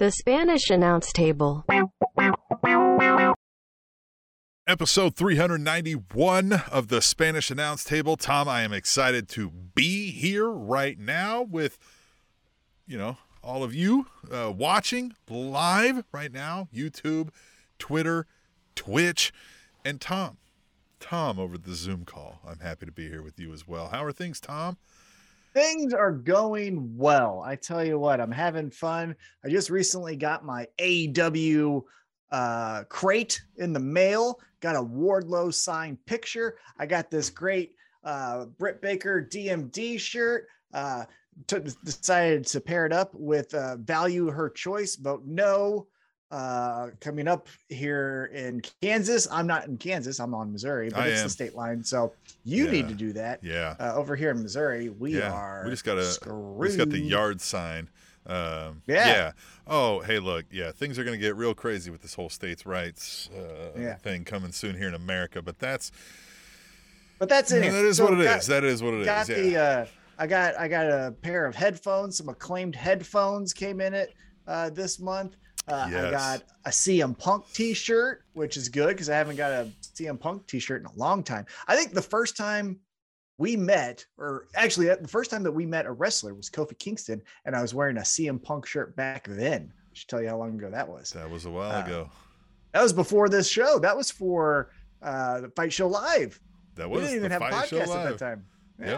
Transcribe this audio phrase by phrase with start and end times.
[0.00, 1.66] The Spanish announce table.
[4.66, 8.16] Episode 391 of the Spanish announce table.
[8.16, 11.76] Tom, I am excited to be here right now with,
[12.86, 17.28] you know, all of you uh, watching live right now YouTube,
[17.78, 18.26] Twitter,
[18.74, 19.34] Twitch,
[19.84, 20.38] and Tom.
[20.98, 22.40] Tom over the Zoom call.
[22.48, 23.88] I'm happy to be here with you as well.
[23.88, 24.78] How are things, Tom?
[25.52, 27.42] Things are going well.
[27.44, 29.16] I tell you what, I'm having fun.
[29.44, 31.82] I just recently got my AEW
[32.30, 34.38] uh, crate in the mail.
[34.60, 36.56] Got a Wardlow signed picture.
[36.78, 37.74] I got this great
[38.04, 40.46] uh, Britt Baker DMD shirt.
[40.72, 41.04] Uh,
[41.46, 44.96] t- decided to pair it up with uh, Value Her Choice.
[44.96, 45.86] Vote no
[46.30, 49.26] uh, coming up here in Kansas.
[49.30, 50.20] I'm not in Kansas.
[50.20, 51.26] I'm on Missouri, but I it's am.
[51.26, 51.82] the state line.
[51.82, 52.12] So
[52.44, 52.70] you Yeah.
[52.70, 53.40] need to do that.
[53.42, 53.74] Yeah.
[53.80, 55.32] Uh, over here in Missouri, we yeah.
[55.32, 55.62] are.
[55.64, 57.88] We just got a we just got the yard sign.
[58.26, 59.32] Um, Yeah.
[59.66, 60.44] Oh, hey, look.
[60.50, 63.94] Yeah, things are going to get real crazy with this whole states' rights uh, Yeah.
[63.96, 65.42] thing coming soon here in America.
[65.42, 65.90] But that's
[67.18, 67.60] But that's it.
[67.60, 68.26] that is So what it is.
[68.26, 69.06] got- That is what it is.
[69.06, 69.36] got Yeah.
[69.36, 69.86] the uh
[70.18, 74.14] I got I got a pair of headphones, some acclaimed headphones came in it
[74.46, 75.36] uh this month.
[75.68, 79.68] Uh, I got a CM Punk t-shirt, which is good because I haven't got a
[79.82, 81.46] CM Punk t-shirt in a long time.
[81.68, 82.80] I think the first time
[83.38, 86.78] we met, or actually uh, the first time that we met a wrestler was Kofi
[86.78, 89.72] Kingston, and I was wearing a CM Punk shirt back then.
[89.72, 91.10] I should tell you how long ago that was.
[91.10, 92.10] that was a while uh, ago.
[92.72, 93.78] That was before this show.
[93.78, 94.70] That was for
[95.02, 96.40] uh the Fight Show Live.
[96.76, 98.44] That We was didn't even the have a podcast at that time.
[98.78, 98.88] Yep.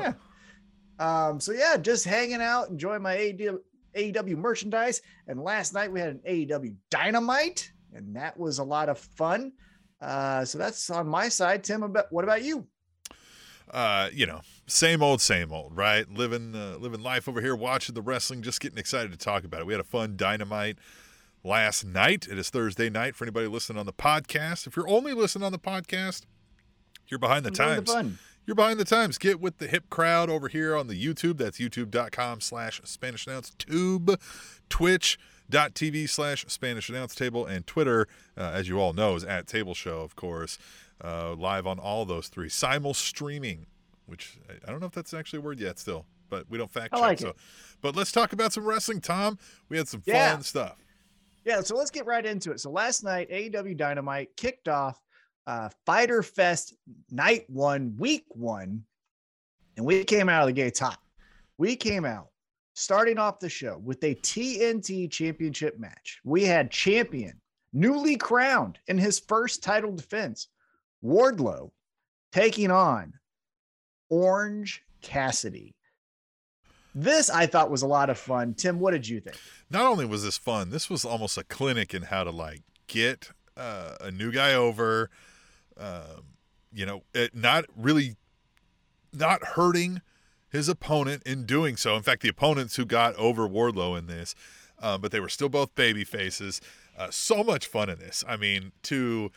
[1.01, 1.29] Yeah.
[1.29, 3.59] Um, so yeah, just hanging out, enjoying my AEW,
[3.97, 5.01] AEW merchandise.
[5.27, 9.53] And last night we had an AEW Dynamite, and that was a lot of fun.
[10.01, 11.63] Uh, so that's on my side.
[11.65, 12.67] Tim, about what about you?
[13.73, 16.09] uh, you know, same old, same old, right?
[16.11, 19.61] Living, uh, living life over here, watching the wrestling, just getting excited to talk about
[19.61, 19.67] it.
[19.67, 20.79] We had a fun dynamite
[21.43, 22.29] last night.
[22.31, 24.67] It is Thursday night for anybody listening on the podcast.
[24.67, 26.23] If you're only listening on the podcast,
[27.09, 27.91] you're behind the times.
[27.91, 28.19] fun.
[28.45, 29.19] You're behind the times.
[29.19, 31.39] Get with the hip crowd over here on the YouTube.
[31.39, 34.19] That's youtube.com slash Spanish Announce Tube,
[34.69, 39.75] twitch.tv slash Spanish Announce Table, and Twitter, uh, as you all know, is at Table
[39.75, 40.59] Show, of course.
[41.03, 42.49] Uh, live on all those three.
[42.49, 43.67] Simul streaming,
[44.07, 46.95] which I, don't know if that's actually a word yet still, but we don't fact
[46.95, 47.01] check.
[47.01, 47.29] like so.
[47.29, 47.37] it.
[47.81, 49.39] But let's talk about some wrestling, Tom.
[49.69, 50.33] We had some Yeah.
[50.35, 50.77] fun stuff.
[51.45, 52.61] Yeah, so let's get right into it.
[52.61, 55.01] So last night, AEW Dynamite kicked off
[55.47, 56.75] uh, Fighter Fest
[57.11, 58.85] night one, week one,
[59.77, 60.99] and we came out of the gates hot.
[61.59, 62.29] We came out
[62.75, 66.21] starting off the show with a TNT championship match.
[66.25, 67.41] We had champion,
[67.73, 70.49] newly crowned in his first title defense,
[71.05, 71.71] Wardlow,
[72.33, 73.13] taking on
[74.09, 75.75] Orange Cassidy.
[76.95, 78.55] This I thought was a lot of fun.
[78.55, 79.37] Tim, what did you think?
[79.71, 83.31] not only was this fun, this was almost a clinic in how to like get
[83.57, 85.11] uh, a new guy over.
[85.79, 86.25] Um,
[86.73, 88.17] you know, it not really
[89.13, 90.01] not hurting
[90.51, 91.97] his opponent in doing so.
[91.97, 94.35] In fact, the opponents who got over Wardlow in this,
[94.81, 96.61] uh, but they were still both baby faces.
[96.97, 98.23] Uh, so much fun in this.
[98.29, 99.31] I mean, to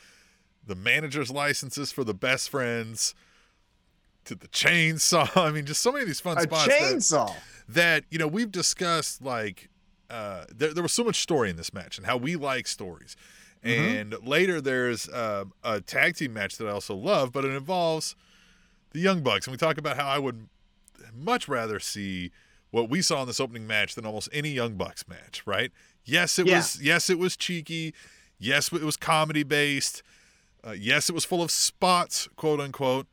[0.66, 3.16] the manager's licenses for the best friends,
[4.26, 5.30] to the chainsaw.
[5.42, 6.68] I mean, just so many of these fun A spots.
[6.68, 7.34] that- chainsaw.
[7.70, 9.70] that you know we've discussed like
[10.10, 13.16] uh there, there was so much story in this match and how we like stories
[13.66, 14.02] Mhm.
[14.02, 18.16] and later there's uh, a tag team match that i also love but it involves
[18.92, 19.46] the young bucks.
[19.48, 20.48] And we talk about how i would
[21.14, 22.32] much rather see
[22.72, 25.72] what we saw in this opening match than almost any young bucks match right?
[26.04, 26.58] Yes it Yeah.
[26.58, 27.94] was yes it was cheeky.
[28.38, 30.04] Yes it was comedy based
[30.66, 33.08] uh, yes it was full of spots quote unquote.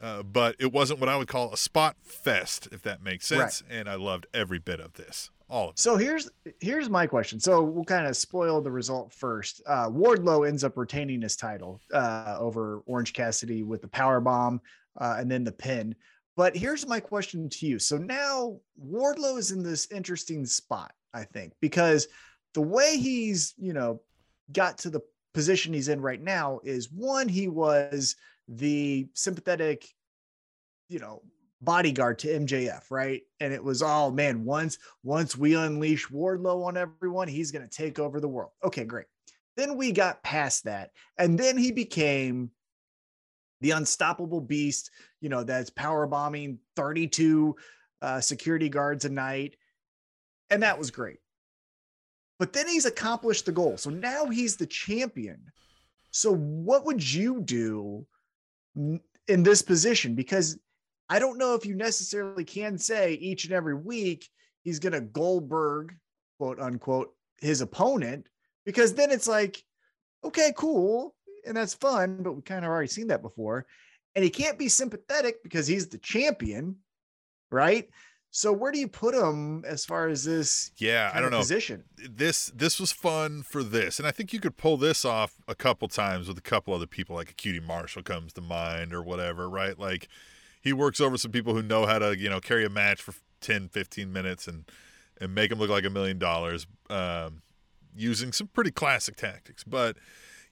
[0.00, 3.64] Uh, but it wasn't what I would call a spot fest, if that makes sense.
[3.68, 5.72] And I loved every bit of this, all.
[5.76, 7.40] So here's here's my question.
[7.40, 9.62] So we'll kind of spoil the result first.
[9.66, 14.60] Uh, Wardlow ends up retaining his title uh, over Orange Cassidy with the power bomb
[14.98, 15.94] uh, and then the pin.
[16.36, 17.78] But here's my question to you.
[17.78, 22.08] So now Wardlow is in this interesting spot, I think, because
[22.54, 24.00] the way he's you know
[24.52, 25.00] got to the
[25.34, 28.16] position he's in right now is one he was
[28.48, 29.86] the sympathetic,
[30.88, 31.22] you know,
[31.60, 33.22] bodyguard to MJF, right?
[33.40, 37.76] And it was all man, once once we unleash Wardlow on everyone, he's going to
[37.76, 38.52] take over the world.
[38.64, 39.06] Okay, great.
[39.56, 42.50] Then we got past that, and then he became
[43.60, 44.90] the unstoppable beast,
[45.20, 47.56] you know, that's power bombing 32
[48.02, 49.56] uh, security guards a night,
[50.50, 51.18] and that was great.
[52.38, 53.76] But then he's accomplished the goal.
[53.76, 55.40] So now he's the champion.
[56.12, 58.06] So what would you do
[58.76, 60.14] in this position?
[60.14, 60.56] Because
[61.08, 64.28] I don't know if you necessarily can say each and every week
[64.62, 65.94] he's going to Goldberg,
[66.38, 68.26] quote unquote, his opponent
[68.64, 69.64] because then it's like,
[70.22, 71.14] okay, cool,
[71.46, 73.64] and that's fun, but we kind of already seen that before.
[74.14, 76.76] And he can't be sympathetic because he's the champion,
[77.50, 77.88] right?
[78.30, 80.70] So where do you put him as far as this?
[80.76, 81.38] Yeah, I don't know.
[81.38, 81.84] Position.
[81.96, 85.54] This this was fun for this, and I think you could pull this off a
[85.54, 89.02] couple times with a couple other people, like a QT Marshall comes to mind or
[89.02, 89.78] whatever, right?
[89.78, 90.08] Like
[90.60, 93.14] he works over some people who know how to you know carry a match for
[93.40, 94.64] 10, 15 minutes and
[95.20, 97.42] and make them look like a million dollars, um,
[97.96, 99.64] using some pretty classic tactics.
[99.64, 99.96] But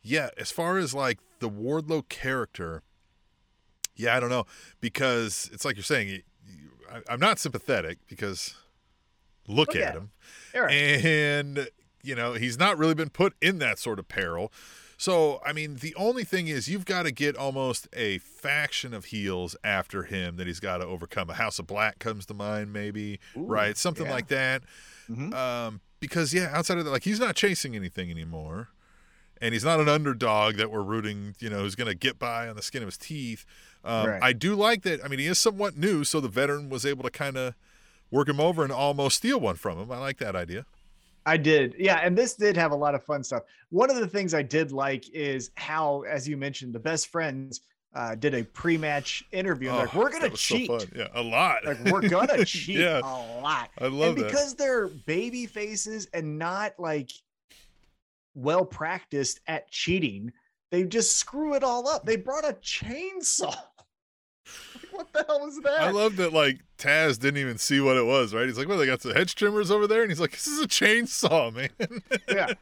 [0.02, 2.82] yeah, as far as like the Wardlow character,
[3.94, 4.44] yeah, I don't know
[4.80, 6.22] because it's like you're saying
[7.08, 8.54] I, am not sympathetic because
[9.46, 10.10] look, look at, at, him,
[10.54, 10.72] Eric.
[10.72, 11.68] and
[12.02, 14.52] you know he's not really been put in that sort of peril.
[14.96, 19.06] So I mean, the only thing is you've got to get almost a faction of
[19.06, 21.30] heels after him that he's got to overcome.
[21.30, 24.12] A House of Black comes to mind, maybe Ooh, right, something yeah.
[24.12, 24.62] like that.
[25.10, 25.34] Mm-hmm.
[25.34, 28.68] Um, because yeah, outside of that, like he's not chasing anything anymore,
[29.40, 32.48] and he's not an underdog that we're rooting, you know, who's going to get by
[32.48, 33.44] on the skin of his teeth.
[33.84, 34.22] Um, right.
[34.22, 35.04] I do like that.
[35.04, 37.54] I mean, he is somewhat new, so the veteran was able to kind of
[38.10, 39.90] work him over and almost steal one from him.
[39.90, 40.64] I like that idea.
[41.26, 41.74] I did.
[41.76, 42.00] Yeah.
[42.02, 43.42] And this did have a lot of fun stuff.
[43.70, 47.60] One of the things I did like is how, as you mentioned, the best friends
[47.96, 49.70] uh, did a pre-match interview.
[49.70, 50.66] Oh, like, we're gonna cheat.
[50.68, 51.64] So yeah, a lot.
[51.64, 53.00] Like we're gonna cheat yeah.
[53.00, 53.70] a lot.
[53.78, 54.58] I love and because that.
[54.58, 57.10] they're baby faces and not like
[58.34, 60.30] well practiced at cheating,
[60.70, 62.04] they just screw it all up.
[62.04, 63.56] They brought a chainsaw.
[64.96, 65.80] what the hell was that?
[65.80, 68.46] I love that like Taz didn't even see what it was, right?
[68.46, 70.60] He's like, Well, they got some hedge trimmers over there, and he's like, This is
[70.62, 72.02] a chainsaw, man.
[72.28, 72.52] yeah.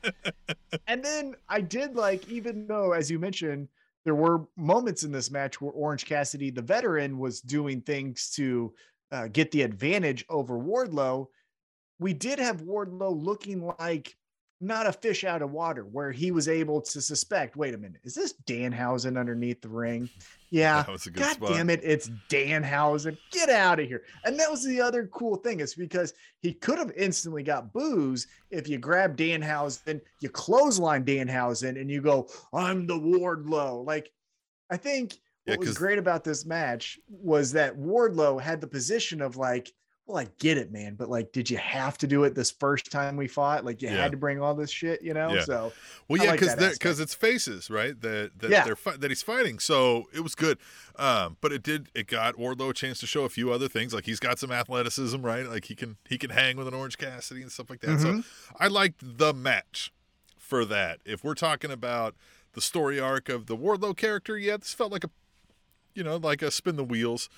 [0.86, 3.68] And then I did like, even though as you mentioned,
[4.04, 8.74] there were moments in this match where Orange Cassidy, the veteran, was doing things to
[9.10, 11.26] uh, get the advantage over Wardlow.
[11.98, 14.16] We did have Wardlow looking like
[14.64, 18.00] not a fish out of water where he was able to suspect wait a minute
[18.04, 20.08] is this danhausen underneath the ring?
[20.50, 21.50] Yeah god spot.
[21.50, 23.16] damn it it's danhausen.
[23.30, 24.02] Get out of here.
[24.24, 28.26] And that was the other cool thing is because he could have instantly got booze
[28.50, 33.84] if you grab danhausen you clothesline danhausen and you go i'm the wardlow.
[33.84, 34.10] Like
[34.70, 35.14] i think
[35.44, 39.70] what yeah, was great about this match was that wardlow had the position of like
[40.06, 42.92] well, I get it, man, but like, did you have to do it this first
[42.92, 43.64] time we fought?
[43.64, 43.96] Like, you yeah.
[43.96, 45.32] had to bring all this shit, you know?
[45.32, 45.44] Yeah.
[45.44, 45.72] So,
[46.08, 47.98] well, yeah, because like because it's faces, right?
[48.02, 48.64] That that yeah.
[48.64, 50.58] they're fi- that he's fighting, so it was good.
[50.96, 53.94] Um, but it did it got Wardlow a chance to show a few other things,
[53.94, 55.46] like he's got some athleticism, right?
[55.46, 57.98] Like he can he can hang with an Orange Cassidy and stuff like that.
[57.98, 58.20] Mm-hmm.
[58.20, 58.26] So
[58.60, 59.90] I liked the match
[60.36, 61.00] for that.
[61.06, 62.14] If we're talking about
[62.52, 65.10] the story arc of the Wardlow character, yeah, this felt like a
[65.94, 67.30] you know like a spin the wheels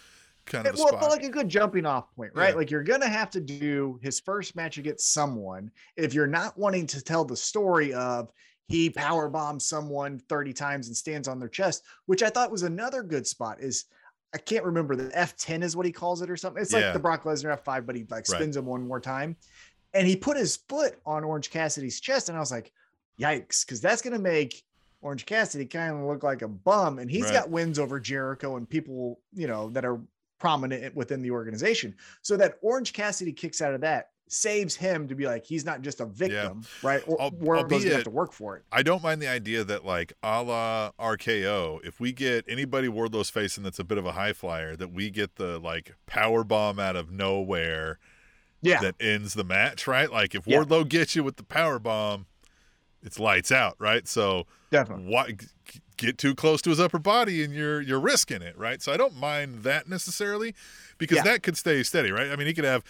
[0.47, 1.11] kind of well, spot.
[1.11, 2.51] like a good jumping off point, right?
[2.51, 2.55] Yeah.
[2.55, 6.87] Like you're gonna have to do his first match against someone if you're not wanting
[6.89, 8.31] to tell the story of
[8.69, 12.63] he power bombs someone 30 times and stands on their chest, which I thought was
[12.63, 13.61] another good spot.
[13.61, 13.85] Is
[14.35, 16.63] I can't remember the F10 is what he calls it or something.
[16.63, 16.87] It's yeah.
[16.87, 18.63] like the Brock Lesnar F5, but he like spins right.
[18.63, 19.37] him one more time.
[19.95, 22.73] And he put his foot on Orange Cassidy's chest, and I was like,
[23.21, 24.63] yikes, because that's gonna make
[25.01, 27.35] Orange Cassidy kind of look like a bum, and he's right.
[27.35, 30.01] got wins over Jericho and people, you know, that are
[30.39, 31.95] prominent within the organization.
[32.23, 35.83] So that Orange Cassidy kicks out of that saves him to be like he's not
[35.83, 36.89] just a victim, yeah.
[36.89, 37.03] right?
[37.07, 38.65] Or Wardlow's gonna have to work for it.
[38.73, 43.31] I don't mind the idea that like a la RKO, if we get anybody Wardlow's
[43.31, 46.79] facing that's a bit of a high flyer, that we get the like power bomb
[46.79, 47.99] out of nowhere.
[48.63, 48.81] Yeah.
[48.81, 50.11] That ends the match, right?
[50.11, 50.89] Like if Wardlow yeah.
[50.89, 52.27] gets you with the power bomb,
[53.03, 54.09] it's lights out, right?
[54.09, 55.37] So definitely why
[55.97, 58.83] get too close to his upper body and you're you're risking it, right?
[58.83, 60.55] So I don't mind that necessarily
[60.99, 61.25] because yeah.
[61.25, 62.31] that could stay steady, right?
[62.31, 62.85] I mean, he could have,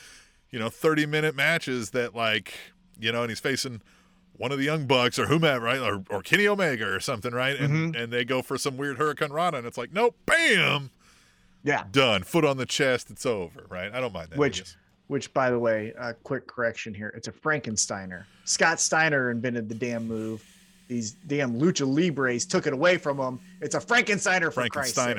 [0.51, 2.55] you know, 30 minute matches that like,
[2.99, 3.83] you know, and he's facing
[4.37, 5.81] one of the young bucks or whomever, right?
[5.81, 7.57] Or, or Kenny Omega or something, right?
[7.57, 8.03] And mm-hmm.
[8.03, 10.91] and they go for some weird hurricanrana and it's like, nope, bam.
[11.63, 11.85] Yeah.
[11.91, 12.23] Done.
[12.23, 13.93] Foot on the chest, it's over, right?
[13.93, 14.39] I don't mind that.
[14.39, 14.77] Which
[15.09, 17.13] which by the way, a uh, quick correction here.
[17.17, 18.25] It's a Frankensteiner.
[18.45, 20.45] Scott Steiner invented the damn move
[20.89, 23.41] these damn lucha libres took it away from him.
[23.61, 25.19] It's a Frankensteiner for Christ's sake.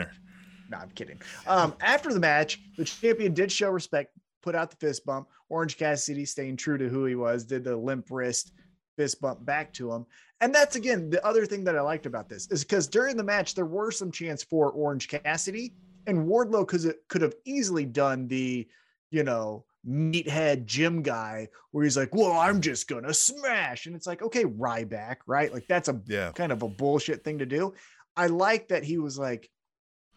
[0.70, 1.22] No, I'm kidding.
[1.48, 5.28] Um, after the match, the champion did show respect, put out the fist bump.
[5.50, 8.52] Orange Cassidy, staying true to who he was, did the limp wrist
[8.98, 10.06] fist bump back to him.
[10.42, 13.24] And that's again the other thing that I liked about this is because during the
[13.24, 15.74] match there were some chance for Orange Cassidy
[16.08, 18.68] and Wardlow because it could have easily done the,
[19.12, 23.86] you know, meathead gym guy where he's like, well, I'm just gonna smash.
[23.86, 25.53] And it's like, okay, Ryback, right?
[25.53, 26.32] Like that's a yeah.
[26.34, 27.74] kind of a bullshit thing to do.
[28.15, 29.50] I like that he was like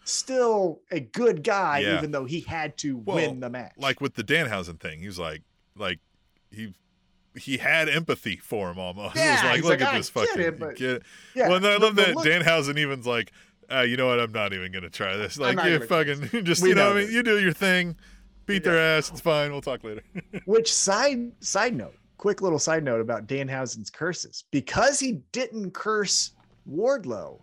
[0.05, 1.99] still a good guy, yeah.
[1.99, 3.73] even though he had to well, win the match.
[3.77, 5.43] Like with the Danhausen thing, he was like,
[5.77, 6.01] like
[6.51, 6.75] he
[7.37, 9.17] he had empathy for him almost.
[9.21, 11.03] Yeah, it was like, he's look like, at "I this get fucking it, but- it.
[11.35, 11.49] Yeah.
[11.49, 13.33] well, and I love that look- Danhausen even's like,
[13.71, 14.19] uh, you know what?
[14.19, 15.39] I'm not even gonna try this.
[15.39, 17.97] Like, you fucking just We you know, know what I mean, you do your thing,
[18.51, 19.11] beat their ass.
[19.11, 19.53] It's fine.
[19.53, 20.03] We'll talk later.
[20.45, 24.45] Which side side note, quick little side note about Danhausen's curses.
[24.51, 26.33] Because he didn't curse
[26.69, 27.41] Wardlow,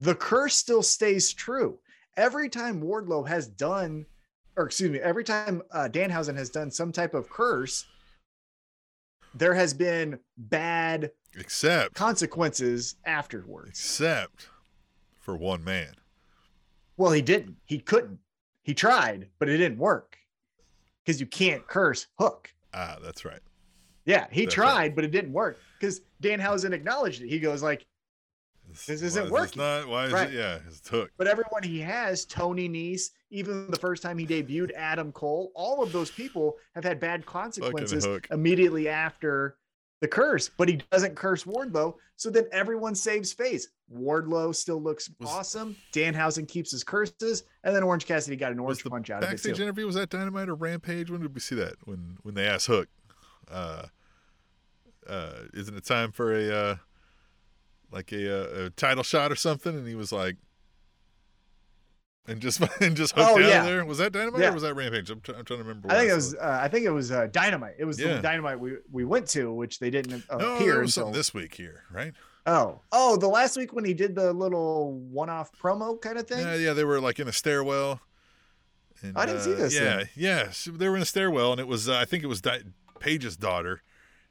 [0.00, 1.78] the curse still stays true.
[2.16, 4.06] Every time Wardlow has done,
[4.56, 7.84] or excuse me, every time uh, Danhausen has done some type of curse,
[9.34, 13.70] there has been bad except, consequences afterwards.
[13.70, 14.48] except
[15.20, 15.92] for one man.
[16.96, 17.56] Well, he didn't.
[17.66, 18.20] He couldn't.
[18.62, 20.16] He tried, but it didn't work
[21.06, 22.52] because you can't curse Hook.
[22.74, 23.38] Ah, that's right.
[24.04, 24.94] Yeah, he That's tried, right.
[24.94, 27.28] but it didn't work because Danhausen acknowledged it.
[27.28, 27.86] He goes like,
[28.86, 29.62] This isn't why is working.
[29.62, 30.28] not why is Right.
[30.28, 30.34] it?
[30.34, 31.10] Yeah, it's hook.
[31.16, 35.82] but everyone he has, Tony Nese, even the first time he debuted, Adam Cole, all
[35.82, 39.56] of those people have had bad consequences immediately after
[40.00, 40.50] the curse.
[40.56, 43.68] But he doesn't curse Wardlow, so then everyone saves face.
[43.94, 45.76] Wardlow still looks Was- awesome.
[45.92, 49.32] Danhausen keeps his curses, and then Orange Cassidy got an orange punch out of it
[49.32, 51.10] backstage interview was that Dynamite or Rampage?
[51.10, 51.74] When did we see that?
[51.84, 52.88] When when they asked Hook,
[53.50, 53.86] uh,
[55.08, 56.76] uh, isn't it time for a uh,
[57.92, 59.74] like a, uh, a title shot or something?
[59.74, 60.36] And he was like,
[62.28, 63.64] and just and just hooked Oh, out yeah.
[63.64, 63.84] there.
[63.84, 64.50] Was that Dynamite Yeah.
[64.50, 65.10] or was that Rampage?
[65.10, 65.90] I'm, try- I'm trying to remember.
[65.90, 66.34] I think it was.
[66.34, 67.74] Uh, I think it was uh, Dynamite.
[67.78, 68.14] It was Yeah.
[68.16, 71.12] the Dynamite we, we went to, which they didn't uh, No, appear there was until
[71.12, 72.12] this week here, right?
[72.48, 76.38] Oh, oh, the last week when he did the little one-off promo kind of thing.
[76.46, 78.00] Yeah, yeah, they were like in a stairwell.
[79.02, 80.08] And, I didn't see uh, this Yeah, then.
[80.14, 82.62] yeah, they were in a stairwell, and it was uh, I think it was Di-
[83.00, 83.82] Page's daughter,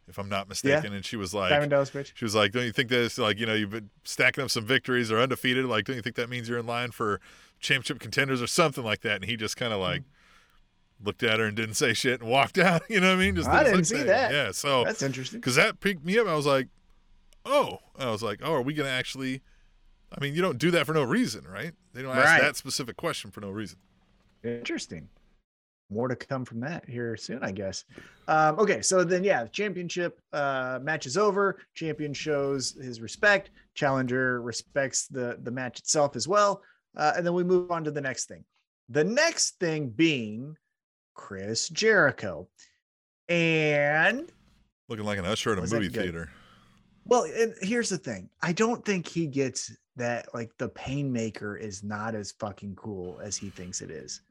[0.08, 2.14] if I'm not mistaken, and she was like, Diamond Dallas Page.
[2.16, 4.66] she was like, "Don't you think that's like you know you've been stacking up some
[4.66, 5.66] victories or undefeated?
[5.66, 7.20] Like, don't you think that means you're in line for
[7.60, 10.04] championship contenders or something like that?" And he just kind of like
[11.04, 12.84] looked at her and didn't say shit and walked out.
[12.90, 13.36] You know what I mean?
[13.36, 14.08] Just I didn't see thing.
[14.08, 14.32] that.
[14.32, 15.40] Yeah, so That's interesting.
[15.40, 16.28] because that piqued me up.
[16.28, 16.68] I was like,
[17.46, 19.42] oh, I was like, oh, are we gonna actually?
[20.18, 21.74] I mean, you don't do that for no reason, right?
[21.94, 22.42] They don't ask Right.
[22.42, 23.80] that specific question for no reason.
[24.44, 25.10] Interesting.
[25.92, 27.86] More to come from that here soon, I guess.
[28.28, 31.60] Um, okay, so then yeah, the championship uh, match is over.
[31.76, 33.52] Champion shows his respect.
[33.76, 36.62] Challenger respects the the match itself as well.
[36.96, 38.44] Uh, and then we move on to the next thing.
[38.90, 40.56] The next thing being
[41.14, 42.48] Chris Jericho,
[43.30, 44.32] and
[44.88, 46.30] Looking like an usher at a movie theater.
[47.06, 48.30] Well, and here's the thing.
[48.42, 53.36] I don't think he gets that like the Painmaker is not as fucking cool as
[53.38, 54.22] he thinks it is.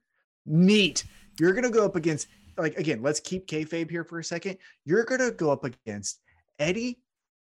[0.47, 1.05] Neat.
[1.41, 4.59] You're gonna go up against like again, let's keep kayfabe here for a second.
[4.85, 6.21] You're gonna go up against
[6.59, 7.01] Eddie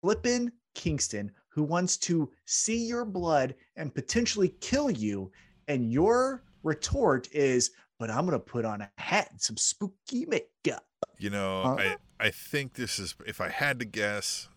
[0.01, 5.31] Flippin Kingston, who wants to see your blood and potentially kill you,
[5.69, 10.85] and your retort is, but I'm gonna put on a hat and some spooky makeup.
[11.17, 11.75] You know, Huh?
[11.79, 14.49] I I think this is if I had to guess.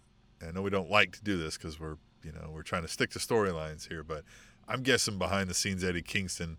[0.47, 2.89] I know we don't like to do this because we're you know we're trying to
[2.89, 4.25] stick to storylines here, but
[4.67, 6.59] I'm guessing behind the scenes Eddie Kingston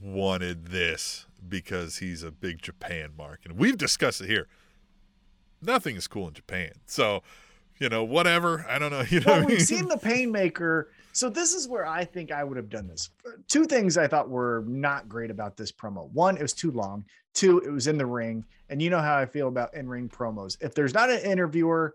[0.00, 4.48] wanted this because he's a big Japan mark, and we've discussed it here.
[5.62, 7.22] Nothing is cool in Japan, so
[7.78, 8.64] you know whatever.
[8.68, 9.02] I don't know.
[9.10, 9.66] You know, well, we've mean?
[9.66, 10.84] seen the Painmaker.
[11.12, 13.10] So this is where I think I would have done this.
[13.48, 16.10] Two things I thought were not great about this promo.
[16.12, 17.04] One, it was too long.
[17.34, 20.56] Two, it was in the ring, and you know how I feel about in-ring promos.
[20.60, 21.94] If there's not an interviewer,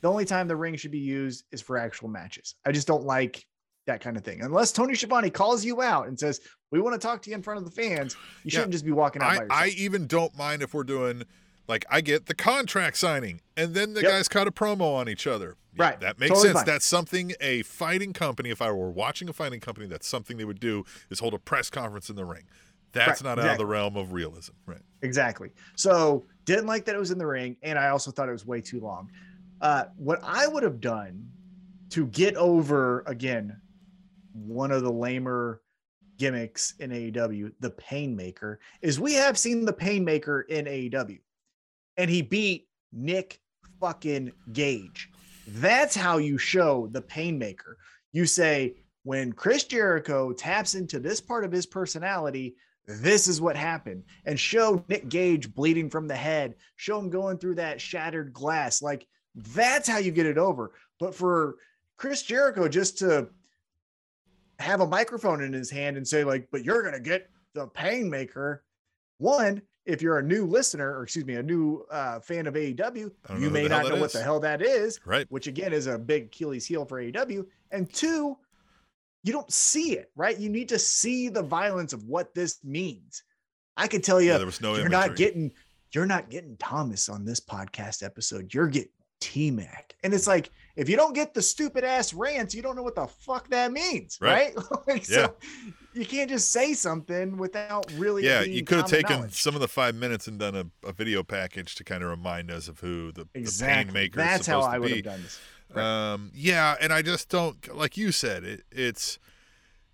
[0.00, 2.54] the only time the ring should be used is for actual matches.
[2.64, 3.46] I just don't like
[3.86, 4.40] that kind of thing.
[4.42, 6.40] Unless Tony Schiavone calls you out and says,
[6.70, 8.14] "We want to talk to you in front of the fans,"
[8.44, 8.50] you Yeah.
[8.60, 9.52] shouldn't just be walking out by I, yourself.
[9.62, 11.24] I even don't mind if we're doing
[11.70, 14.10] like I get the contract signing and then the Yep.
[14.10, 15.56] guys cut a promo on each other.
[15.74, 16.00] Yeah, Right.
[16.00, 16.58] That makes Totally sense.
[16.58, 16.66] fine.
[16.66, 20.44] That's something a fighting company, if I were watching a fighting company, that's something they
[20.44, 22.42] would do is hold a press conference in the ring.
[22.92, 24.52] That's Right, not out of the realm of realism.
[24.66, 24.82] Right.
[25.02, 25.50] Exactly.
[25.76, 28.44] So didn't like that it was in the ring, and I also thought it was
[28.44, 29.10] way too long.
[29.60, 31.30] Uh, what I would have done
[31.90, 33.60] to get over again
[34.32, 35.60] one of the lamer
[36.18, 41.18] gimmicks in AEW, the Painmaker, is we have seen the Painmaker in AEW,
[42.00, 43.40] and he beat Nick
[43.78, 45.10] fucking Gage.
[45.46, 47.74] That's how you show the Painmaker.
[48.12, 53.54] You say when Chris Jericho taps into this part of his personality, this is what
[53.54, 58.32] happened and show Nick Gage bleeding from the head, show him going through that shattered
[58.32, 58.80] glass.
[58.80, 60.72] Like that's how you get it over.
[60.98, 61.56] But for
[61.98, 63.28] Chris Jericho just to
[64.58, 68.60] have a microphone in his hand and say, like, but you're gonna get the painmaker.
[69.18, 73.10] One, if you're a new listener, or excuse me, a new uh, fan of AEW,
[73.38, 75.26] you may not know what the hell that is Right.
[75.30, 77.46] which again is a big Achilles heel for AEW.
[77.70, 78.36] And two,
[79.22, 80.38] you don't see it, right?
[80.38, 83.22] You need to see the violence of what this means.
[83.76, 85.08] I could tell you, Yeah, there was no you're imagery.
[85.08, 85.52] not getting
[85.92, 88.52] you're not getting Thomas on this podcast episode.
[88.54, 89.94] You're getting T Mac.
[90.04, 92.94] And it's like, if you don't get the stupid ass rants, you don't know what
[92.94, 94.16] the fuck that means.
[94.20, 94.54] Right.
[94.56, 94.66] Right.
[94.86, 95.34] like, So
[95.92, 98.24] you can't just say something without really.
[98.24, 99.40] Yeah, you could have taken knowledge.
[99.40, 102.50] some of the five minutes and done a, a video package to kind of remind
[102.50, 105.22] us of who the, the pain maker That's is how supposed I would have done
[105.22, 105.40] this.
[105.74, 106.12] Right.
[106.12, 108.64] Um, yeah, and I just don't like you said it.
[108.70, 109.18] It's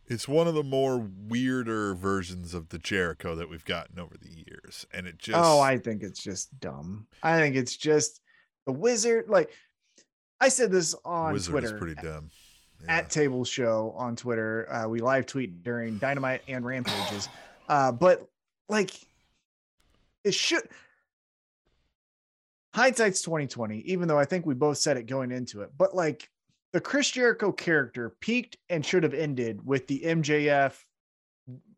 [0.07, 0.99] it's one of the more
[1.29, 5.61] weirder versions of the Jericho that we've gotten over the years, and it just oh,
[5.61, 7.07] I think it's just dumb.
[7.23, 8.21] I think it's just
[8.67, 9.29] the wizard.
[9.29, 9.51] Like
[10.41, 12.31] I said this on Wizard Twitter is pretty dumb.
[12.85, 12.97] Yeah.
[12.97, 14.71] at Table Show on Twitter.
[14.71, 17.29] Uh, we live tweet during Dynamite and Rampages.
[17.69, 18.29] Uh, but
[18.69, 18.91] like,
[20.25, 20.63] it should.
[22.75, 23.79] Hindsight's twenty twenty.
[23.81, 26.29] Even though I think we both said it going into it, but like
[26.73, 30.75] the Chris Jericho character peaked and should have ended with the MJF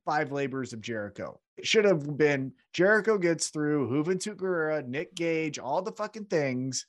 [0.05, 1.39] Five Labors of Jericho.
[1.57, 6.87] It should have been Jericho gets through Juventud Guerrera, Nick Gage, all the fucking things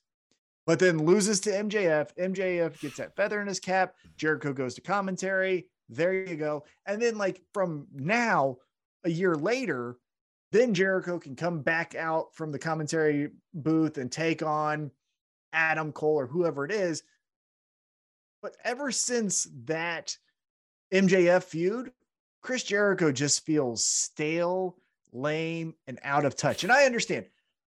[0.69, 2.13] but then loses to MJF.
[2.15, 3.95] MJF gets that feather in his cap.
[4.17, 5.67] Jericho goes to commentary.
[5.89, 6.63] There you go.
[6.85, 8.57] And then, like, from now,
[9.03, 9.97] a year later,
[10.51, 14.91] then Jericho can come back out from the commentary booth and take on
[15.53, 17.01] Adam Cole or whoever it is.
[18.43, 20.15] But ever since that
[20.93, 21.91] MJF feud,
[22.43, 24.77] Chris Jericho just feels stale,
[25.13, 26.61] lame, and out of touch.
[26.61, 27.25] And I understand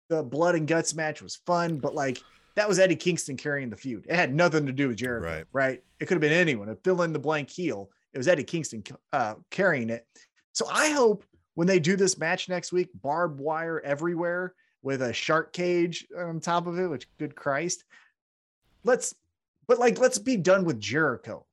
[0.08, 2.22] the blood and guts match was fun, but like
[2.56, 4.06] that was Eddie Kingston carrying the feud.
[4.10, 5.46] It had nothing to do with Jericho, Right.
[5.54, 5.84] right?
[6.00, 6.70] It could have been anyone.
[6.70, 7.90] A fill in the blank heel.
[8.14, 10.06] It was Eddie Kingston uh, carrying it.
[10.54, 11.24] So I hope
[11.56, 14.54] when they do this match next week, barbed wire everywhere
[14.84, 17.84] with a shark cage on top of it, which good Christ.
[18.84, 19.14] Let's,
[19.68, 21.46] but like, let's be done with Jericho.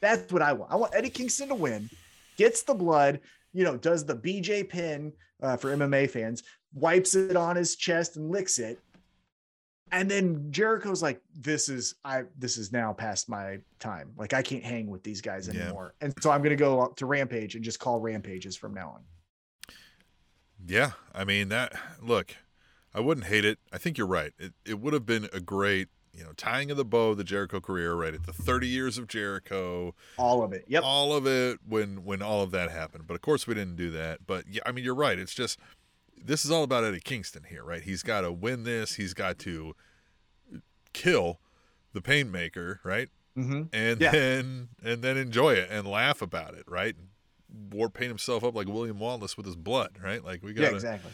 [0.00, 0.72] That's what I want.
[0.72, 1.90] I want Eddie Kingston to win,
[2.36, 3.20] gets the blood,
[3.52, 5.12] you know, does the BJ Penn
[5.42, 8.78] uh, for MMA fans, wipes it on his chest and licks it.
[9.94, 14.10] And then Jericho's like, this is I this is now past my time.
[14.16, 15.62] Like I can't hang with these guys Yeah.
[15.66, 15.94] anymore.
[16.00, 19.02] And so I'm gonna go to Rampage and just call Rampages from now on.
[20.66, 21.72] Yeah, I mean that.
[22.02, 22.34] Look,
[22.92, 23.58] I wouldn't hate it.
[23.72, 24.32] I think you're right.
[24.38, 27.24] It it would have been a great, you know, tying of the bow of the
[27.24, 30.64] Jericho career, right at the 30 years of Jericho, All of it.
[30.66, 30.82] Yep.
[30.84, 33.06] all of it when when all of that happened.
[33.06, 34.26] But of course, we didn't do that.
[34.26, 35.18] But yeah, I mean, you're right.
[35.18, 35.58] It's just
[36.24, 37.82] this is all about Eddie Kingston here, right?
[37.82, 38.94] He's got to win this.
[38.94, 39.74] He's got to
[40.92, 41.40] kill
[41.92, 43.08] the Painmaker, right?
[43.36, 43.62] Mm-hmm.
[43.72, 44.12] and Yeah.
[44.12, 46.94] then and then enjoy it and laugh about it, right?
[47.72, 50.24] War paint himself up like William Wallace with his blood, right?
[50.24, 51.10] Like we got Yeah, exactly.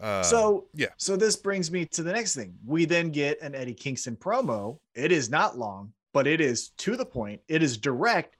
[0.00, 0.86] Uh, so yeah.
[0.98, 2.54] So this brings me to the next thing.
[2.64, 4.78] We then get an Eddie Kingston promo.
[4.94, 7.40] It is not long, but it is to the point.
[7.48, 8.36] It is direct.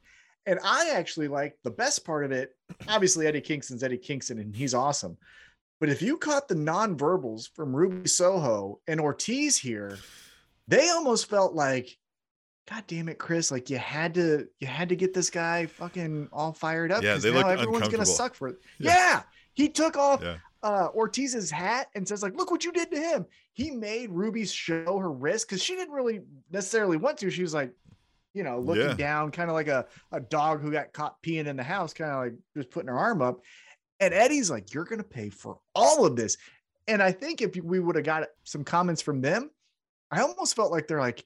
[0.46, 2.56] And I actually like the best part of it.
[2.88, 5.16] Obviously, Eddie Kingston's Eddie Kingston, and he's awesome.
[5.82, 9.98] But if you caught the nonverbals from Ruby Soho and Ortiz here,
[10.68, 11.98] they almost felt like,
[12.70, 13.50] God damn it, Chris!
[13.50, 17.02] Like you had to, you had to get this guy fucking all fired up.
[17.02, 18.58] Yeah, they now everyone's gonna suck for it.
[18.78, 18.94] Yeah.
[18.94, 19.22] yeah,
[19.54, 20.36] he took off Yeah.
[20.62, 23.26] uh Ortiz's hat and says like look what you did to him.
[23.52, 26.20] He made Ruby show her wrist cuz she didn't really
[26.52, 27.30] necessarily want to.
[27.30, 27.72] She was like
[28.34, 28.94] you know, looking Yeah.
[28.94, 32.12] down kind of like a a dog who got caught peeing in the house, kind
[32.12, 33.40] of like just putting her arm up.
[34.02, 36.36] And Eddie's like you're going to pay for all of this.
[36.88, 39.50] And I think if we would have got some comments from them,
[40.10, 41.24] I almost felt like they're like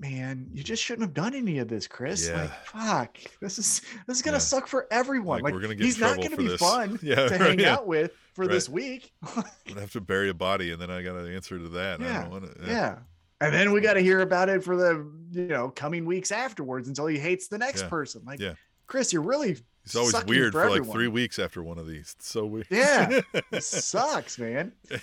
[0.00, 2.30] Man, you just shouldn't have done any of this, Chris.
[2.30, 4.38] Like, fuck, this is this is gonna Yeah.
[4.38, 5.38] suck for everyone.
[5.38, 6.60] Like, Like, we're gonna get he's not gonna be this.
[6.60, 7.74] fun Yeah, to hang yeah.
[7.74, 8.50] out with for Right.
[8.52, 9.12] this week.
[9.36, 11.98] I'm gonna have to bury a body, and then I got to answer to that.
[12.00, 12.48] Yeah, to.
[12.64, 12.98] yeah.
[13.40, 16.86] And then we got to hear about it for the you know coming weeks afterwards
[16.86, 18.22] until he hates the next Yeah, person.
[18.24, 18.54] Like, yeah.
[18.88, 22.14] Chris, you're really It's always weird for for, like three weeks after one of these.
[22.18, 22.66] It's so weird.
[22.70, 23.20] Yeah.
[23.52, 24.72] it sucks, man.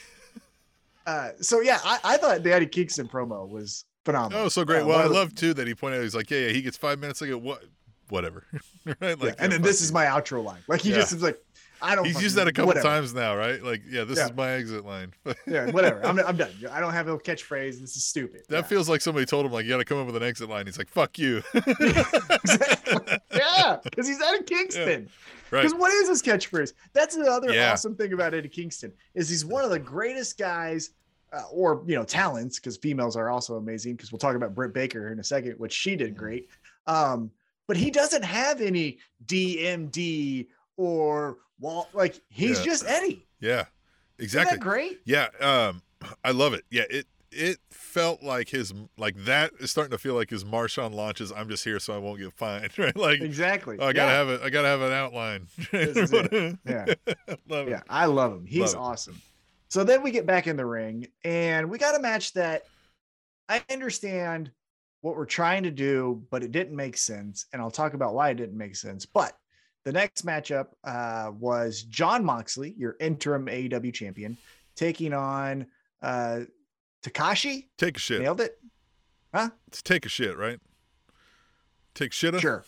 [1.08, 4.46] Uh, so yeah, I, I thought the Eddie Kingston promo was phenomenal.
[4.46, 4.82] oh, so great.
[4.82, 6.02] Uh, well, I the- love too that he pointed out.
[6.02, 6.50] He's like, yeah, yeah.
[6.50, 7.22] He gets five minutes.
[7.22, 7.64] I go, what?
[8.10, 8.44] Whatever.
[8.86, 8.98] right?
[9.02, 10.62] Like, yeah, and then this is my outro line.
[10.68, 10.96] Like he Yeah.
[10.96, 11.40] just is like,
[11.82, 12.06] I don't.
[12.06, 12.88] He's used that a couple whatever.
[12.88, 13.62] times now, right?
[13.62, 14.26] Like, yeah, this Yeah.
[14.26, 15.14] is my exit line.
[15.48, 16.04] Yeah, whatever.
[16.06, 16.52] I'm, I'm done.
[16.72, 17.80] I don't have a catchphrase.
[17.80, 18.44] This is stupid.
[18.50, 18.62] That Yeah.
[18.64, 20.66] feels like somebody told him, like, you got to come up with an exit line.
[20.66, 21.44] He's like, fuck you.
[21.54, 23.18] exactly.
[23.34, 25.10] Yeah, because he's Eddie Kingston.
[25.52, 25.62] Right.
[25.62, 26.74] Because what is his catchphrase?
[26.94, 27.72] That's the other Yeah.
[27.74, 30.92] awesome thing about Eddie Kingston is he's one of the greatest guys,
[31.34, 32.60] uh, or you know, talents.
[32.60, 33.96] Because females are also amazing.
[33.96, 36.50] Because we'll talk about Britt Baker in a second, which she did great.
[36.88, 37.32] Um,
[37.68, 41.90] but he doesn't have any DMD or Walt.
[41.94, 42.66] Like he's Yeah.
[42.66, 43.26] just Eddie.
[43.40, 43.66] Yeah,
[44.18, 44.58] Isn't exactly.
[44.58, 45.00] that great?
[45.06, 45.82] Yeah, um,
[46.24, 46.64] I love it.
[46.70, 50.94] Yeah, it it felt like his like that is starting to feel like his Marshawn
[50.94, 51.32] Lynch's.
[51.32, 52.96] I'm just here so I won't get fined, right?
[52.96, 53.78] Like, Exactly.
[53.80, 54.18] oh, I gotta yeah.
[54.18, 54.42] have it.
[54.42, 55.48] I gotta have an outline.
[55.74, 56.58] It.
[56.66, 56.86] Yeah.
[57.50, 57.78] love Yeah.
[57.78, 57.84] it.
[57.90, 58.46] I love him.
[58.46, 58.78] He's Love it.
[58.92, 59.22] awesome.
[59.70, 62.64] So then we get back in the ring and we got a match that
[63.50, 64.52] I understand
[65.02, 67.48] what we're trying to do, but it didn't make sense.
[67.52, 69.06] And I'll talk about why it didn't make sense.
[69.06, 69.38] But
[69.86, 74.38] the next matchup uh, was Jon Moxley, your interim AEW champion,
[74.76, 75.68] taking on
[76.02, 76.42] uh,
[77.04, 77.68] Takashi.
[77.78, 78.22] Take a shit.
[78.22, 78.58] Nailed it.
[79.34, 79.52] Huh?
[79.68, 80.60] It's take a shit, right?
[81.94, 82.40] Take shit.
[82.42, 82.66] Sure.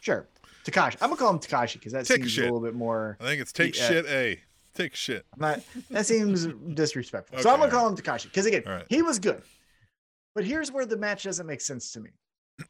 [0.00, 0.28] Sure.
[0.64, 0.96] Takashi.
[1.00, 2.44] I'm gonna call him Takashi because that Take a seems a, shit.
[2.44, 3.16] little bit more.
[3.20, 3.88] I think it's take Yeah.
[3.88, 4.40] shit A.
[4.74, 5.24] Take a shit.
[5.36, 7.38] Not that seems disrespectful.
[7.38, 8.84] so I'm gonna call him Takashi because again, right.
[8.88, 9.42] he was good.
[10.34, 12.10] But here's where the match doesn't make sense to me.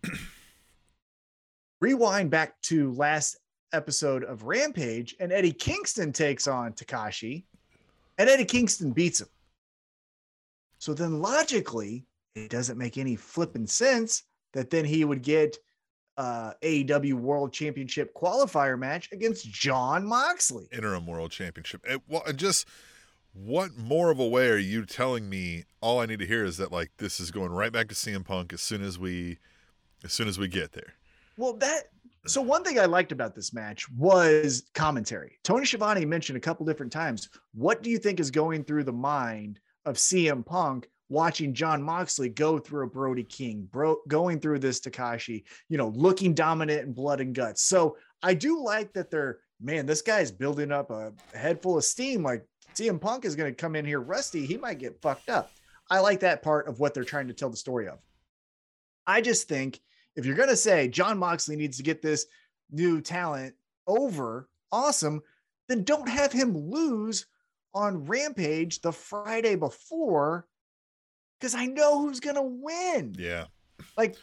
[1.80, 3.38] Rewind back to last
[3.72, 7.44] episode of Rampage, and Eddie Kingston takes on Takashi,
[8.18, 9.28] and Eddie Kingston beats him.
[10.78, 15.56] So then logically, it doesn't make any flipping sense that then he would get
[16.16, 20.68] uh AEW World Championship qualifier match against Jon Moxley.
[20.72, 21.84] interim world championship.
[21.88, 22.66] And, well, and just
[23.34, 25.64] what more of a way are you telling me?
[25.82, 28.24] All I need to hear is that like this is going right back to CM
[28.24, 29.38] Punk as soon as we,
[30.04, 30.94] as soon as we get there.
[31.36, 31.90] Well, that
[32.26, 35.38] so one thing I liked about this match was commentary.
[35.44, 37.28] Tony Schiavone mentioned a couple different times.
[37.54, 42.28] What do you think is going through the mind of CM Punk watching Jon Moxley
[42.28, 46.92] go through a Brody King, bro, going through this Takashi, you know, looking dominant in
[46.92, 47.62] blood and guts.
[47.62, 51.84] So I do like that they're man, this guy's building up a head full of
[51.84, 52.22] steam.
[52.22, 54.44] Like CM Punk is going to come in here rusty.
[54.46, 55.50] He might get fucked up.
[55.90, 57.98] I like that part of what they're trying to tell the story of.
[59.06, 59.80] I just think
[60.16, 62.26] if you're going to say Jon Moxley needs to get this
[62.70, 63.54] new talent
[63.86, 65.20] over, awesome,
[65.68, 67.26] then don't have him lose
[67.74, 70.46] on Rampage the Friday before
[71.38, 73.14] because I know who's going to win.
[73.18, 73.46] Yeah,
[73.96, 74.16] Like,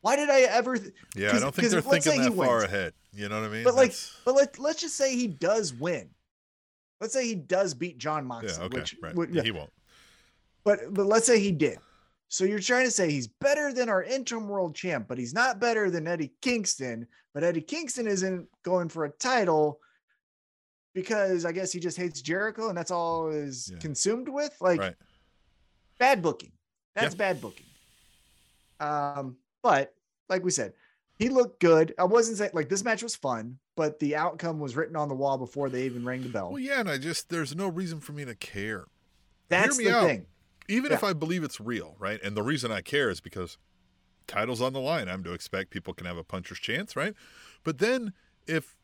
[0.00, 0.76] why did I ever?
[0.76, 1.34] th- yeah.
[1.34, 2.92] I don't think they're thinking that far ahead.
[3.12, 3.64] You know what I mean?
[3.64, 6.10] But like, but let, let's just say he does win.
[7.00, 9.14] Let's say he does beat Jon Moxley, yeah, okay, which right.
[9.14, 9.70] would- yeah, He won't.
[10.64, 11.78] but but let's say he did.
[12.28, 15.60] So you're trying to say he's better than our interim world champ, but he's not
[15.60, 17.06] better than Eddie Kingston.
[17.32, 19.80] But Eddie Kingston isn't going for a title
[20.94, 23.78] because I guess he just hates Jericho and that's all is Yeah.
[23.78, 24.56] consumed with.
[24.60, 24.96] Like Right.
[25.98, 26.52] bad booking.
[26.94, 27.18] That's Yeah.
[27.18, 27.66] bad booking.
[28.80, 29.94] Um, but
[30.28, 30.72] like we said,
[31.18, 31.94] he looked good.
[31.98, 35.14] I wasn't saying like this match was fun, but the outcome was written on the
[35.14, 36.50] wall before they even rang the bell.
[36.50, 38.84] Well, yeah, and I just there's no reason for me to care.
[39.48, 40.06] That's the out.
[40.06, 40.26] thing.
[40.68, 40.96] Even Yeah.
[40.96, 42.20] if I believe it's real, right?
[42.22, 43.58] And the reason I care is because
[44.26, 45.08] titles on the line.
[45.08, 47.14] I'm to expect people can have a puncher's chance, right?
[47.64, 48.12] But then
[48.46, 48.76] if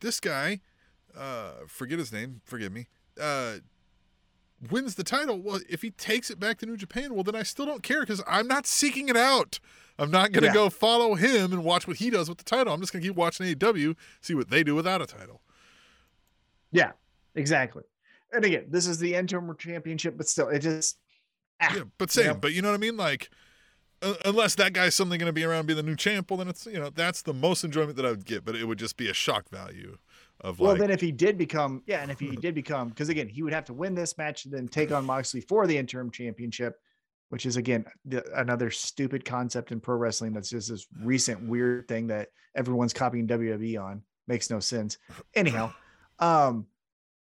[0.00, 0.60] this guy,
[1.16, 2.88] uh, forget his name, forgive me,
[3.20, 3.56] uh,
[4.70, 7.42] wins the title, well, if he takes it back to New Japan, well, then I
[7.42, 9.58] still don't care because I'm not seeking it out.
[9.98, 10.54] I'm not going to Yeah.
[10.54, 12.72] go follow him and watch what he does with the title.
[12.72, 15.42] I'm just going to keep watching AEW, see what they do without a title.
[16.70, 16.92] Yeah,
[17.34, 17.82] exactly.
[18.32, 20.98] And again, this is the interim championship, but still, it just
[21.60, 22.26] ah, Yeah, but same.
[22.26, 22.32] Yeah.
[22.34, 22.96] But you know what I mean?
[22.96, 23.30] Like,
[24.00, 26.48] uh, unless that guy's suddenly going to be around, be the new champ, well, then
[26.48, 28.44] it's you know that's the most enjoyment that I would get.
[28.44, 29.98] But it would just be a shock value
[30.40, 33.08] of well, like, then if he did become, yeah, and if he did become, because
[33.08, 35.76] again, he would have to win this match and then take on Moxley for the
[35.76, 36.80] interim championship,
[37.28, 40.32] which is again the, another stupid concept in pro wrestling.
[40.32, 44.02] That's just this recent weird thing that everyone's copying WWE on.
[44.26, 44.98] Makes no sense.
[45.34, 45.72] Anyhow,
[46.18, 46.66] um,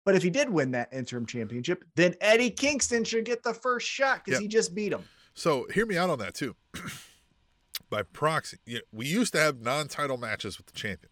[0.06, 3.88] but if he did win that interim championship, then Eddie Kingston should get the first
[3.88, 4.42] shot because Yep.
[4.44, 5.04] he just beat him.
[5.34, 6.56] So hear me out on that too.
[7.90, 8.58] By proxy,
[8.92, 11.12] we used to have non-title matches with the champion,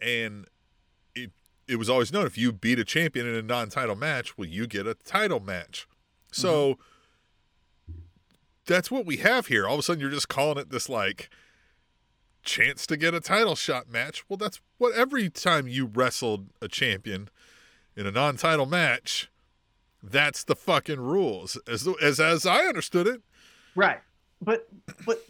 [0.00, 0.46] and
[1.14, 1.30] it
[1.68, 4.66] it was always known if you beat a champion in a non-title match, well, you
[4.66, 5.86] get a title match.
[6.32, 6.74] So
[7.88, 8.00] mm-hmm.
[8.66, 9.66] that's what we have here.
[9.66, 11.30] All of a sudden, you're just calling it this like
[12.42, 14.24] chance to get a title shot match.
[14.28, 17.28] Well, that's what every time you wrestled a champion
[17.96, 19.30] in a non-title match
[20.02, 23.20] that's the fucking rules as as as I understood it.
[23.74, 24.00] Right.
[24.40, 24.68] But
[25.04, 25.24] but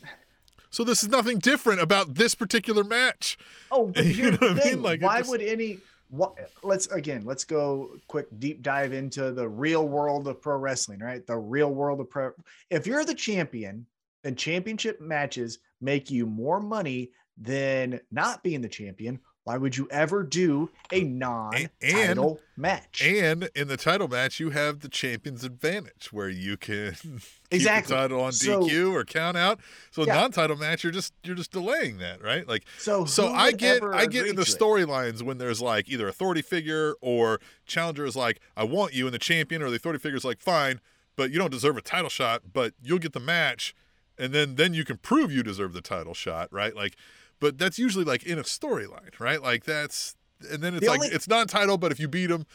[0.70, 3.38] So this is nothing different about this particular match.
[3.70, 4.82] Oh, You know what I mean?
[4.82, 5.78] Like, why just- would any?
[6.10, 11.00] What, let's again, let's go quick deep dive into the real world of pro wrestling.
[11.00, 12.32] Right, the real world of pro.
[12.70, 13.84] If you're the champion,
[14.24, 19.88] and championship matches make you more money than not being the champion, why would you
[19.90, 23.02] ever do a non-title match?
[23.02, 27.94] And in the title match, you have the champion's advantage where you can keep Exactly.
[27.94, 29.60] the title on So- DQ or count out.
[29.90, 30.14] So Yeah.
[30.14, 32.46] non-title match, you're just you're just delaying that, right?
[32.46, 36.42] Like so so I get I get in the storylines when there's like either authority
[36.42, 40.16] figure or challenger is like I want you and the champion or the authority figure
[40.18, 40.80] is like fine,
[41.16, 43.74] but you don't deserve a title shot, but you'll get the match
[44.18, 46.74] and then then you can prove you deserve the title shot, right?
[46.74, 46.96] Like
[47.40, 49.40] but that's usually like in a storyline, right?
[49.42, 50.16] Like that's
[50.50, 52.46] and then it's The like only- it's non-title, but if you beat him,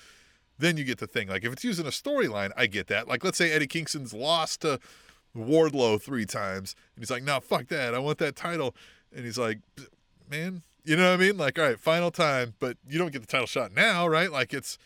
[0.58, 1.28] then you get the thing.
[1.28, 3.08] Like if it's using a storyline, I get that.
[3.08, 4.80] Like let's say Eddie Kingston's lost to
[5.36, 7.94] Wardlow three times, and he's like, "No, fuck that.
[7.96, 8.76] I want that title."
[9.16, 9.60] And he's like,
[10.30, 11.38] "Man, you know what I mean?
[11.38, 14.32] Like, all right, final time, but you don't get the title shot now, right?
[14.32, 14.78] Like it's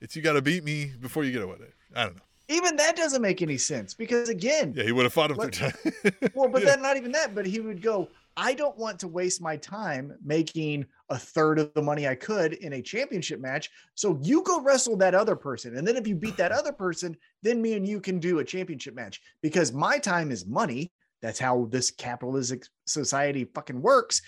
[0.00, 1.56] it's you got to beat me before you get away.
[1.94, 2.22] I don't know.
[2.48, 5.72] Even that doesn't make any sense because again, Yeah, he would have fought him time.
[6.34, 6.70] well, but Yeah.
[6.70, 10.12] then not even that, but he would go, I don't want to waste my time
[10.24, 13.70] making a third of the money I could in a championship match.
[13.94, 15.76] So you go wrestle that other person.
[15.76, 18.44] And then if you beat that other person, then me and you can do a
[18.44, 20.92] championship match because my time is money.
[21.22, 24.20] That's how this capitalistic society fucking works.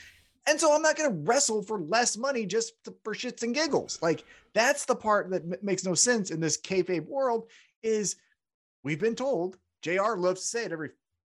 [0.48, 3.54] And so I'm not going to wrestle for less money just to- for shits and
[3.54, 3.98] giggles.
[4.00, 7.50] Like that's the part that m- makes no sense in this kayfabe world
[7.82, 8.16] is
[8.84, 10.90] we've been told, JR loves to say it every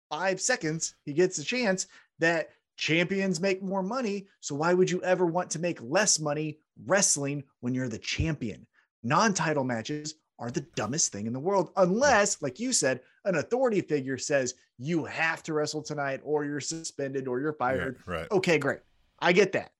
[0.09, 1.87] five seconds, he gets a chance
[2.19, 4.27] that champions make more money.
[4.39, 8.65] So why would you ever want to make less money wrestling when you're the champion?
[9.03, 13.81] Non-title matches are the dumbest thing in the world, unless, like you said, an authority
[13.81, 17.99] figure says you have to wrestle tonight, or you're suspended, or you're fired.
[18.07, 18.31] right, right.
[18.31, 18.79] Okay, great.
[19.19, 19.71] I get that.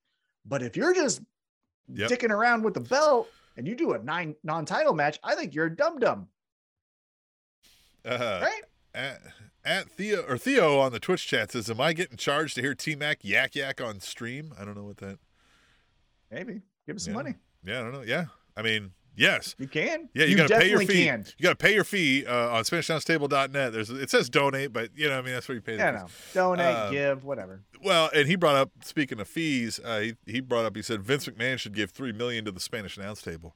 [0.46, 1.22] But if you're just
[1.94, 2.12] Yep.
[2.12, 5.66] dicking around with the belt and you do a nine non-title match, I think you're
[5.66, 6.30] a dum dum,
[8.06, 8.62] Uh, right?
[8.94, 9.22] at,
[9.64, 12.76] at Theo or Theo on the Twitch chat says, "Am I getting charged to hear
[12.76, 15.20] T Mac yak yak on stream?" I don't know what that.
[16.32, 17.18] Maybe give us some Yeah.
[17.18, 17.36] money.
[17.64, 18.02] Yeah, I don't know.
[18.02, 18.26] Yeah,
[18.58, 19.56] I mean, yes.
[19.58, 20.10] You can.
[20.14, 21.06] Yeah, you, got to pay your fee.
[21.06, 21.26] Can.
[21.38, 23.72] You got to pay your fee uh, on SpanishAnnounceTable.net.
[23.72, 25.78] There's it says donate, but you know, I mean, that's where you pay.
[25.78, 26.08] The Yeah, no.
[26.34, 27.62] Donate, Um, give, whatever.
[27.82, 31.02] Well, and he brought up speaking of fees, uh, he, he brought up he said
[31.04, 33.56] Vince McMahon should give three million to the Spanish announce table.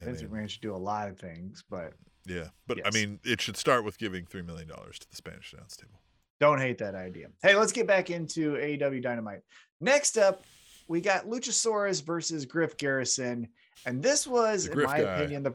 [0.00, 1.92] I Vince mean, McMahon should do a lot of things, but
[2.26, 5.52] yeah, but I mean, it should start with giving three million dollars to the Spanish
[5.52, 6.00] announce table.
[6.40, 7.28] don't hate that idea.
[7.42, 9.40] Hey, let's get back into AEW Dynamite.
[9.80, 10.44] Next up,
[10.88, 13.48] we got Luchasaurus versus Griff Garrison,
[13.86, 15.08] and this was, in my guy.
[15.08, 15.54] opinion, the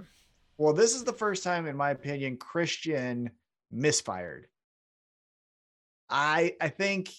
[0.58, 3.30] well, this is the first time, in my opinion, Christian
[3.71, 4.47] misfired.
[6.10, 7.10] I I think,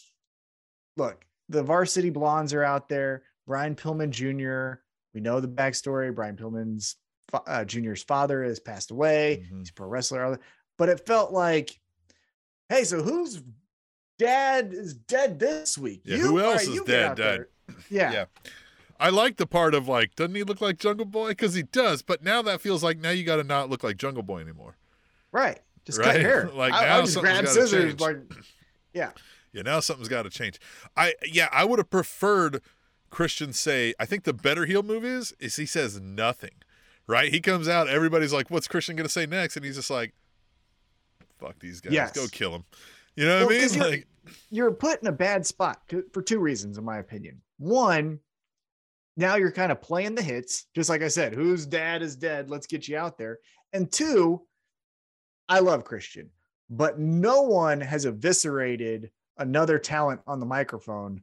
[0.97, 3.23] look, the varsity blondes are out there.
[3.47, 4.81] Brian Pillman Jr.
[5.15, 6.15] We know the backstory.
[6.15, 6.97] Brian Pillman's
[7.33, 9.47] uh, Jr.'s father has passed away.
[9.53, 9.59] Mhm.
[9.61, 10.39] He's a pro wrestler,
[10.79, 11.79] but it felt like,
[12.69, 13.43] hey, so whose
[14.19, 16.03] dad is dead this week?
[16.05, 17.47] Yeah, who All else is dead?
[17.91, 18.25] Yeah, Yeah.
[18.99, 21.29] I like the part of like, doesn't he look like Jungle Boy?
[21.29, 23.97] Because he does, but now that feels like now you got to not look like
[23.99, 24.77] Jungle Boy anymore.
[25.33, 25.61] right.
[25.85, 26.13] Just Right?
[26.13, 26.51] cut hair.
[26.55, 28.01] Like, I, now I just grab scissors.
[28.01, 28.17] Like,
[28.93, 29.11] yeah,
[29.53, 30.59] Yeah, now something's got to change.
[30.97, 32.61] I yeah, I would have preferred
[33.11, 33.95] Christian say.
[34.01, 36.55] I think the better heel move is is he says nothing,
[37.07, 37.31] right?
[37.33, 40.15] He comes out, everybody's like, "What's Christian gonna say next?" And he's just like,
[41.39, 42.13] "Fuck these guys, Yes.
[42.13, 42.65] go kill them."
[43.15, 43.75] You know Well, what I mean?
[43.75, 44.07] you're- Like,
[44.51, 47.41] you're put in a bad spot for two reasons, in my opinion.
[47.59, 48.21] One,
[49.17, 52.51] now you're kind of playing the hits, just like I said, whose dad is dead?
[52.51, 53.39] Let's get you out there.
[53.73, 54.47] And two,
[55.49, 56.31] I love Christian,
[56.69, 61.23] but no one has eviscerated another talent on the microphone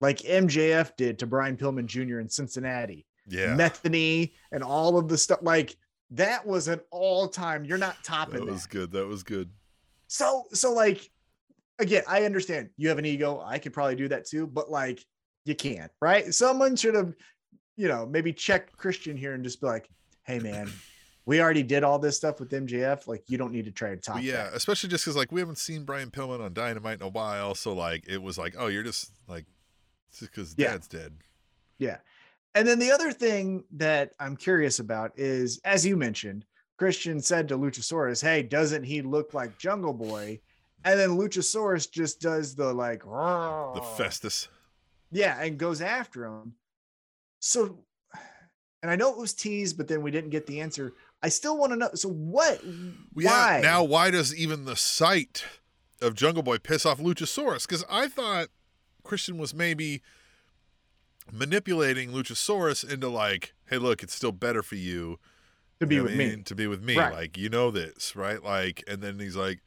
[0.00, 2.18] like MJF did to Brian Pillman Jr.
[2.18, 3.06] in Cincinnati.
[3.26, 5.40] Yeah, Metheny and all of the stuff.
[5.42, 5.76] Like
[6.12, 7.64] that was an all time.
[7.64, 8.52] You're not topping that that.
[8.52, 8.92] was good.
[8.92, 9.50] That was good.
[10.08, 11.10] So, so like,
[11.78, 13.42] again, I understand you have an ego.
[13.44, 15.04] I could probably do that too, but like,
[15.44, 16.32] you can't, right?
[16.34, 17.14] Someone should have,
[17.76, 19.88] you know, maybe check Christian here and just be like,
[20.24, 20.70] hey, man,
[21.24, 23.08] we already did all this stuff with MJF.
[23.08, 24.54] Like, you don't need to try to top yeah, that.
[24.54, 27.72] especially just because like we haven't seen Brian Pillman on Dynamite in a while, so
[27.72, 29.46] like it was like, oh, you're just like,
[30.10, 30.72] just because Yeah.
[30.72, 31.14] Dad's dead.
[31.78, 31.96] Yeah.
[32.54, 36.44] And then the other thing that I'm curious about is, as you mentioned,
[36.78, 40.40] Christian said to Luchasaurus, hey, doesn't he look like Jungle Boy?
[40.84, 44.48] And then Luchasaurus just does the like, The Festus.
[45.10, 46.54] Yeah, and goes after him.
[47.38, 47.84] So,
[48.82, 50.92] and I know it was teased, but then we didn't get the answer.
[51.22, 51.90] I still want to know.
[51.94, 52.60] So, what?
[53.12, 53.56] Why?
[53.56, 55.44] Yeah, now why does even the sight
[56.00, 57.66] of Jungle Boy piss off Luchasaurus?
[57.66, 58.48] Because I thought
[59.04, 60.02] Christian was maybe
[61.30, 65.18] manipulating Luchasaurus into like, hey, look, it's still better for you
[65.80, 66.42] to be you know with I me.
[66.42, 66.96] To be with me.
[66.96, 67.12] Right.
[67.12, 68.42] Like, you know this, right?
[68.42, 69.60] Like, and then he's like,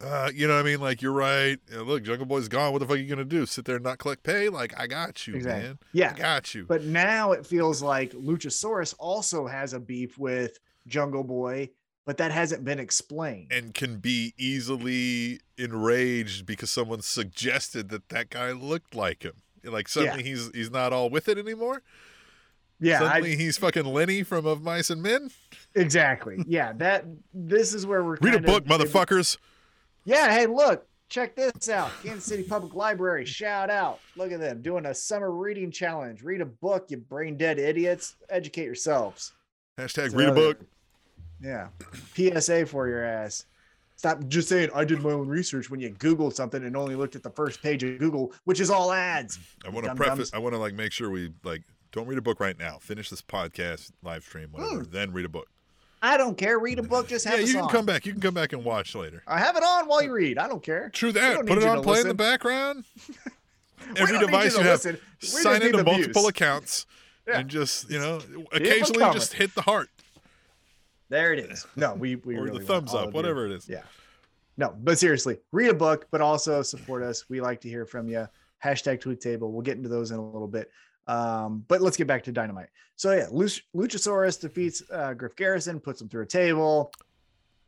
[0.00, 0.80] uh, you know what I mean?
[0.80, 1.58] Like, you're right.
[1.70, 2.72] You know, look, Jungle Boy's gone.
[2.72, 3.46] What the fuck are you gonna do?
[3.46, 4.48] Sit there and not collect pay?
[4.48, 5.64] Like, I got you, Exactly.
[5.68, 5.78] man.
[5.92, 6.12] Yeah.
[6.14, 6.64] I got you.
[6.66, 11.70] But now it feels like Luchasaurus also has a beef with Jungle Boy,
[12.06, 13.48] but that hasn't been explained.
[13.50, 19.42] and can be easily enraged because someone suggested that that guy looked like him.
[19.72, 21.82] Like suddenly he's he's not all with it anymore.
[22.80, 25.30] yeah, I- suddenly he's fucking Lenny from Of Mice and Men.
[25.74, 26.38] exactly.
[26.46, 27.04] Yeah, that
[27.34, 29.36] this is where we're Read a book, of- motherfuckers.
[30.04, 31.90] Yeah, hey, look, check this out.
[32.02, 34.00] Kansas City Public Library, shout out.
[34.16, 36.22] Look at them doing a summer reading challenge.
[36.22, 38.16] Read a book, you brain dead idiots.
[38.30, 39.32] Educate yourselves.
[39.78, 40.60] Hashtag So read a book.
[41.42, 41.68] Yeah.
[42.14, 43.44] PSA for your ass.
[43.98, 47.16] Stop just saying I did my own research when you Google something and only looked
[47.16, 49.40] at the first page of Google, which is all ads.
[49.66, 50.32] I want to preface.
[50.32, 52.78] I want to like make sure we like don't read a book right now.
[52.78, 54.84] Finish this podcast, live stream, whatever.
[54.84, 54.92] Hmm.
[54.92, 55.48] Then read a book.
[56.00, 56.60] I don't care.
[56.60, 58.06] Read a book, just have yeah, a you can come back.
[58.06, 59.24] You can come back and watch later.
[59.26, 60.38] I have it on while you read.
[60.38, 60.90] I don't care.
[60.90, 61.44] True that.
[61.44, 62.84] Put it on play in the background.
[63.96, 64.98] Every device to you have, listen.
[65.18, 66.28] Sign into multiple views.
[66.28, 66.86] accounts,
[67.26, 67.40] Yeah.
[67.40, 68.20] and just you know,
[68.52, 69.90] occasionally just hit the heart
[71.08, 71.66] There it is.
[71.76, 73.10] No, we we or really the thumbs up, of you.
[73.12, 73.68] whatever it is.
[73.68, 73.82] Yeah.
[74.56, 77.24] No, but seriously, read a book, but also support us.
[77.28, 78.28] We like to hear from you.
[78.62, 79.52] Hashtag tweet table.
[79.52, 80.70] We'll get into those in a little bit.
[81.06, 82.68] Um, but let's get back to dynamite.
[82.96, 86.90] So yeah, Luch- Luchasaurus defeats uh, Griff Garrison, puts him through a table,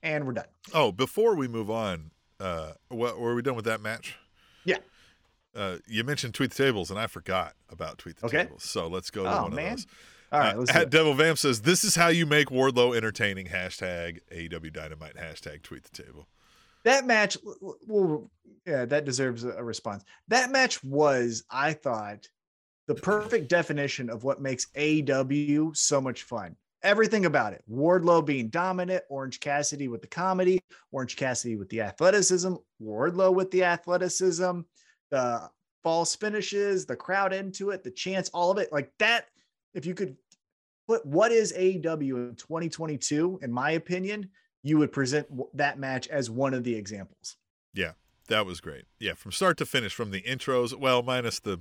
[0.03, 0.47] and we're done.
[0.75, 4.17] Oh, before we move on, uh, what were we done with that match?
[4.65, 4.79] Yeah.
[5.55, 8.43] Uh, you mentioned tweet the tables, and I forgot about tweet the Okay.
[8.45, 8.65] tables.
[8.65, 9.73] So let's go to Oh, one man.
[9.75, 9.87] of those.
[10.33, 10.91] All right, Uh, at.
[10.91, 15.17] Devil Vamp says, "This is how you make Wardlow entertaining." Hashtag AEW Dynamite.
[15.17, 16.27] Hashtag tweet the table.
[16.85, 17.37] that match.
[17.87, 18.31] Well,
[18.67, 20.05] yeah, that deserves a a response.
[20.29, 22.29] That match was, I thought,
[22.87, 26.57] the perfect definition of what makes AEW so much fun.
[26.83, 27.63] Everything about it.
[27.71, 30.63] Wardlow being dominant, Orange Cassidy with the comedy,
[30.93, 34.61] Orange Cassidy with the athleticism, Wardlow with the athleticism,
[35.11, 35.51] the
[35.83, 38.73] false finishes, the crowd into it, the chance, all of it.
[38.73, 39.27] Like that,
[39.75, 40.17] if you could
[40.87, 44.31] put what is AEW in 2022, in my opinion,
[44.63, 47.37] you would present that match as one of the examples.
[47.73, 47.93] Yeah,
[48.29, 48.85] that was great.
[48.99, 50.75] Yeah, from start to finish, from the intros.
[50.75, 51.61] Well, minus the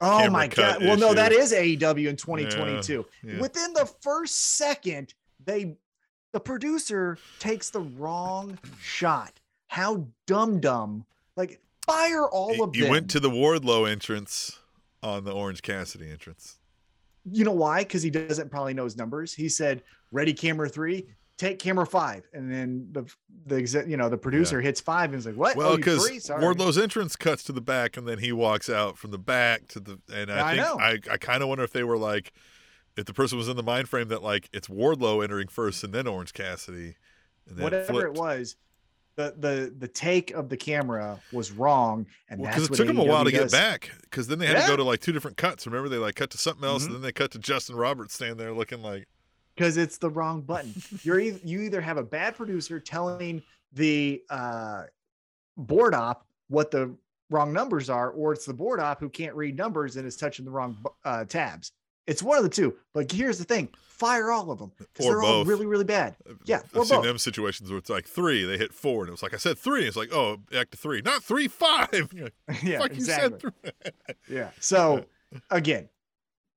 [0.00, 0.82] Oh my god.
[0.82, 3.04] Well, no, that is AEW in 2022.
[3.22, 3.40] yeah.
[3.40, 5.76] Within the first second, they
[6.32, 9.40] the producer takes the wrong shot.
[9.66, 11.04] How dumb dumb.
[11.36, 12.90] Like fire all of you them.
[12.92, 14.58] went to the Wardlow entrance
[15.02, 16.58] on the Orange Cassidy entrance.
[17.30, 17.80] You know why?
[17.80, 19.32] Because he doesn't probably know his numbers.
[19.34, 21.06] He said, ready camera three,
[21.40, 22.28] take camera five.
[22.34, 23.10] And then the
[23.46, 25.56] the you know, the producer hits five and is like, What?
[25.56, 26.24] Well, oh, because?
[26.24, 26.42] Sorry.
[26.42, 29.80] Wardlow's entrance cuts to the back, and then he walks out from the back to
[29.80, 29.98] the.
[30.12, 30.78] And I I think know.
[30.78, 32.32] I, I kind of wonder if they were like,
[32.96, 35.92] if the person was in the mind frame that like it's Wardlow entering first and
[35.92, 36.96] then Orange Cassidy,
[37.48, 38.16] and then whatever flipped.
[38.16, 38.56] it was,
[39.16, 42.98] the the the take of the camera was wrong, and Well, that's it took them
[42.98, 43.90] a while to get back.
[44.02, 45.66] Because then they had to go to like two different cuts.
[45.66, 46.86] Remember, they like cut to something else, Mhm.
[46.86, 49.06] and then they cut to Justin Roberts standing there looking like,
[49.54, 50.72] because it's the wrong button.
[51.02, 53.42] You're either, you either have a bad producer telling
[53.72, 54.84] the uh,
[55.56, 56.96] board op what the
[57.30, 60.44] wrong numbers are, or it's the board op who can't read numbers and is touching
[60.44, 61.72] the wrong uh, tabs.
[62.10, 62.76] It's one of the two.
[62.92, 66.16] But here's the thing: fire all of them because they're all really, really bad.
[66.44, 67.04] Yeah, I've seen both.
[67.04, 69.56] them situations where it's like three, they hit four, and it was like I said
[69.56, 69.86] three.
[69.86, 71.88] It's like oh, back to three, not three five.
[72.48, 72.96] Like, yeah, exactly.
[72.96, 73.52] you said three.
[74.28, 74.50] Yeah.
[74.58, 75.04] So
[75.50, 75.88] again,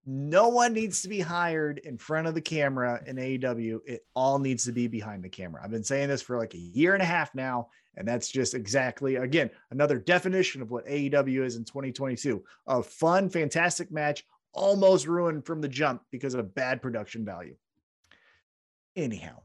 [0.06, 3.80] no one needs to be hired in front of the camera in AEW.
[3.86, 5.62] It all needs to be behind the camera.
[5.64, 7.70] I've been saying this for like a year and a half now.
[7.96, 13.30] And that's just exactly, again, another definition of what AEW is in 2022 a fun,
[13.30, 17.56] fantastic match, almost ruined from the jump because of bad production value.
[18.96, 19.42] Anyhow,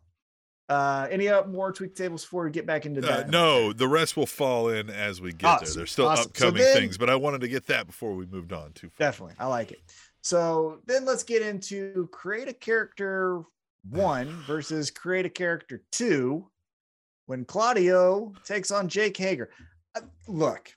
[0.68, 3.30] uh, any uh, more tweak tables before we get back into Uh, that?
[3.30, 5.50] no, the rest will fall in as we get there.
[5.52, 6.24] Awesome, There's still awesome.
[6.34, 8.90] So upcoming then- things, but I wanted to get that before we moved on too
[8.90, 9.06] far.
[9.06, 9.34] Definitely.
[9.38, 9.80] I like it.
[10.20, 13.42] So then let's get into create a character
[13.88, 16.46] one versus create a character two
[17.24, 19.48] when Claudio takes on Jake Hager.
[19.94, 20.74] Uh, look,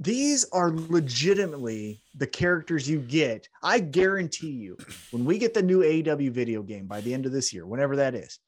[0.00, 3.46] these are legitimately the characters you get.
[3.62, 4.78] I guarantee you,
[5.10, 7.96] when we get the new AW video game by the end of this year, whenever
[7.96, 8.38] that is,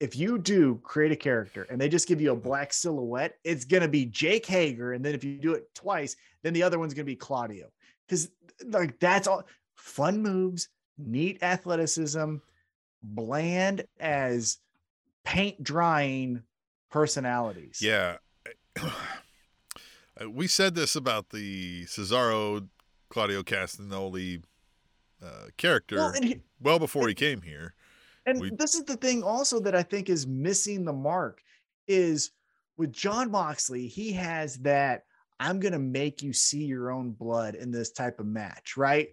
[0.00, 3.66] if you do create a character and they just give you a black silhouette, it's
[3.66, 4.94] going to be Jake Hager.
[4.94, 7.68] And then if you do it twice, then the other one's going to be Claudio.
[8.06, 8.28] Because
[8.64, 9.44] like that's all
[9.76, 12.36] fun moves, neat athleticism,
[13.02, 14.58] bland as
[15.24, 16.42] paint drying
[16.90, 17.80] personalities.
[17.82, 18.16] Yeah.
[20.20, 22.68] Uh, we said this about the Cesaro
[23.08, 24.42] Claudio Castagnoli
[25.24, 27.74] uh, character Well, well, and he- before he came here.
[28.26, 31.42] And We- this is the thing also that I think is missing the mark
[31.86, 32.30] is
[32.76, 35.04] with Jon Moxley, he has that
[35.40, 39.08] I'm going to make you see your own blood in this type of match, right?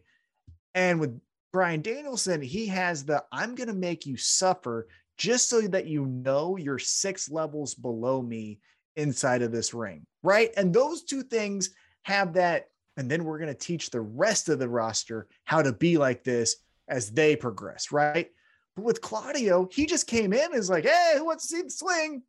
[0.75, 1.19] And with
[1.51, 4.87] Bryan Danielson, he has the I'm going to make you suffer
[5.17, 8.59] just so that you know you're six levels below me
[9.01, 10.51] inside of this ring, right?
[10.55, 11.71] And those two things
[12.03, 15.73] have that and then we're going to teach the rest of the roster how to
[15.73, 18.29] be like this as they progress, right?
[18.75, 21.61] But with Claudio, he just came in and is like, hey, who wants to see
[21.63, 22.21] the swing?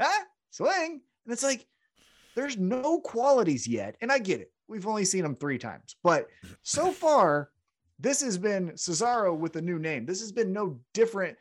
[0.00, 0.24] Huh?
[0.50, 1.00] Swing.
[1.24, 1.66] And it's like,
[2.34, 3.96] there's no qualities yet.
[4.00, 4.50] And I get it.
[4.66, 6.28] We've only seen him three times, but
[6.62, 7.50] so far,
[7.98, 10.06] this has been Cesaro with a new name.
[10.06, 11.36] This has been no different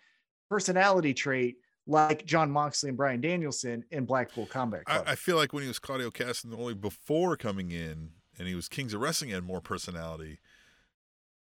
[0.49, 1.55] personality trait
[1.87, 5.03] like Jon Moxley and Bryan Danielson in Blackpool Combat Club.
[5.07, 8.67] I, I feel like when he was Claudio Castagnoli before coming in, and he was
[8.67, 10.39] Kings of Wrestling, had more personality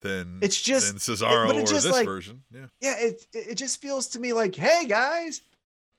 [0.03, 2.43] than It's just- than Cesaro it or just, this like- version.
[2.51, 5.43] Yeah, yeah, it it it just feels to me like, hey guys,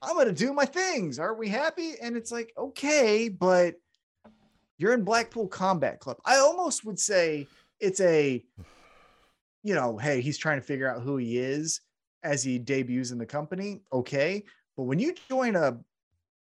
[0.01, 1.19] I'm gonna do my things.
[1.19, 1.93] Aren't we happy?
[2.01, 3.75] And it's like, okay, but
[4.79, 6.17] you're in Blackpool Combat Club.
[6.25, 7.47] I almost would say
[7.79, 8.43] it's a,
[9.63, 11.81] you know, hey, he's trying to figure out who he is
[12.23, 13.81] as he debuts in the company.
[13.91, 14.43] Okay,
[14.77, 15.77] but when you join a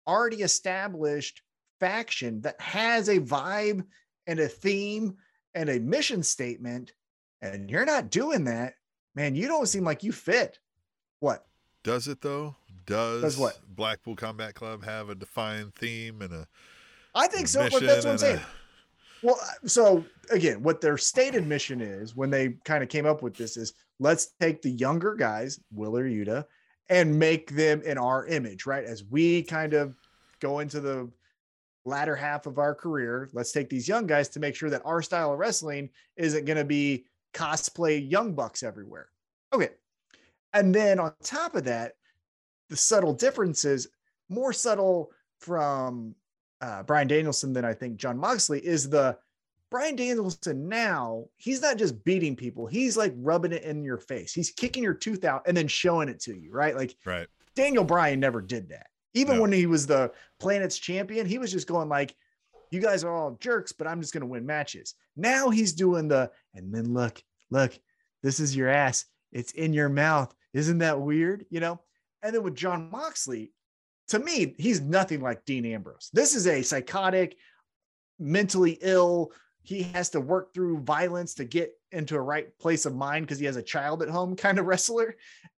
[0.07, 1.43] already established
[1.81, 3.85] faction that has a vibe
[4.27, 5.17] and a theme
[5.55, 6.93] and a mission statement,
[7.43, 8.75] and you're not doing that,
[9.15, 10.59] man, you don't seem like you fit.
[11.21, 11.47] What?
[11.83, 12.57] does it though?
[12.87, 13.59] Does, Does what?
[13.77, 16.49] Blackpool Combat Club have a defined theme and a
[17.15, 18.37] I think so, but that's what I'm saying.
[18.39, 18.47] a-
[19.27, 23.35] Well, so again, what their stated mission is when they kind of came up with
[23.37, 26.45] this is let's take the younger guys, Wheeler Yuta,
[26.89, 28.85] and make them in our image, right?
[28.85, 29.97] As we kind of
[30.41, 31.11] go into the
[31.85, 35.03] latter half of our career, let's take these young guys to make sure that our
[35.03, 39.09] style of wrestling isn't going to be cosplay young bucks everywhere.
[39.53, 39.71] Okay.
[40.53, 41.93] And then on top of that,
[42.71, 43.89] the subtle differences,
[44.29, 46.15] more subtle from
[46.61, 49.19] uh, Bryan Danielson than I think Jon Moxley is the
[49.75, 54.33] Bryan Danielson now, he's not just beating people, he's like rubbing it in your face.
[54.33, 56.77] He's kicking your tooth out and then showing it to you, right?
[56.77, 57.27] Like right.
[57.57, 58.87] Daniel Bryan never did that.
[59.15, 59.43] Even No.
[59.43, 62.15] when he was the planet's champion, he was just going like,
[62.71, 64.95] you guys are all jerks, but I'm just going to win matches.
[65.17, 67.21] Now he's doing the, and then look,
[67.51, 67.77] look,
[68.23, 69.07] this is your ass.
[69.33, 70.33] It's in your mouth.
[70.53, 71.47] Isn't that weird?
[71.51, 71.81] You know?
[72.23, 73.51] And then with Jon Moxley,
[74.07, 76.11] to me, he's nothing like Dean Ambrose.
[76.13, 77.37] This is a psychotic,
[78.21, 79.33] mentally ill.
[79.65, 83.39] He has to work through violence to get into a right place of mind because
[83.39, 85.17] he has a child at home kind of wrestler.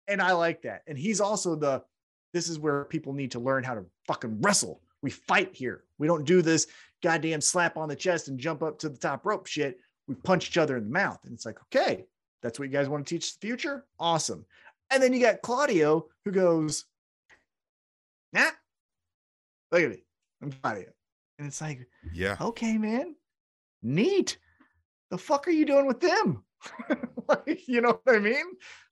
[0.07, 0.83] And I like that.
[0.87, 1.83] And he's also the
[2.33, 4.81] this is where people need to learn how to fucking wrestle.
[5.01, 5.83] We fight here.
[5.97, 6.67] We don't do this
[7.01, 9.79] goddamn slap on the chest and jump up to the top rope shit.
[10.07, 11.19] We punch each other in the mouth.
[11.23, 12.05] And it's like, okay,
[12.43, 13.85] that's what you guys want to teach the future?
[13.99, 14.45] Awesome.
[14.91, 16.85] And then you got Claudio who goes,
[18.33, 18.49] nah,
[19.71, 20.03] look at me.
[20.41, 20.89] I'm Claudio.
[21.39, 22.35] And it's like, Yeah.
[22.39, 23.15] okay, man,
[23.85, 24.37] neat.
[25.09, 26.43] The fuck are you doing with them?
[27.27, 28.43] like, you know what I mean?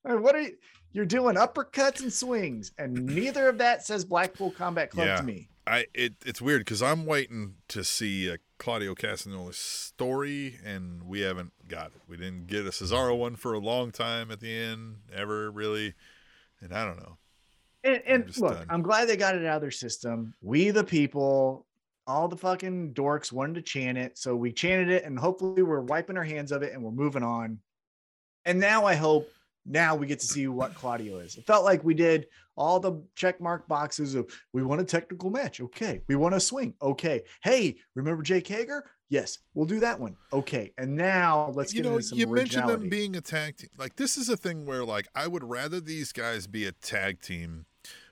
[0.04, 0.56] What are you?
[0.91, 5.16] You're doing uppercuts and swings, and neither of that says Blackpool Combat Club Yeah.
[5.18, 5.50] to me.
[5.66, 11.22] I it, it's weird because I'm waiting to see a Claudio Castagnoli story, and we
[11.22, 12.02] haven't got it.
[12.08, 15.96] We didn't get a Cesaro one for a long time at the end, ever really,
[16.62, 17.18] and I don't know.
[17.84, 18.68] And, and just look, done.
[18.70, 20.36] I'm glad they got it out of their system.
[20.41, 21.66] We, the people,
[22.06, 24.18] all the fucking dorks wanted to chant it.
[24.18, 27.24] So we chanted it, and hopefully we're wiping our hands of it and we're moving
[27.24, 27.60] on.
[28.45, 29.30] And now I hope
[29.66, 31.38] now we get to see what Claudio is.
[31.38, 35.30] It felt like we did all the check mark boxes of we want a technical
[35.30, 35.62] match.
[35.62, 36.01] Okay.
[36.08, 36.74] We want a swing.
[36.82, 37.24] Okay.
[37.41, 38.84] Hey, remember Jake Hager?
[39.10, 40.16] Yes, we'll do that one.
[40.34, 40.74] Okay.
[40.78, 43.70] And now let's you get know, into some you mentioned them being a tag team.
[43.78, 47.22] Like this is a thing where like I would rather these guys be a tag
[47.22, 47.66] team,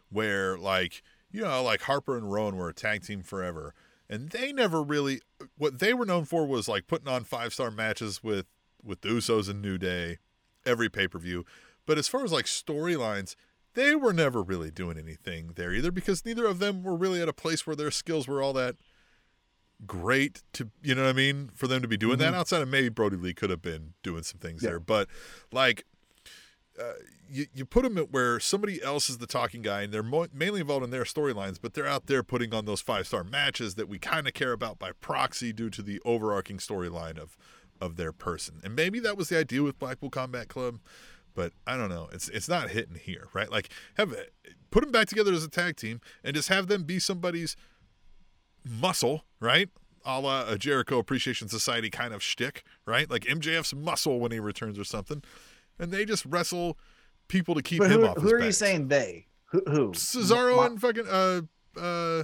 [0.10, 3.74] where like you know like Harper and Rowan were a tag team forever,
[4.10, 5.22] and they never really
[5.58, 8.46] what they were known for was like putting on five star matches with
[8.84, 10.18] with the Usos and New Day
[10.66, 11.46] every pay per view.
[11.86, 13.36] But as far as like storylines,
[13.74, 17.30] they were never really doing anything there either because neither of them were really at
[17.30, 18.76] a place where their skills were all that
[19.88, 22.36] great to you know what I mean for them to be doing that mm-hmm.
[22.36, 24.72] outside of maybe Brodie Lee could have been doing some things Yeah.
[24.72, 25.08] there but
[25.52, 25.86] like
[26.82, 26.94] uh,
[27.30, 30.28] you, you put them at where somebody else is the talking guy and they're mo-
[30.34, 33.76] mainly involved in their storylines but they're out there putting on those five star matches
[33.76, 37.38] that we kind of care about by proxy due to the overarching storyline of
[37.80, 40.80] of their person and maybe that was the idea with Blackpool Combat Club
[41.34, 44.14] but I don't know it's it's not hitting here right like have
[44.72, 47.56] put them back together as a tag team and just have them be somebody's
[48.66, 49.70] muscle, right?
[50.04, 53.10] A la a Jericho Appreciation Society kind of shtick, right?
[53.10, 55.24] Like MJF's muscle when he returns or something.
[55.80, 56.78] And they just wrestle
[57.28, 59.28] people to keep But him who, off who are you saying they?
[59.46, 59.62] Who?
[59.68, 59.92] who?
[59.92, 61.42] Cesaro Ma- and fucking uh
[61.80, 62.24] uh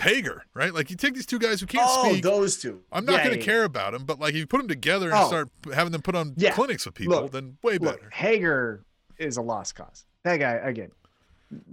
[0.00, 0.72] Hager, right?
[0.72, 2.22] Like you take these two guys who can't oh, speak.
[2.22, 2.80] those two.
[2.90, 4.68] I'm not Yeah, going to yeah, care about them, but like if you put them
[4.68, 5.26] together and Oh.
[5.26, 6.52] start having them put on Yeah.
[6.52, 8.10] clinics with people, Look, then way Look, better.
[8.10, 8.84] Hager
[9.18, 10.06] is a lost cause.
[10.24, 10.92] That guy, again,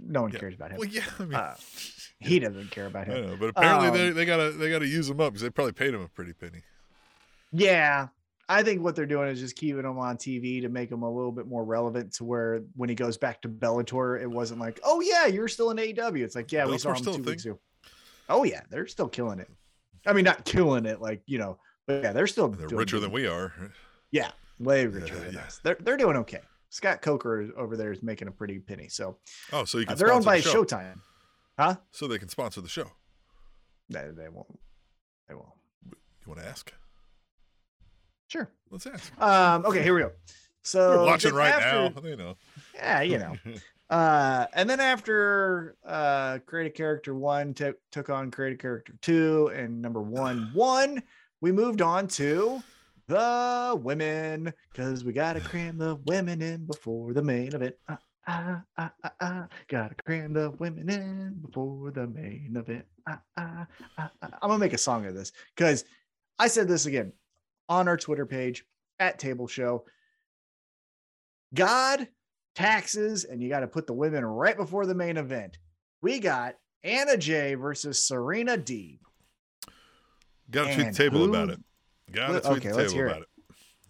[0.06, 0.78] no one cares about him.
[0.80, 1.54] Well, yeah, I mean, Uh,
[2.18, 3.26] he doesn't care about I him.
[3.26, 5.72] know, but apparently Um, they they gotta they gotta use him up because they probably
[5.72, 6.60] paid him a pretty penny.
[7.52, 8.08] Yeah.
[8.50, 11.10] I think what they're doing is just keeping him on TV to make him a
[11.10, 14.80] little bit more relevant to where when he goes back to Bellator, it wasn't like,
[14.82, 16.24] oh, yeah, you're still in AEW.
[16.24, 17.60] It's like, yeah, we saw him still two weeks ago.
[18.28, 19.48] Oh yeah, they're still killing it.
[20.06, 23.10] I mean, not killing it like you know, but yeah, they're still They're richer than
[23.10, 23.52] we are.
[24.12, 25.40] Yeah, way richer Yeah, than yeah.
[25.40, 25.60] us.
[25.62, 26.40] They're they're doing okay.
[26.70, 28.88] Scott Coker over there is making a pretty penny.
[28.88, 29.18] So
[29.52, 30.64] Oh, so you uh, can they're owned by the show.
[30.64, 31.00] Showtime.
[31.58, 31.76] Huh?
[31.90, 32.92] So they can sponsor the show.
[33.88, 34.58] No, they won't.
[35.28, 35.48] They won't.
[35.90, 36.72] You want to ask?
[38.30, 38.48] Sure.
[38.70, 39.20] Let's ask.
[39.20, 40.12] Um, okay, here we go.
[40.62, 42.08] So We're watching right after- now.
[42.08, 42.36] You know.
[42.74, 43.34] Yeah, you know.
[43.90, 48.92] Uh, and then after uh, create a character one took took on create a character
[49.02, 51.02] two and number one one,
[51.40, 52.62] we moved on to
[53.08, 57.74] the women because we gotta cram the women in before the main event.
[57.88, 59.46] Ah, ah, ah, ah, ah.
[59.66, 62.84] Gotta cram the women in before the main event.
[63.08, 63.66] Ah, ah,
[63.98, 64.28] ah, ah.
[64.40, 65.84] I'm gonna make a song of this because
[66.38, 67.12] I said this again
[67.70, 68.66] on our Twitter page
[68.98, 69.84] at Table Show.
[71.54, 72.08] God
[72.54, 75.56] taxes, and you got to put the women right before the main event.
[76.02, 78.98] We got Anna Jay versus Serena Deeb.
[80.50, 81.60] Got to tweet the table who- about it.
[82.12, 83.28] Got to tweet okay, the table about it.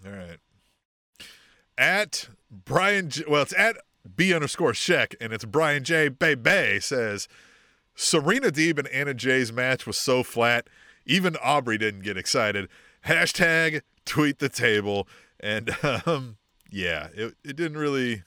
[0.06, 0.38] All right.
[1.78, 3.78] At Brian, J- well, it's at
[4.14, 6.08] B underscore Sheck, and it's Brian J.
[6.08, 7.28] Bay Bay says
[7.94, 10.68] Serena Deeb and Anna Jay's match was so flat,
[11.06, 12.68] even Aubrey didn't get excited.
[13.06, 15.70] Hashtag tweet the table, and
[16.06, 16.36] um,
[16.70, 18.22] yeah, it, it didn't really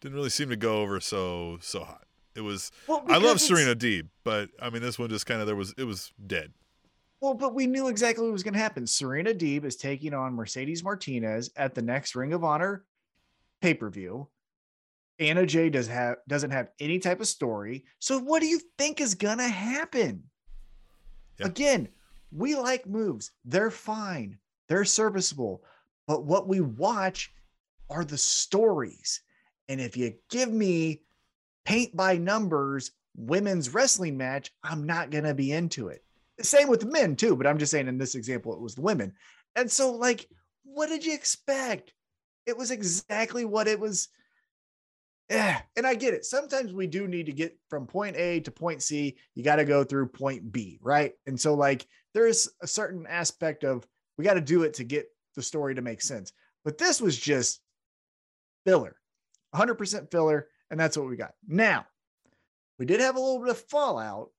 [0.00, 2.04] didn't really seem to go over so so hot.
[2.34, 5.46] It was Well, I love Serena Deeb, but I mean this one just kind of
[5.46, 6.52] there was it was dead.
[7.20, 8.86] Well, but we knew exactly what was going to happen.
[8.86, 12.84] Serena Deeb is taking on Mercedes Martinez at the next Ring of Honor
[13.60, 14.28] pay per view.
[15.18, 17.84] Anna Jay does have doesn't have any type of story.
[17.98, 20.22] So what do you think is gonna happen?
[21.38, 21.46] Yeah.
[21.46, 21.88] Again,
[22.30, 23.30] we like moves.
[23.44, 24.38] They're fine.
[24.68, 25.62] They're serviceable.
[26.06, 27.32] But what we watch
[27.90, 29.20] are the stories.
[29.68, 31.02] And if you give me
[31.64, 36.04] paint by numbers women's wrestling match, I'm not gonna be into it.
[36.40, 39.12] Same with men too, but I'm just saying in this example, it was the women.
[39.56, 40.28] And so, like,
[40.62, 41.92] what did you expect?
[42.46, 44.08] It was exactly what it was.
[45.30, 46.24] Yeah, and I get it.
[46.24, 49.16] Sometimes we do need to get from point A to point C.
[49.34, 51.12] You got to go through point B, right?
[51.26, 55.06] And so, like, there's a certain aspect of we got to do it to get
[55.36, 56.32] the story to make sense.
[56.64, 57.60] But this was just
[58.64, 58.96] filler,
[59.54, 61.34] 100% filler, and that's what we got.
[61.46, 61.86] Now,
[62.78, 64.30] we did have a little bit of fallout,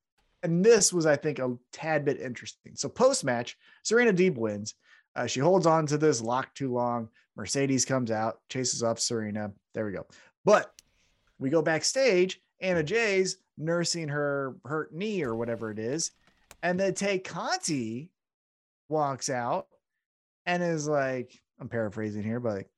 [0.41, 2.73] and this was, I think, a tad bit interesting.
[2.75, 4.73] So, post match, Serena Deeb wins.
[5.15, 7.09] Uh, she holds on to this lock too long.
[7.35, 9.51] Mercedes comes out, chases off Serena.
[9.73, 10.07] There we go.
[10.45, 10.71] But
[11.39, 12.41] we go backstage.
[12.61, 16.11] Anna Jay's nursing her hurt knee or whatever it is.
[16.61, 18.11] And then Tay Conti
[18.89, 19.67] walks out
[20.45, 22.69] and is like, I'm paraphrasing here, but like,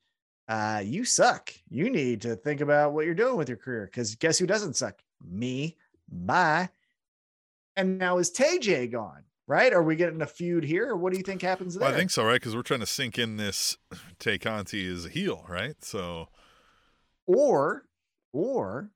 [0.47, 1.51] uh, you suck.
[1.70, 3.86] You need to think about what you're doing with your career.
[3.86, 5.01] Because guess who doesn't suck?
[5.24, 5.78] Me.
[6.12, 6.70] Bye.
[7.76, 9.24] And now is Tay J gone?
[9.47, 9.74] Right?
[9.74, 10.89] Are we getting a feud here?
[10.89, 11.82] Or what do you think happens there?
[11.82, 12.36] Well, I think so, right?
[12.36, 13.78] Because we're trying to sink in this
[14.20, 15.76] Tay Conti is a heel, right?
[15.84, 16.30] So
[17.26, 17.86] or
[18.34, 18.89] or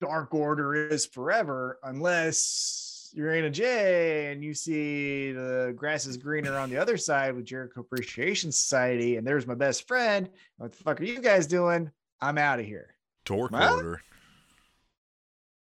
[0.00, 6.56] dark order is forever unless you're Anna Jay and you see the grass is greener
[6.56, 10.28] on the other side with Jericho Appreciation Society and there's my best friend.
[10.58, 11.90] What the fuck are you guys doing?
[12.20, 12.94] I'm out of here.
[13.24, 14.00] Dork order.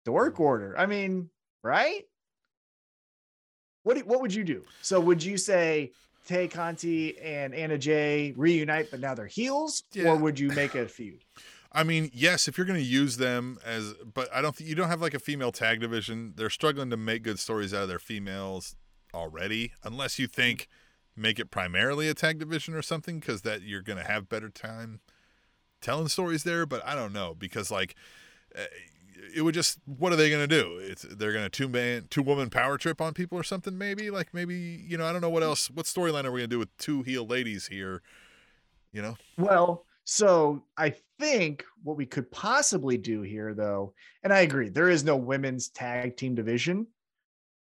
[0.05, 0.79] Dork order.
[0.79, 1.31] I mean,
[1.63, 2.03] right?
[3.85, 4.65] What what would you do?
[4.83, 5.93] So would you say
[6.27, 10.11] Tay Conti and Anna Jay reunite, but now they're heels, Yeah.
[10.11, 11.23] or would you make a feud?
[11.77, 14.75] I mean, yes, if you're going to use them as, but I don't think you
[14.75, 16.33] don't have like a female tag division.
[16.35, 18.77] They're struggling to make good stories out of their females
[19.13, 20.69] already, unless you think
[21.15, 24.49] make it primarily a tag division or something, because that you're going to have better
[24.49, 25.01] time
[25.83, 26.65] telling stories there.
[26.65, 27.95] But I don't know because like
[28.57, 28.65] uh,
[29.35, 30.79] it would just what are they going to do?
[30.81, 34.11] It's they're going to two man two woman power trip on people or something maybe
[34.11, 36.55] like maybe you know I don't know what else what storyline are we going to
[36.55, 38.01] do with two heel ladies here?
[38.93, 43.93] You know, Well, so I think what we could possibly do here, though,
[44.23, 46.87] and I agree, there is no women's tag team division,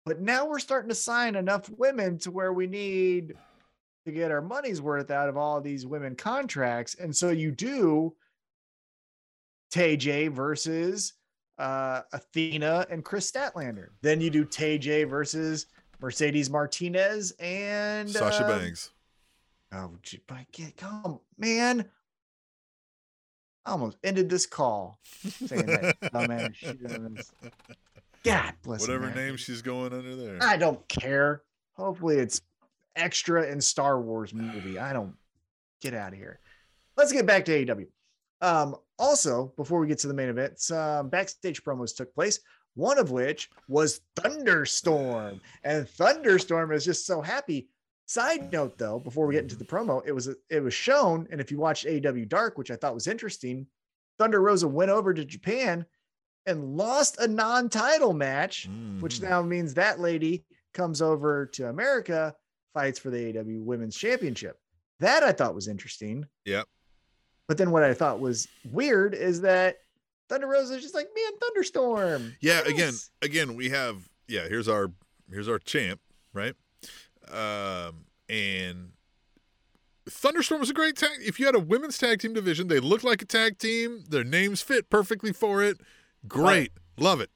[0.07, 3.35] but now we're starting to sign enough women to where we need
[4.07, 6.95] to get our money's worth out of all these women contracts.
[6.95, 8.15] And so you do
[9.71, 11.13] Tay J versus
[11.59, 13.89] uh, Athena and Kris Statlander.
[14.01, 15.67] Then you do Tay J versus
[16.01, 18.93] Mercedes Martinez and Sasha uh, Banks.
[19.73, 21.85] Oh, gee, but I can't come, man.
[23.67, 26.79] I almost ended this call saying that dumbass shit.
[28.25, 29.21] God bless Whatever America.
[29.21, 30.39] name she's going under there.
[30.43, 31.43] I don't care.
[31.75, 32.43] Hopefully, it's
[32.97, 34.79] extra in Star Wars movie.
[34.79, 35.15] I don't
[35.81, 36.41] get out of here.
[36.97, 37.87] Let's get back to AEW.
[38.43, 42.41] Um, also, before we get to the main event, some backstage promos took place.
[42.75, 47.69] One of which was Thunderstorm, and Thunderstorm is just so happy.
[48.11, 51.41] Side note, though, before we get into the promo, it was it was shown, and
[51.41, 53.69] if you watched AW Dark, which I thought was interesting,
[54.19, 55.87] Thunder Rosa went over to Japan
[56.45, 59.23] and lost a non-title match, which Mhm.
[59.29, 60.45] now means that lady
[60.75, 62.35] comes over to America,
[62.75, 64.59] fights for the AW Women's Championship.
[64.99, 66.27] That I thought was interesting.
[66.47, 66.67] Yep.
[67.47, 69.79] But then what I thought was weird is that
[70.29, 72.35] Thunder Rosa is just like, man, Thunderstorm.
[72.41, 74.49] Yeah, again, again, we have yeah.
[74.49, 74.91] Here's our
[75.31, 76.01] here's our champ,
[76.33, 76.57] right?
[77.33, 78.93] Um, and
[80.09, 81.11] Thunderstorm was a great tag.
[81.21, 84.05] If you had a women's tag team division, they look like a tag team.
[84.09, 85.79] Their names fit perfectly for it.
[86.27, 87.31] Great, love it.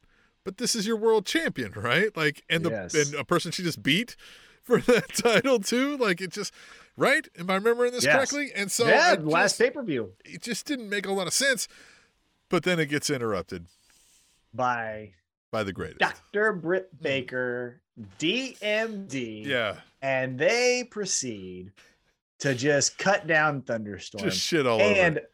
[0.45, 2.15] But this is your world champion, right?
[2.17, 2.95] Like, and the Yes.
[2.95, 4.15] and a person she just beat
[4.63, 5.97] for that title too.
[5.97, 6.53] Like, it just
[6.97, 7.27] right.
[7.39, 8.15] Am I remembering this Yes.
[8.17, 8.51] correctly?
[8.55, 11.67] And so yeah, last pay per view it just didn't make a lot of sense.
[12.51, 13.67] But then it gets interrupted
[14.53, 15.15] by
[15.55, 16.01] by the greatest.
[16.01, 16.53] Dr.
[16.53, 17.81] Britt Baker,
[18.19, 19.47] DMD.
[19.47, 21.71] Yeah, And they proceed
[22.41, 24.25] to just cut down Thunderstorm.
[24.25, 25.27] just shit all and over.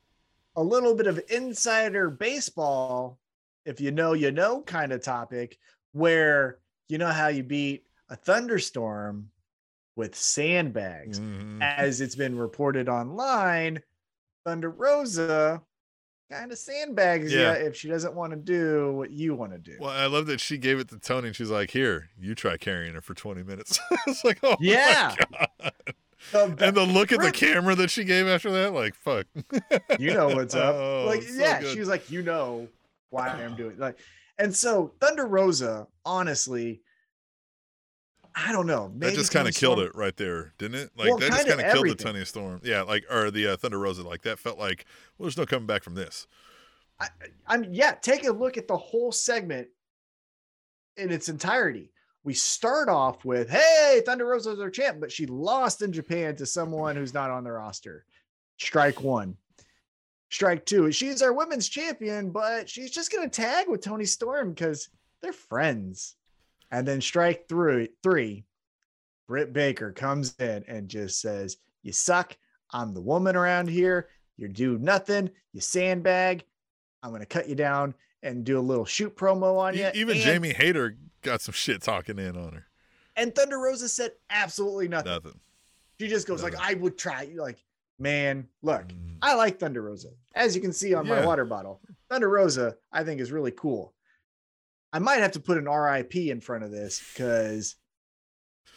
[0.56, 3.18] a little bit of insider baseball,
[3.64, 5.56] if you know, you know, kind of topic
[5.92, 6.58] where
[6.90, 9.30] you know how you beat a thunderstorm
[9.96, 11.18] with sandbags.
[11.18, 11.62] Mhm.
[11.62, 13.82] As it's been reported online,
[14.44, 15.62] Thunder Rosa
[16.30, 17.58] kind of sandbags Yeah.
[17.58, 19.76] you if she doesn't want to do what you want to do.
[19.80, 22.56] Well, I love that she gave it to Tony, and she's like, "Here, you try
[22.56, 25.14] carrying her for 20 minutes." it's like, oh, my Yeah.
[26.30, 29.26] So and the look at the camera that she gave after that, like, fuck.
[29.98, 30.74] you know what's up.
[30.80, 32.68] Oh, like, so yeah, she was like, you know
[33.08, 33.98] why I'm doing like,
[34.38, 36.82] and so Thunder Rosa, honestly,
[38.34, 38.92] I don't know.
[38.96, 40.90] that just kind of killed Storm- it right there, didn't it?
[40.96, 41.94] Like Well, that just kind of killed the.
[41.94, 42.60] Toni Storm.
[42.62, 44.02] Yeah, like or the uh, Thunder Rosa.
[44.02, 44.86] Like that felt like,
[45.18, 46.26] well, there's no coming back from this.
[47.00, 47.08] I,
[47.46, 49.68] I mean, yeah, take a look at the whole segment
[50.96, 51.90] in its entirety.
[52.22, 56.46] We start off with, "Hey, Thunder Rosa's our champ," but she lost in Japan to
[56.46, 58.04] someone who's not on the roster.
[58.58, 59.36] Strike one.
[60.30, 60.92] Strike two.
[60.92, 64.88] She's our women's champion, but she's just gonna tag with Toni Storm because
[65.22, 66.16] they're friends.
[66.70, 68.44] And then strike three, three.
[69.26, 72.36] Britt Baker comes in and just says, "You suck.
[72.72, 74.08] I'm the woman around here.
[74.36, 75.30] You do nothing.
[75.52, 76.44] You sandbag.
[77.02, 80.24] I'm gonna cut you down and do a little shoot promo on you." Even and,
[80.24, 82.66] Jamie Hayter got some shit talking in on her.
[83.16, 85.12] and Thunder Rosa said absolutely nothing.
[85.12, 85.40] Nothing.
[86.00, 87.62] She just goes like, "I would try." You're like,
[87.98, 89.18] man, look, Mm.
[89.20, 91.82] I like Thunder Rosa, as you can see on my water bottle.
[92.08, 93.92] Thunder Rosa, I think, is really cool.
[94.93, 97.76] I might have to put an RIP in front of this because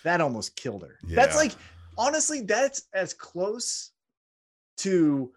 [0.03, 0.99] that almost killed her.
[1.03, 1.53] That's like,
[1.97, 3.91] honestly, that's as close
[4.78, 5.32] to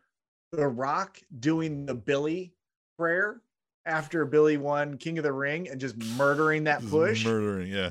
[0.53, 2.53] The Rock doing the Billy
[2.99, 3.41] prayer
[3.87, 7.69] after Billy won King of the Ring and just murdering that push murdering.
[7.69, 7.91] Yeah.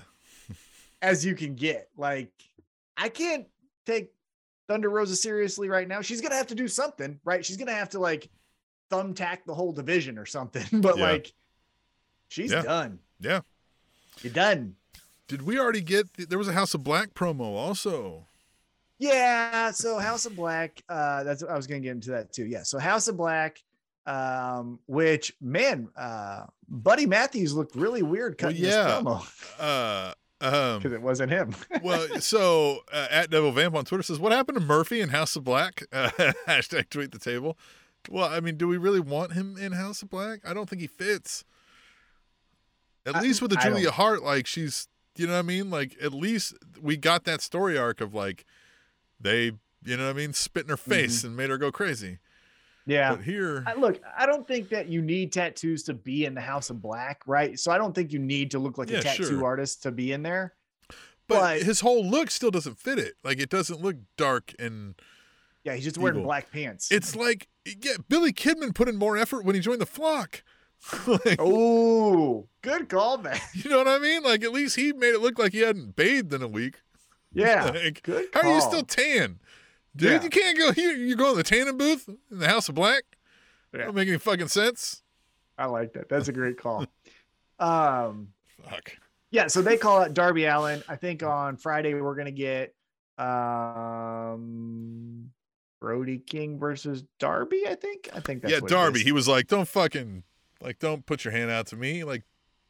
[1.02, 1.90] as you can get.
[1.98, 2.32] Like,
[2.98, 3.48] I can't
[3.86, 4.12] take
[4.68, 6.02] Thunder Rosa seriously right now.
[6.02, 7.46] She's gonna have to do something, right?
[7.46, 8.30] She's gonna have to like
[8.92, 10.66] thumbtack the whole division or something.
[10.82, 11.04] But Yeah.
[11.04, 11.34] like,
[12.28, 12.62] she's Yeah.
[12.62, 13.00] done.
[13.20, 13.42] Yeah.
[14.22, 14.76] You're done.
[15.28, 16.08] Did we already get?
[16.30, 18.28] There was a House of Black promo also.
[18.98, 19.72] Yeah.
[19.72, 20.84] So House of Black.
[20.88, 22.46] Uh, that's I was gonna get into that too.
[22.46, 22.64] Yeah.
[22.64, 23.64] So House of Black.
[24.08, 28.84] Um, which man, uh, Buddy Matthews looked really weird Well, cutting yeah.
[28.84, 29.26] this promo
[29.60, 30.14] Uh,
[30.46, 31.56] um, because it wasn't him.
[31.82, 35.36] well, so uh, at Devil Vamp on Twitter says, "What happened to Murphy in House
[35.36, 36.10] of Black?" Uh,
[36.48, 37.58] hashtag tweet the table.
[38.08, 40.42] Well, I mean, do we really want him in House of Black?
[40.48, 41.44] I don't think he fits.
[43.06, 45.70] At I- least with the Julia Hart, like she's, you know what I mean?
[45.70, 48.46] Like at least we got that story arc of like
[49.20, 49.52] they,
[49.84, 50.92] you know what I mean, spit in her mm-hmm.
[50.92, 52.18] face and made her go crazy.
[52.86, 53.16] yeah.
[53.16, 56.42] But here, I, look, I don't think that you need tattoos to be in the
[56.42, 57.58] House of Black, right?
[57.60, 59.46] So I don't think you need to look like Yeah, a tattoo sure.
[59.46, 60.54] artist to be in there.
[60.90, 60.96] but,
[61.28, 63.14] but- his whole look still doesn't fit it.
[63.24, 64.96] Like it doesn't look dark and
[65.64, 66.92] Yeah, he's just wearing black pants.
[66.92, 70.44] it's like yeah, Billy Kidman put in more effort when he joined the flock.
[71.08, 73.40] like, oh, good call, man.
[73.54, 74.24] You know what I mean?
[74.24, 76.76] Like at least he made it look like he hadn't bathed in a week.
[77.34, 78.28] Yeah, Like, good.
[78.34, 79.40] how are you still tan?
[79.94, 80.24] Dude, Yeah.
[80.24, 80.94] you can't go here.
[80.94, 83.04] You go in the tanning booth in the House of Black.
[83.74, 83.86] Yeah.
[83.86, 85.02] Don't make any fucking sense.
[85.58, 86.08] I like that.
[86.08, 86.86] That's a great call.
[87.60, 88.30] um,
[88.70, 88.96] Fuck.
[89.32, 89.48] yeah.
[89.48, 90.82] So they call it Darby Allin.
[90.88, 92.74] I think on Friday we're gonna get
[93.18, 95.32] um
[95.82, 97.64] Brody King versus Darby.
[97.68, 98.08] I think.
[98.14, 99.00] I think that's yeah, what Darby.
[99.00, 99.06] is.
[99.06, 100.24] He was like, "Don't fucking
[100.62, 102.24] like, don't put your hand out to me, like,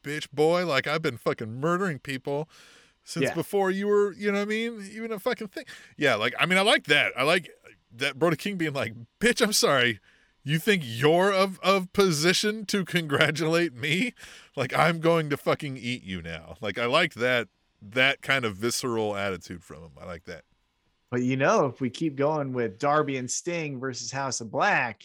[0.04, 0.66] bitch, boy.
[0.66, 2.50] Like, I've been fucking murdering people
[3.04, 3.34] since Yeah.
[3.34, 4.90] before you were, you know what I mean?
[4.92, 5.66] Even a fucking thing.
[5.98, 7.14] Yeah, like, I mean, I like that.
[7.18, 7.50] I like
[7.96, 10.00] that Brody King being like, bitch, I'm sorry,
[10.48, 14.14] You think you're of of position to congratulate me?
[14.56, 16.56] Like I'm going to fucking eat you now.
[16.62, 17.48] Like I like that
[17.82, 19.92] that kind of visceral attitude from him.
[20.00, 20.44] I like that.
[21.10, 25.02] But you know, if we keep going with Darby and Sting versus House of Black,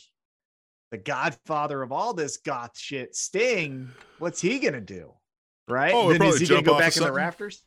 [0.91, 5.12] the godfather of all this goth shit, Sting, what's he gonna do?
[5.68, 5.93] Right?
[5.95, 7.62] Oh, then is he gonna go back in the rafters?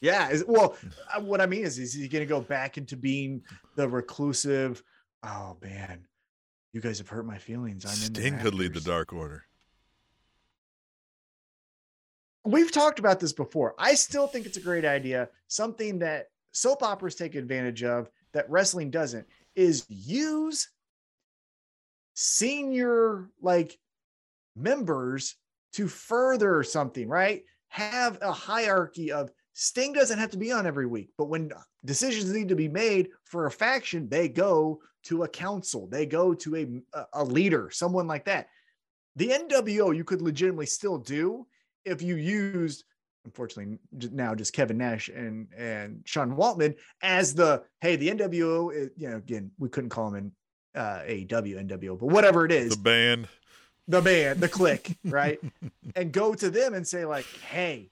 [0.00, 0.30] Yeah.
[0.30, 0.76] Is, well,
[1.14, 3.42] uh, what I mean is, is he gonna go back into being
[3.74, 4.82] the reclusive?
[5.24, 6.06] Oh man,
[6.72, 7.84] you guys have hurt my feelings.
[7.84, 8.80] I'm in Sting could lead the.
[8.80, 9.44] Dark Order.
[12.44, 13.74] we've talked about this before.
[13.78, 15.28] I still think it's a great idea.
[15.48, 19.26] Something that soap operas take advantage of that wrestling doesn't
[19.56, 20.68] is use
[22.14, 23.78] senior like
[24.56, 25.36] members
[25.74, 27.42] to further something, right?
[27.68, 31.52] Have a hierarchy of Sting doesn't have to be on every week, but when
[31.84, 36.34] decisions need to be made for a faction, they go to a council, they go
[36.34, 38.48] to a, a leader, someone like that.
[39.16, 41.46] The NWO you could legitimately still do
[41.84, 42.84] if you used
[43.24, 43.78] unfortunately
[44.12, 49.08] now just Kevin Nash and and Sean Waltman as the hey the NWO is, you
[49.08, 50.32] know again we couldn't call them in
[50.74, 52.70] uh AEW NWO but whatever it is.
[52.70, 53.28] The band.
[53.88, 55.38] the band the click right?
[55.96, 57.90] And go to them and say like hey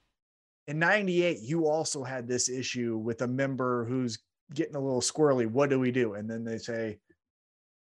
[0.67, 4.19] in 98 you also had this issue with a member who's
[4.53, 5.47] getting a little squirrely.
[5.47, 6.13] What do we do?
[6.13, 6.99] And then they say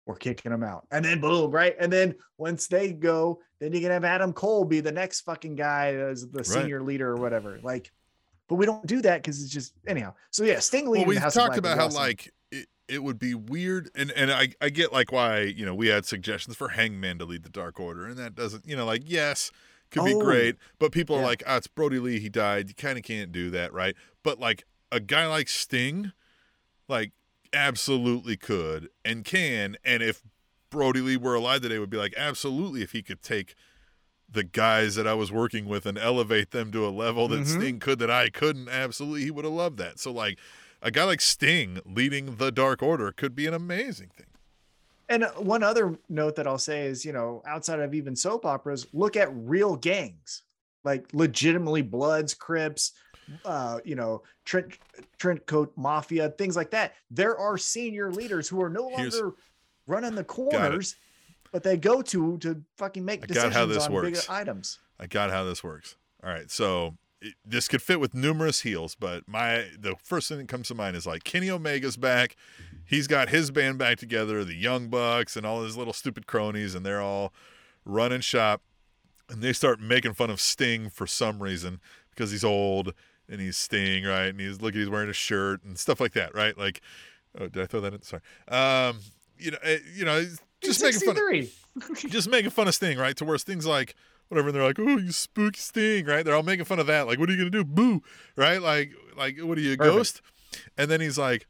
[0.05, 0.85] we're kicking them out.
[0.91, 1.75] And then boom right?
[1.79, 5.55] And then once they go then you can have adam cole be the next fucking
[5.55, 7.59] guy as the senior leader or whatever.
[7.63, 7.91] Like
[8.47, 10.13] but we don't do that because it's just anyhow.
[10.31, 12.01] So yeah sting Well, we've the House of talked about how awesome.
[12.01, 12.33] like
[12.91, 16.05] it, would be weird, and and I I get like why you know we had
[16.05, 19.51] suggestions for Hangman to lead the Dark Order, and that doesn't you know like yes
[19.89, 22.75] could be Oh, great, but people are like, ah, it's Brodie Lee, he died, you
[22.75, 23.93] kind of can't do that, right?
[24.23, 26.13] But like a guy like Sting,
[26.87, 27.11] like
[27.53, 30.21] absolutely could and can, and if
[30.69, 33.55] Brodie Lee were alive today, would be like absolutely if he could take
[34.29, 37.47] the guys that I was working with and elevate them to a level that Mhm.
[37.47, 39.99] Sting could that I couldn't, absolutely he would have loved that.
[39.99, 40.39] So like
[40.81, 44.27] a guy like Sting leading the Dark Order could be an amazing thing.
[45.09, 48.45] And uh, one other note that I'll say is, you know, outside of even soap
[48.45, 50.43] operas, look at real gangs,
[50.83, 52.93] like legitimately Bloods, Crips,
[53.45, 54.77] uh, you know, Trent
[55.17, 56.93] Trent Coat Mafia, things like that.
[57.09, 59.35] There are senior leaders who are no Here's- longer
[59.87, 60.95] running the corners,
[61.51, 64.29] but they go to to fucking make I decisions on bigger works.
[64.29, 64.79] items.
[64.99, 65.95] I got how this works.
[66.23, 66.95] All right, so
[67.45, 70.95] this could fit with numerous heels, but my the first thing that comes to mind
[70.95, 72.35] is like Kenny Omega's back.
[72.85, 76.75] He's got his band back together, the Young Bucks and all his little stupid cronies,
[76.75, 77.33] and they're all
[77.85, 78.61] running shop.
[79.29, 82.93] And they start making fun of Sting for some reason because he's old
[83.29, 84.27] and he's Sting, right?
[84.27, 86.57] And he's look, he's wearing a shirt and stuff like that, right?
[86.57, 86.81] Like,
[87.39, 88.01] oh, did I throw that in?
[88.01, 88.21] Sorry.
[88.47, 88.99] Um,
[89.37, 90.25] you know, eh, you know,
[90.61, 91.17] just making fun.
[91.17, 93.15] Of, just making fun of Sting, right?
[93.17, 93.95] To where Sting's like,
[94.31, 96.23] whatever, and they're like, oh, you spooky Sting, right?
[96.23, 97.05] They're all making fun of that.
[97.05, 97.63] Like, what are you gonna do?
[97.63, 98.01] Boo,
[98.35, 98.61] right?
[98.61, 99.95] Like, like, what are you, a Perfect.
[99.95, 100.21] ghost?
[100.77, 101.47] And then he's like,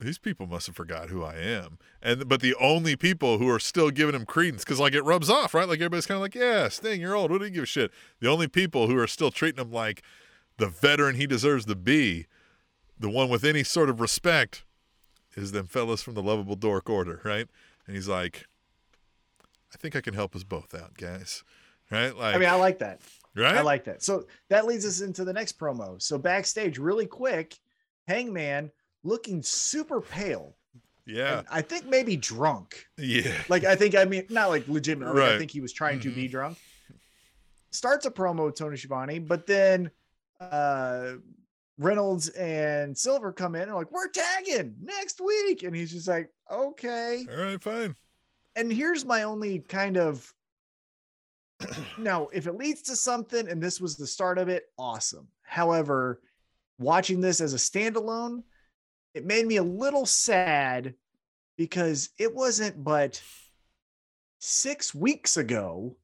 [0.00, 1.78] these people must have forgot who I am.
[2.00, 5.30] And but the only people who are still giving him credence, because like it rubs
[5.30, 5.68] off, right?
[5.68, 7.30] Like everybody's kind of like, yeah, Sting, you're old.
[7.30, 7.90] What do you give a shit?
[8.20, 10.02] The only people who are still treating him like
[10.58, 12.26] the veteran he deserves to be,
[12.98, 14.64] the one with any sort of respect,
[15.34, 17.46] is them fellas from the lovable dork order, right?
[17.86, 18.46] And he's like,
[19.72, 21.42] I think I can help us both out, guys.
[21.92, 22.16] Right?
[22.16, 23.00] Like, I mean, I like that.
[23.36, 23.56] right?
[23.56, 24.02] I like that.
[24.02, 26.00] So that leads us into the next promo.
[26.00, 27.54] So backstage, really quick,
[28.08, 28.70] Hangman
[29.04, 30.56] looking super pale.
[31.06, 32.86] yeah, and I think maybe drunk.
[32.98, 35.20] yeah, Like I think I mean not like legitimately.
[35.20, 36.30] like, I think he was trying to be Mhm.
[36.30, 36.58] drunk.
[37.70, 39.90] Starts a promo with Tony Schiavone, but then
[40.40, 41.14] uh
[41.78, 46.30] Reynolds and Silver come in and like we're tagging next week, and he's just like
[46.50, 47.26] okay.
[47.30, 47.96] All right, fine.
[48.56, 50.32] And here's my only kind of
[51.98, 55.28] now if it leads to something and this was the start of it, awesome.
[55.42, 56.20] However,
[56.78, 58.42] watching this as a standalone,
[59.14, 60.94] it made me a little sad
[61.56, 63.22] because it wasn't but
[64.38, 65.96] six weeks ago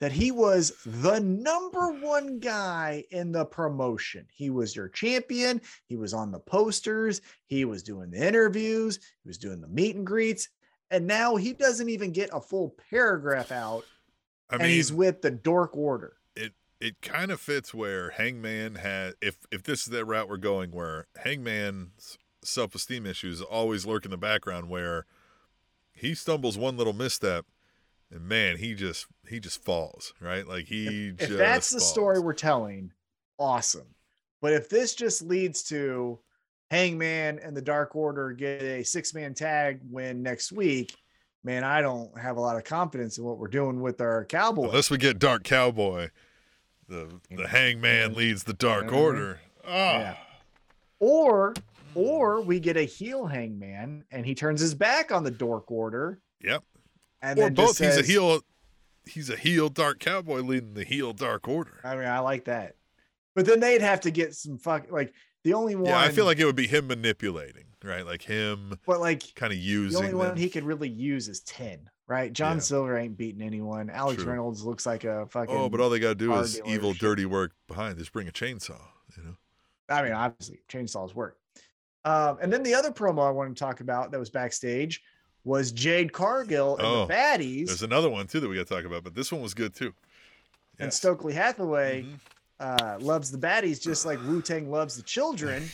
[0.00, 4.26] that he was the number one guy in the promotion.
[4.32, 5.60] He was your champion.
[5.86, 7.20] He was on the posters.
[7.46, 8.98] He was doing the interviews.
[9.24, 10.48] He was doing the meet and greets.
[10.90, 13.84] And now he doesn't even get a full paragraph out.
[14.50, 16.16] I and mean, he's with the Dork Order.
[16.36, 19.14] it it kind of fits where Hangman had.
[19.20, 24.04] If if this is the route we're going, where Hangman's self esteem issues always lurk
[24.04, 25.06] in the background, where
[25.92, 27.46] he stumbles one little misstep,
[28.10, 30.46] and man, he just he just falls, right?
[30.46, 32.92] Like he If just that's the story we're telling,
[33.38, 33.94] awesome.
[34.40, 36.20] But if this just leads to
[36.70, 40.96] Hangman and the Dark Order get a six man tag win next week,
[41.48, 44.64] man, I don't have a lot of confidence in what we're doing with our cowboy.
[44.68, 46.10] Unless we get Dark Cowboy,
[46.88, 48.92] the the Hangman leads the Dark Mhm.
[48.96, 49.40] Order.
[49.64, 50.16] Oh, Yeah.
[51.00, 51.54] Or
[51.94, 56.20] or we get a heel hangman and he turns his back on the dork order.
[56.42, 56.62] Yep.
[57.22, 57.78] And or then both.
[57.78, 58.40] just he's a heel.
[59.06, 61.80] He's a heel Dark Cowboy leading the heel Dark Order.
[61.82, 62.76] I mean, I like that.
[63.34, 65.14] But then they'd have to get some fuck like
[65.48, 68.04] the only one Yeah, I feel like it would be him manipulating, right?
[68.04, 70.00] Like him but like kind of using.
[70.00, 72.32] the only one he could really use is 10, right?
[72.32, 72.60] John Yeah.
[72.62, 73.88] Silver ain't beating anyone.
[73.90, 74.30] Alex True.
[74.32, 76.92] Reynolds looks like a fucking Oh, but all they got to do is dealer evil,
[76.92, 77.98] dirty work behind.
[77.98, 78.80] Just bring a chainsaw.
[79.16, 79.36] You know.
[79.88, 81.38] I mean, obviously, chainsaws work.
[82.04, 85.02] Um, and then the other promo I wanted to talk about that was backstage
[85.44, 88.74] was Jade Cargill and Oh, the baddies There's another one too that we got to
[88.74, 89.94] talk about, but this one was good too.
[90.78, 92.18] and Stokely Hathaway Mhm.
[92.60, 95.64] Uh, loves the baddies just like Wu Tang loves the children.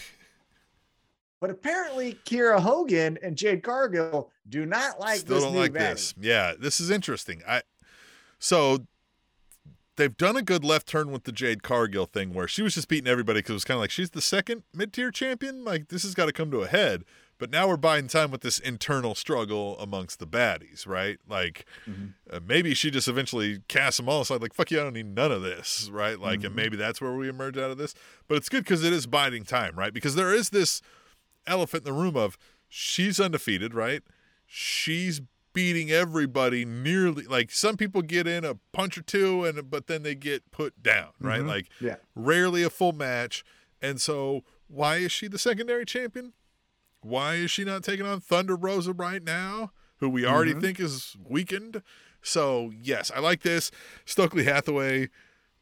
[1.40, 5.90] But apparently, Kiera Hogan and Jade Cargill do not like Still this don't like baddie.
[5.92, 6.14] this.
[6.18, 7.42] Yeah, this is interesting.
[7.46, 7.60] I
[8.38, 8.86] so
[9.96, 12.88] they've done a good left turn with the Jade Cargill thing where she was just
[12.88, 15.64] beating everybody because it was kind of like she's the second mid tier champion.
[15.64, 17.04] Like this has got to come to a head.
[17.38, 21.18] But now we're buying time with this internal struggle amongst the baddies, right?
[21.28, 22.14] Like Mhm.
[22.30, 25.06] uh, maybe she just eventually casts them all aside, like fuck you, I don't need
[25.14, 26.18] none of this, right?
[26.18, 26.46] Like, Mhm.
[26.46, 27.94] and maybe that's where we emerge out of this.
[28.28, 29.92] But it's good because it is biding time, right?
[29.92, 30.80] Because there is this
[31.46, 34.02] elephant in the room of she's undefeated, right?
[34.46, 35.20] She's
[35.52, 40.02] beating everybody nearly like some people get in a punch or two and but then
[40.02, 41.42] they get put down, right?
[41.42, 41.46] Mhm.
[41.48, 41.96] Like Yeah.
[42.14, 43.44] rarely a full match.
[43.80, 46.32] And so why is she the secondary champion?
[47.04, 50.60] Why is she not taking on Thunder Rosa right now, who we already Mhm.
[50.60, 51.82] think is weakened?
[52.22, 53.70] So yes, I like this.
[54.04, 55.10] Stokely Hathaway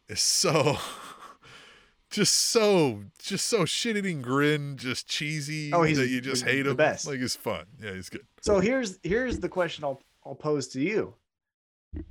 [0.09, 0.79] is so
[2.11, 6.67] just so just so shit eating grin, just cheesy Oh, he's that you just hate
[6.67, 6.77] him.
[6.77, 7.07] best.
[7.07, 7.67] Like he's fun.
[7.81, 8.27] Yeah, he's good.
[8.41, 11.15] So here's here's the question I'll I'll pose to you.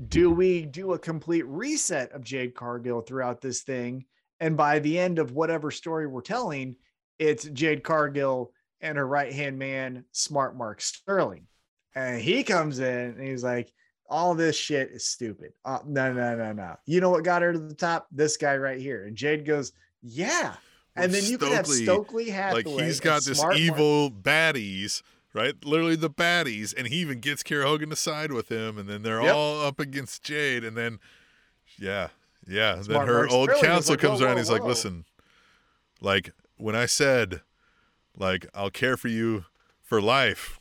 [0.10, 4.06] Do we do a complete reset of Jade Cargill throughout this thing?
[4.40, 6.76] And by the end of whatever story we're telling,
[7.20, 8.52] it's Jade Cargill
[8.82, 11.48] and her right hand man, Smart Mark Sterling.
[11.96, 12.86] And he comes in
[13.18, 13.72] and he's like,
[14.10, 15.54] all this shit is stupid.
[15.64, 16.76] Uh, no, no, no, no.
[16.86, 18.08] You know what got her to the top?
[18.12, 19.06] This guy right here.
[19.06, 19.72] And Jade goes,
[20.02, 20.56] yeah.
[20.96, 22.64] And Well, then you could have Stokely, Stokely Hathaway.
[22.64, 25.02] like he's got this Smart Mark- evil baddies,
[25.34, 25.54] right?
[25.64, 29.02] Literally the baddies, and he even gets Kiera Hogan to side with him, and then
[29.02, 29.34] they're Yep.
[29.34, 31.00] all up against Jade, and then
[31.78, 32.10] yeah,
[32.46, 32.76] yeah.
[32.86, 34.36] then her Mark old Sterling counsel like, comes whoa, around.
[34.36, 35.06] whoa, he's like, listen,
[36.02, 37.42] like when I said,
[38.18, 39.46] like I'll care for you
[39.82, 40.60] for life.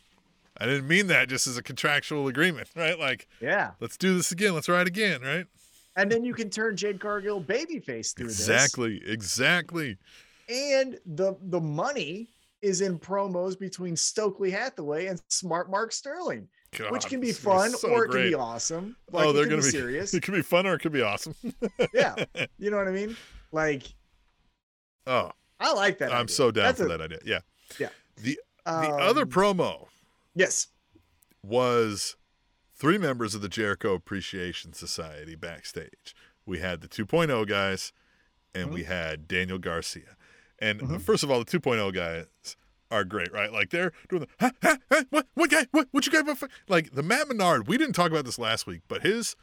[0.59, 2.99] I didn't mean that just as a contractual agreement, right?
[2.99, 3.73] Like, Yeah.
[3.81, 4.55] let's do this again.
[4.55, 5.47] Let's ride again, right?
[5.97, 9.97] And then you can turn Jade Cargill babyface through Exactly, exactly.
[10.49, 10.73] this.
[10.73, 12.29] And the the money
[12.63, 16.47] is in promos between Stokely Hathaway and Smart Mark Sterling,
[16.91, 18.97] which can be this fun so or it can be awesome.
[19.13, 20.13] Oh, like, oh, they're gonna be be serious.
[20.15, 21.35] It could be fun or it could be awesome.
[21.95, 22.15] yeah.
[22.59, 23.17] You know what I mean?
[23.51, 23.85] Like,
[25.07, 25.31] Oh,
[25.61, 26.11] I like that.
[26.13, 26.35] I'm idea.
[26.35, 27.19] so down That's for a- that idea.
[27.25, 27.41] Yeah.
[27.79, 27.89] Yeah.
[28.17, 29.87] The the other um, promo
[30.35, 30.69] Yes.
[31.43, 32.17] was
[32.77, 36.15] three members of the Jericho Appreciation Society backstage.
[36.47, 37.93] We had the 2.0 guys
[38.55, 38.73] and Mhm.
[38.75, 40.17] we had Daniel Garcia.
[40.59, 41.01] And Mhm.
[41.03, 42.27] first of all, the 2.0 guys
[42.91, 43.53] are great, right?
[43.53, 46.35] Like they're doing the huh, huh, huh, what what guy what what you guy
[46.69, 47.69] like the Matt Menard.
[47.69, 49.37] We didn't talk about this last week, but his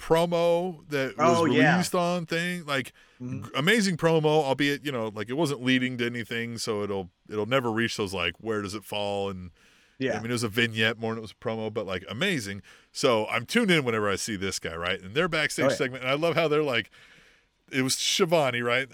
[0.00, 1.72] promo that was Oh, yeah.
[1.74, 3.50] released on thing like Mhm.
[3.54, 7.70] amazing promo albeit you know like it wasn't leading to anything so it'll it'll never
[7.70, 9.50] reach those like where does it fall and
[9.98, 10.16] Yeah.
[10.16, 12.62] I mean, it was a vignette more than it was a promo, but like amazing.
[12.90, 14.98] So I'm tuned in whenever I see this guy, right?
[14.98, 15.74] And their backstage Oh, yeah.
[15.76, 16.90] segment, and I love how they're like,
[17.70, 18.88] it was Schiavone, right?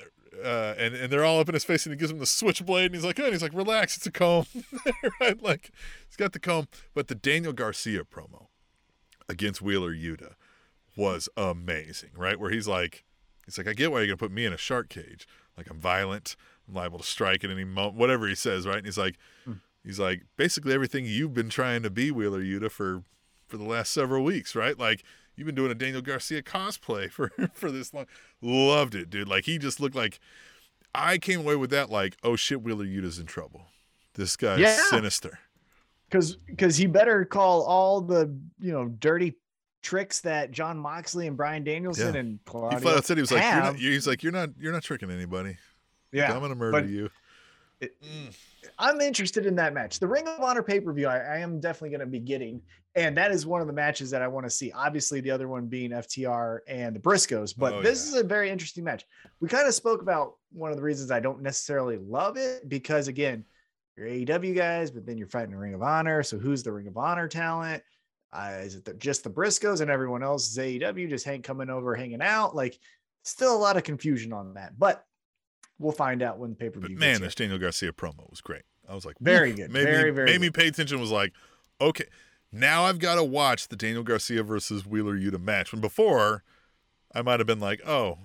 [0.44, 2.86] Uh, and and they're all up in his face, and he gives him the switchblade,
[2.86, 4.46] and he's like, oh, and he's like, relax, it's a comb,
[5.20, 5.40] right?
[5.40, 5.70] Like
[6.08, 6.66] he's got the comb.
[6.92, 8.48] But the Daniel Garcia promo
[9.28, 10.34] against Wheeler Yuta
[10.96, 12.38] was amazing, right?
[12.40, 13.04] Where he's like,
[13.44, 15.26] he's like, I get why you're gonna put me in a shark cage.
[15.56, 16.36] Like I'm violent,
[16.68, 18.76] I'm liable to strike at any moment, whatever he says, right?
[18.78, 19.54] And he's like, hmm.
[19.84, 23.02] he's like, basically everything you've been trying to be Wheeler Yuta for
[23.46, 24.78] for the last several weeks, right?
[24.78, 25.04] Like
[25.36, 28.06] you've been doing a Daniel Garcia cosplay for for this long.
[28.42, 29.28] Loved it, dude.
[29.28, 30.18] Like he just looked like
[30.94, 33.66] I came away with that like, oh shit, Wheeler Yuta's in trouble.
[34.14, 34.82] This guy's Yeah.
[34.90, 35.38] sinister.
[36.08, 39.34] because because he better call all the you know dirty
[39.86, 42.20] tricks that Jon Moxley and Bryan Danielson Yeah.
[42.20, 44.50] and He Claudio flat out said he was like, you're not, he's like, you're not,
[44.58, 45.56] you're not tricking anybody.
[46.12, 47.10] yeah, I'm gonna murder you.
[47.80, 48.34] it- Mm.
[48.78, 50.00] I'm interested in that match.
[50.00, 52.60] The Ring of Honor pay per view, I, I am definitely going to be getting,
[52.94, 54.72] and that is one of the matches that I want to see.
[54.72, 58.16] Obviously, the other one being FTR and the Briscoes, but Oh, this yeah.
[58.18, 59.04] is a very interesting match.
[59.40, 63.08] We kind of spoke about one of the reasons I don't necessarily love it because,
[63.08, 63.44] again,
[63.96, 66.22] you're AEW guys, but then you're fighting the Ring of Honor.
[66.22, 67.82] So who's the Ring of Honor talent?
[68.32, 71.70] Uh, is it the, just the Briscoes and everyone else is AEW just hang coming
[71.70, 72.54] over, hanging out?
[72.54, 72.78] Like,
[73.22, 75.04] still a lot of confusion on that, but
[75.78, 76.96] we'll find out when pay per view.
[76.96, 78.62] man, this Daniel Garcia promo was great.
[78.88, 79.70] I was like, Very good.
[79.70, 81.00] Made Very, me, very made me pay attention.
[81.00, 81.32] Was like,
[81.80, 82.06] okay,
[82.52, 85.72] now I've got to watch the Daniel Garcia versus Wheeler Yuta match.
[85.72, 86.44] When before,
[87.14, 88.18] I might have been like, oh,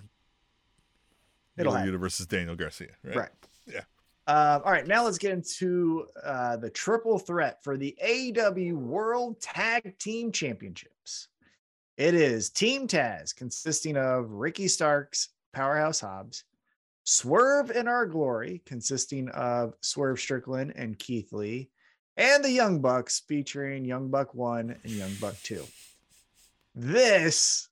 [1.58, 1.98] It'll Wheeler.
[1.98, 3.16] Yuta versus Daniel Garcia, right?
[3.16, 3.30] right.
[3.68, 3.82] Yeah.
[4.28, 9.42] Uh, all right, now let's get into uh, the triple threat for the AEW World
[9.42, 11.28] Tag Team Championships.
[11.98, 16.44] It is Team Taz, consisting of Ricky Starks, Powerhouse Hobbs,
[17.04, 21.70] Swerve in Our Glory, consisting of Swerve Strickland and Keith Lee,
[22.16, 25.64] and the Young Bucks, featuring Young Buck One and Young Buck Two.
[26.76, 27.70] This,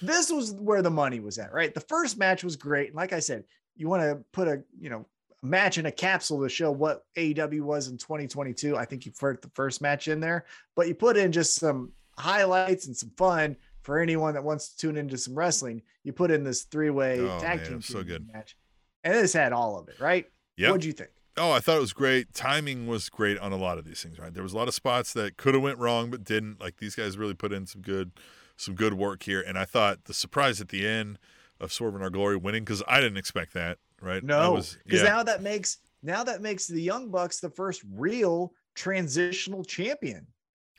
[0.00, 1.72] this was where the money was at, right?
[1.72, 3.44] The first match was great, and like I said,
[3.76, 5.06] you want to put a you know
[5.42, 8.76] match in a capsule to show what AEW was in 2022.
[8.76, 10.44] I think you put the first match in there,
[10.76, 14.76] but you put in just some highlights and some fun for anyone that wants to
[14.76, 15.82] tune into some wrestling.
[16.04, 18.26] You put in this three-way Oh, tag man, team so good.
[18.32, 18.56] match,
[19.04, 20.26] and this had all of it, right?
[20.56, 20.68] Yeah.
[20.68, 21.10] What'd you think?
[21.36, 22.34] Oh, I thought it was great.
[22.34, 24.34] Timing was great on a lot of these things, right?
[24.34, 26.60] There was a lot of spots that could have went wrong but didn't.
[26.60, 28.10] Like these guys really put in some good
[28.56, 29.40] some good work here.
[29.40, 31.18] And I thought the surprise at the end
[31.58, 34.22] of Swerve in Our Glory winning, because I didn't expect that, right?
[34.22, 35.02] No, because yeah.
[35.02, 40.26] now that makes now that makes the Young Bucks the first real transitional champion,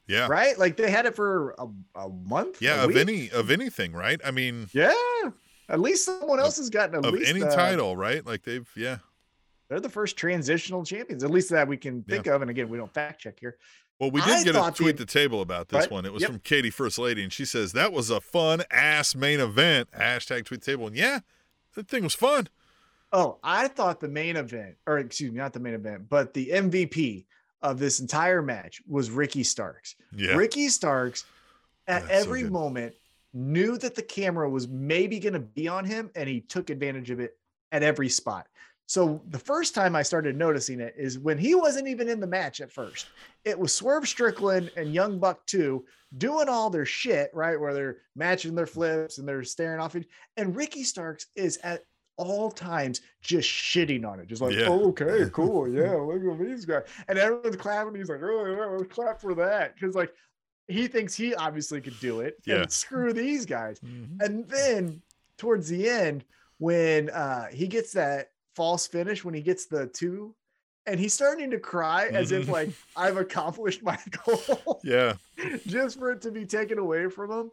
[0.07, 0.27] yeah.
[0.27, 0.57] right?
[0.57, 1.67] Like they had it for a,
[1.99, 2.61] a month.
[2.61, 2.97] Yeah, a of week?
[2.97, 4.19] any of anything, right?
[4.23, 4.93] I mean Yeah,
[5.69, 8.25] at least someone else has gotten at of least any uh, title, right?
[8.25, 8.97] Like they've yeah.
[9.69, 12.41] They're the first transitional champions, at least that we can think of.
[12.41, 13.55] And again, we don't fact check here.
[14.01, 15.91] Well, we I did get a thought the- tweet the table about this Right.
[15.91, 16.05] one.
[16.05, 16.31] It was Yep.
[16.31, 19.89] from Katie First Lady, and she says that was a fun ass main event.
[19.91, 20.87] Hashtag tweet the table.
[20.87, 21.19] And yeah,
[21.75, 22.49] that thing was fun.
[23.13, 26.49] Oh, I thought the main event, or excuse me, not the main event, but the
[26.49, 27.25] MVP
[27.61, 29.95] of this entire match was Ricky Starks.
[30.15, 30.35] Yeah.
[30.35, 31.25] Ricky Starks,
[31.87, 32.51] at That's every good.
[32.51, 32.93] moment,
[33.33, 37.11] knew that the camera was maybe going to be on him, and he took advantage
[37.11, 37.37] of it
[37.71, 38.47] at every spot.
[38.87, 42.27] So the first time I started noticing it is when he wasn't even in the
[42.27, 43.07] match at first.
[43.45, 45.85] It was Swerve Strickland and Young Buck 2
[46.17, 47.57] doing all their shit, right?
[47.57, 49.95] Where they're matching their flips and they're staring off.
[50.35, 51.85] And Ricky Starks is at
[52.21, 54.67] all times just shitting on it, just like, Yeah.
[54.69, 55.67] oh, okay, cool.
[55.67, 56.83] Yeah, look at these guys.
[57.07, 57.95] And everyone's clapping.
[57.95, 59.73] He's like, oh, yeah, let's clap for that.
[59.75, 60.13] Because, like,
[60.67, 62.35] he thinks he obviously could do it.
[62.45, 62.61] Yeah.
[62.61, 63.79] And screw these guys.
[63.79, 64.21] Mhm.
[64.21, 65.01] And then
[65.37, 66.23] towards the end,
[66.59, 70.35] when uh, he gets that false finish, when he gets the two,
[70.85, 72.51] and he's starting to cry as if Mhm.
[72.51, 75.15] like I've accomplished my goal, Yeah.
[75.67, 77.51] just for it to be taken away from him.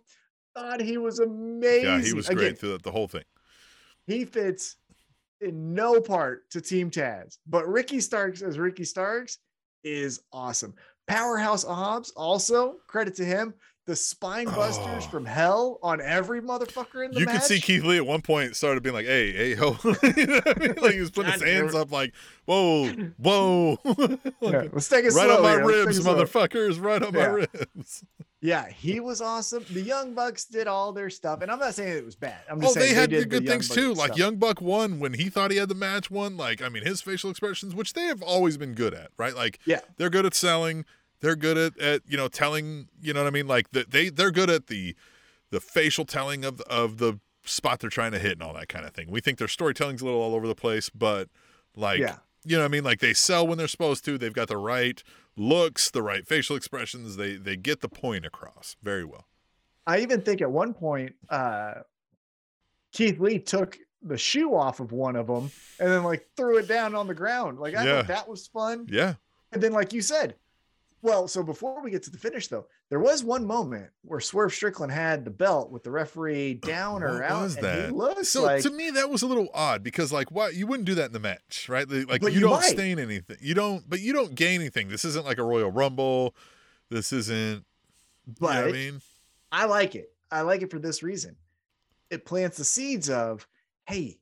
[0.54, 1.84] Thought he was amazing.
[1.86, 3.24] Yeah, he was Again, great through the, the whole thing.
[4.08, 4.76] He fits
[5.40, 9.38] in no part to Team Taz, but Ricky Starks as Ricky Starks
[9.84, 10.74] is awesome.
[11.06, 13.54] Powerhouse Hobbs, also credit to him.
[13.88, 15.08] The spine busters Oh.
[15.10, 17.36] from hell on every motherfucker in the You match.
[17.36, 20.40] could see Keith Lee at one point started being like, "Hey, hey, ho!" You know
[20.44, 20.74] what I mean?
[20.80, 22.12] Like he was putting his hands up, like,
[22.44, 25.66] "Whoa, whoa!" Like, Yeah, let's take it right slow on my here.
[25.66, 26.14] Ribs, it slow.
[26.22, 26.78] motherfuckers!
[26.80, 28.04] Right on my ribs.
[28.42, 29.64] Yeah, he was awesome.
[29.70, 32.38] The Young Bucks did all their stuff, and I'm not saying it was bad.
[32.48, 33.94] I'm just Oh, saying they had did the good Young things Bucks too.
[33.94, 34.16] Like.
[34.18, 36.10] Young Buck won when he thought he had the match.
[36.10, 39.34] Won like I mean his facial expressions, which they have always been good at, right?
[39.34, 39.80] Like Yeah.
[39.96, 40.84] they're good at selling.
[41.20, 42.88] They're good at, at you know telling.
[43.00, 43.46] You know what I mean?
[43.46, 44.94] Like the, they they're good at the
[45.50, 48.84] the facial telling of of the spot they're trying to hit and all that kind
[48.84, 49.10] of thing.
[49.10, 51.28] We think their storytelling's a little all over the place, but
[51.74, 52.16] like Yeah.
[52.44, 52.84] you know what I mean?
[52.84, 54.18] Like they sell when they're supposed to.
[54.18, 55.02] They've got the right
[55.36, 57.16] looks, the right facial expressions.
[57.16, 59.26] They they get the point across very well.
[59.86, 61.74] I even think at one point, uh,
[62.92, 65.50] Keith Lee took the shoe off of one of them
[65.80, 67.58] and then like threw it down on the ground.
[67.58, 67.96] Like I Yeah.
[67.96, 68.86] thought that was fun.
[68.90, 69.14] Yeah.
[69.52, 70.34] And then, like you said,
[71.00, 74.52] well, so before we get to the finish, though, there was one moment where Swerve
[74.52, 78.26] Strickland had the belt with the referee down or What out, was and that?
[78.26, 80.96] So like to me, that was a little odd because, like, why you wouldn't do
[80.96, 81.88] that in the match, right?
[81.88, 82.64] Like, you, you don't might.
[82.64, 83.36] stain anything.
[83.40, 84.88] You don't, but you don't gain anything.
[84.88, 86.34] This isn't like a Royal Rumble.
[86.90, 87.64] This isn't.
[88.40, 89.00] but you know I mean,
[89.52, 90.12] I like it.
[90.30, 91.36] I like it for this reason.
[92.10, 93.46] It plants the seeds of,
[93.86, 94.18] hey,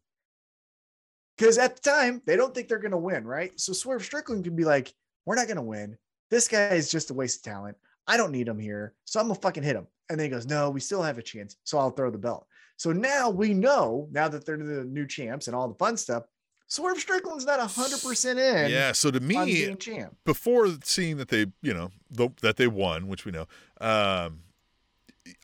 [1.37, 3.59] because at the time they don't think they're going to win, right?
[3.59, 4.93] So Swerve Strickland can be like,
[5.24, 5.97] we're not going to win.
[6.31, 7.77] This guy is just a waste of talent.
[8.07, 8.95] I don't need him here.
[9.05, 9.87] So I'm going to fucking hit him.
[10.09, 11.57] And then he goes, no, we still have a chance.
[11.64, 12.47] So I'll throw the belt.
[12.77, 16.24] So now we know, now that they're the new champs and all the fun stuff,
[16.68, 18.93] Swerve Strickland's not 100% in yeah.
[18.93, 20.16] So to me, champ.
[20.24, 23.47] before seeing that they, you know, the, that they won, which we know,
[23.81, 24.41] um,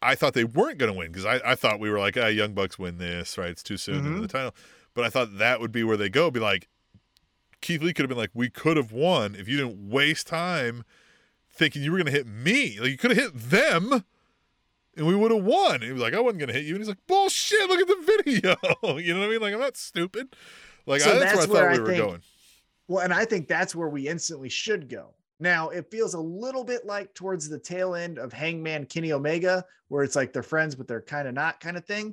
[0.00, 2.26] I thought they weren't going to win because I, I thought we were like, ah,
[2.26, 3.50] Young Bucks win this, right?
[3.50, 4.20] It's too soon Mhm.
[4.22, 4.54] the title.
[4.94, 6.68] But I thought that would be where they go, be like,
[7.62, 10.84] Keith Lee could have been like, we could have won if you didn't waste time
[11.50, 12.78] thinking you were going to hit me.
[12.80, 14.04] Like you could have hit them
[14.96, 15.76] and we would have won.
[15.76, 16.74] And he was like, I wasn't going to hit you.
[16.74, 18.56] And he's like, bullshit, look at the video.
[18.98, 19.40] you know what I mean?
[19.40, 20.36] Like, I'm not stupid.
[20.86, 22.22] Like, So I, that's, that's where I where thought we I were think- going.
[22.88, 25.14] Well, and I think that's where we instantly should go.
[25.40, 29.64] Now, it feels a little bit like towards the tail end of Hangman Kenny Omega,
[29.88, 32.12] where it's like they're friends, but they're kind of not kind of thing.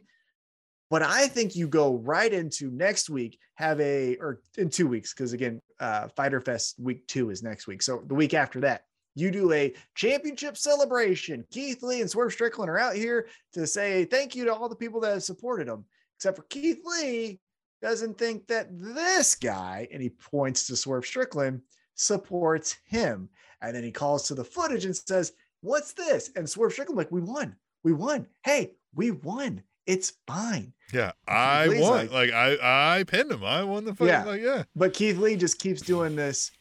[0.90, 5.14] But I think you go right into next week, have a, or in two weeks,
[5.14, 7.82] because again, uh, Fyter Fest week two is next week.
[7.82, 8.86] So the week after that,
[9.16, 11.46] you do a championship celebration.
[11.52, 14.76] Keith Lee and Swerve Strickland are out here to say thank you to all the
[14.76, 15.86] people that have supported them,
[16.18, 17.40] except for Keith Lee
[17.82, 21.62] doesn't think that this guy, and he points to Swerve Strickland,
[21.96, 23.30] supports him.
[23.62, 26.32] And then he calls to the footage and says, What's this?
[26.36, 27.56] And Swerve Strickland, like, we won.
[27.84, 28.28] We won.
[28.44, 29.62] Hey, we won.
[29.90, 30.72] It's fine.
[30.94, 31.80] Yeah, I won.
[31.80, 33.44] like- Like, I, I pinned him.
[33.44, 34.10] I won the fight.
[34.10, 34.24] Yeah.
[34.24, 34.64] Like, yeah.
[34.76, 36.52] But Keith Lee just keeps doing this.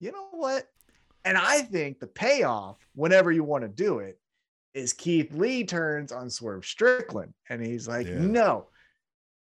[0.00, 0.68] You know what?
[1.24, 4.20] And I think the payoff, whenever you want to do it,
[4.74, 8.18] is Keith Lee turns on Swerve Strickland and he's like, Yeah.
[8.18, 8.66] No,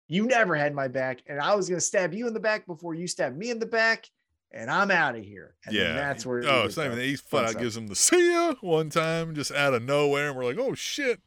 [0.07, 1.23] you never had my back.
[1.27, 3.59] And I was going to stab you in the back before you stabbed me in
[3.59, 4.07] the back.
[4.53, 5.57] And I'm out of here.
[5.67, 5.95] And yeah.
[5.95, 6.45] that's where.
[6.47, 6.99] Oh, it it's not even.
[6.99, 10.29] He flat out gives him the see ya one time, just out of nowhere.
[10.29, 11.21] And we're like, oh, shit.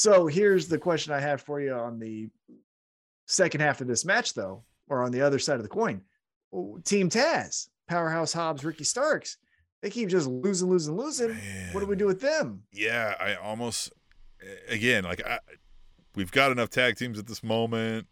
[0.00, 2.30] So here's the question I have for you on the
[3.26, 6.00] second half of this match, though, or on the other side of the coin.
[6.84, 9.36] Team Taz, Powerhouse Hobbs, Ricky Starks,
[9.82, 11.36] they keep just losing, losing, losing.
[11.72, 12.62] What do we do with them?
[12.72, 13.92] yeah, I almost
[14.70, 15.38] again like I,
[16.16, 18.06] we've got enough tag teams at this moment.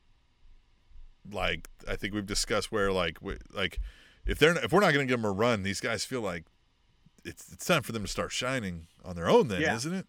[1.32, 3.80] Like I think we've discussed where like we, like
[4.26, 6.44] if they're if we're not going to give them a run, these guys feel like
[7.24, 9.48] it's it's time for them to start shining on their own.
[9.48, 9.74] Then Yeah.
[9.74, 10.06] isn't it?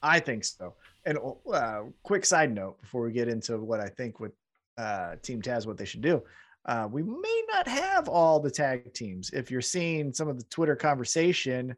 [0.00, 0.74] I think so.
[1.08, 1.18] And
[1.50, 4.32] uh, quick side note before we get into what I think with
[4.76, 6.22] uh, Team Taz, what they should do.
[6.66, 9.30] Uh, we may not have all the tag teams.
[9.30, 11.74] If you're seeing some of the Twitter conversation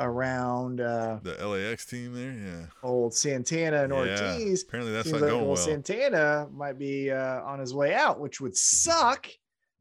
[0.00, 2.66] around uh, The LAX team there, yeah.
[2.82, 3.98] old Santana and Yeah.
[4.00, 5.56] Ortiz, Apparently that's not like going old well.
[5.56, 9.28] Santana might be uh, on his way out, which would suck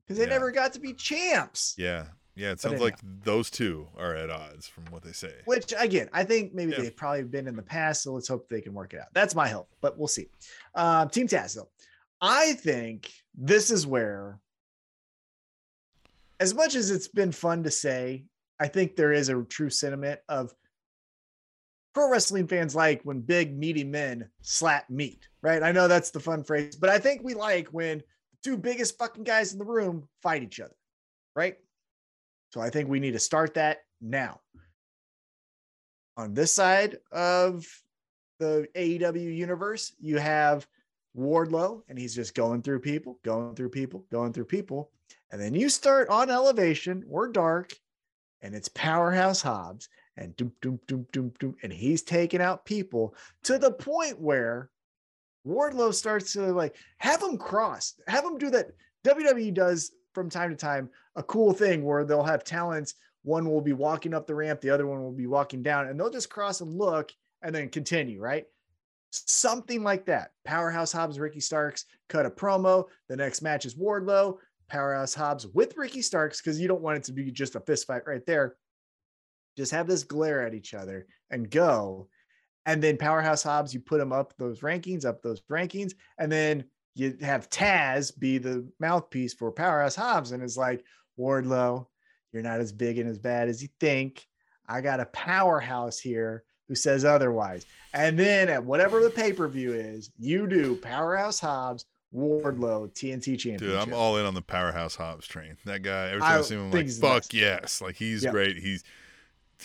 [0.05, 0.29] because they Yeah.
[0.29, 1.75] never got to be champs.
[1.77, 2.05] Yeah,
[2.35, 2.51] yeah.
[2.51, 5.33] It sounds like those two are at odds from what they say.
[5.45, 6.81] Which again, I think maybe Yeah.
[6.81, 9.07] they've probably been in the past, so let's hope they can work it out.
[9.13, 10.27] That's my hope, but we'll see.
[10.75, 11.69] Um, Team Taz, though,
[12.21, 14.39] I think this is where,
[16.39, 18.25] as much as it's been fun to say,
[18.59, 20.53] I think there is a true sentiment of
[21.93, 25.61] pro wrestling fans like when big meaty men slap meat, right?
[25.61, 28.05] I know that's the fun phrase, but I think we like when the
[28.43, 30.75] two biggest fucking guys in the room fight each other,
[31.35, 31.57] right?
[32.53, 34.39] So I think we need to start that now.
[36.17, 37.65] On this side of
[38.39, 40.67] the AEW universe, you have
[41.17, 44.91] Wardlow, and he's just going through people, going through people, going through people.
[45.31, 47.73] And then you start on elevation or dark,
[48.43, 53.15] and it's Powerhouse Hobbs, and doom, doom, doom, doom, doom, and he's taking out people
[53.45, 54.69] to the point where
[55.47, 58.67] Wardlow starts to like have them cross, have them do that.
[59.05, 62.95] WWE does from time to time a cool thing where they'll have talents.
[63.23, 65.99] One will be walking up the ramp, the other one will be walking down, and
[65.99, 67.11] they'll just cross and look
[67.41, 68.45] and then continue, right?
[69.11, 70.31] Something like that.
[70.43, 72.85] Powerhouse Hobbs, Ricky Starks cut a promo.
[73.09, 74.37] The next match is Wardlow,
[74.69, 77.87] Powerhouse Hobbs with Ricky Starks, because you don't want it to be just a fist
[77.87, 78.55] fight right there.
[79.55, 82.07] Just have this glare at each other and go.
[82.65, 86.63] And then Powerhouse Hobbs, you put him up those rankings, up those rankings, and then
[86.95, 90.83] you have Taz be the mouthpiece for Powerhouse Hobbs, and it's like
[91.19, 91.87] Wardlow,
[92.31, 94.27] you're not as big and as bad as you think.
[94.67, 97.65] I got a powerhouse here who says otherwise.
[97.93, 101.85] And then at whatever the pay per view is, you do Powerhouse Hobbs,
[102.15, 103.59] Wardlow, TNT Championship.
[103.59, 105.57] Dude, I'm all in on the powerhouse Hobbs train.
[105.65, 107.81] That guy, every time I see him, I'm like, fuck yes.
[107.81, 108.31] Like he's Yeah.
[108.31, 108.57] great.
[108.57, 108.83] He's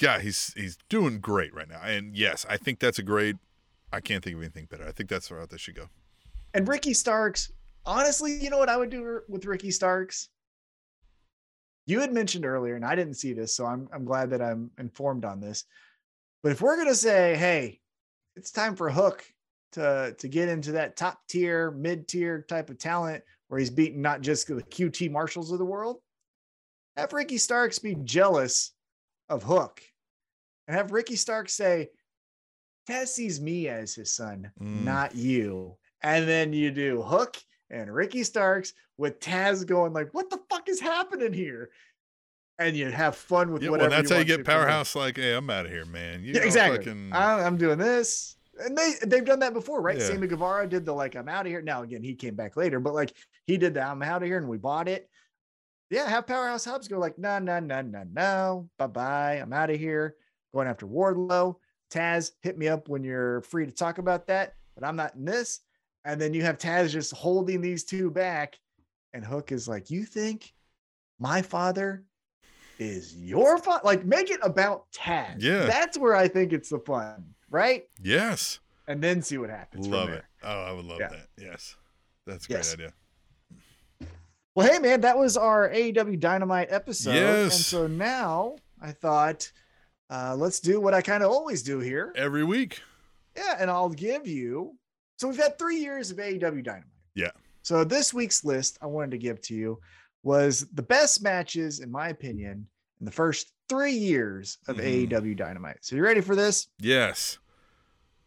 [0.00, 1.80] yeah, he's he's doing great right now.
[1.82, 3.36] And yes, I think that's a great
[3.92, 4.86] I can't think of anything better.
[4.86, 5.88] I think that's the route they should go.
[6.58, 7.52] And Ricky Starks,
[7.86, 10.28] honestly, you know what I would do with Ricky Starks?
[11.86, 14.72] You had mentioned earlier, and I didn't see this, so I'm I'm glad that I'm
[14.76, 15.66] informed on this.
[16.42, 17.80] But if we're gonna say, hey,
[18.34, 19.24] it's time for Hook
[19.74, 24.02] to to get into that top tier, mid tier type of talent where he's beating
[24.02, 26.00] not just the QT Marshalls of the world,
[26.96, 28.72] have Ricky Starks be jealous
[29.28, 29.80] of Hook,
[30.66, 31.90] and have Ricky Starks say,
[32.90, 34.82] Taz sees me as his son, Mm.
[34.82, 35.76] not you.
[36.02, 37.36] And then you do Hook
[37.70, 41.70] and Ricky Starks with Taz going like, "What the fuck is happening here?"
[42.58, 44.02] And you have fun with Yeah, well, whatever.
[44.02, 46.22] that's how you get powerhouse like, hey, I'm out of here, man.
[46.24, 46.78] You Yeah, exactly.
[46.78, 49.98] fucking- I, I'm doing this, and they they've done that before, right?
[49.98, 50.06] Yeah.
[50.06, 52.80] Sammy Guevara did the like, "I'm out of here." Now again, he came back later,
[52.80, 53.12] but like
[53.46, 55.08] he did that, "I'm out of here," and we bought it.
[55.90, 59.34] yeah, have Powerhouse Hobbs go like, no, no, no, no, no, bye bye.
[59.36, 60.16] I'm out of here.
[60.52, 61.56] Going after Wardlow.
[61.90, 65.24] Taz, hit me up when you're free to talk about that, but I'm not in
[65.24, 65.60] this.
[66.04, 68.58] And then you have Taz just holding these two back,
[69.12, 70.52] and Hook is like, You think
[71.18, 72.04] my father
[72.78, 73.80] is your father?
[73.84, 75.36] Like, make it about Taz.
[75.38, 75.66] Yeah.
[75.66, 77.84] That's where I think it's the fun, right?
[78.00, 78.60] Yes.
[78.86, 79.86] And then see what happens.
[79.86, 80.24] from Love it.
[80.42, 81.08] Oh, I would love Yeah.
[81.08, 81.26] that.
[81.36, 81.74] Yes.
[82.26, 82.72] That's a great Yes.
[82.74, 82.92] idea.
[84.54, 87.14] Well, hey man, that was our AEW Dynamite episode.
[87.14, 87.54] Yes.
[87.54, 89.50] And so now I thought,
[90.10, 92.12] uh, let's do what I kind of always do here.
[92.16, 92.80] Every week.
[93.36, 94.77] Yeah, and I'll give you.
[95.18, 96.84] So we've had three years of AEW Dynamite.
[97.14, 97.32] Yeah.
[97.62, 99.80] So this week's list I wanted to give to you
[100.22, 102.66] was the best matches, in my opinion,
[103.00, 105.08] in the first three years of Mhm.
[105.08, 105.78] AEW Dynamite.
[105.80, 106.68] So you ready for this?
[106.78, 107.38] Yes.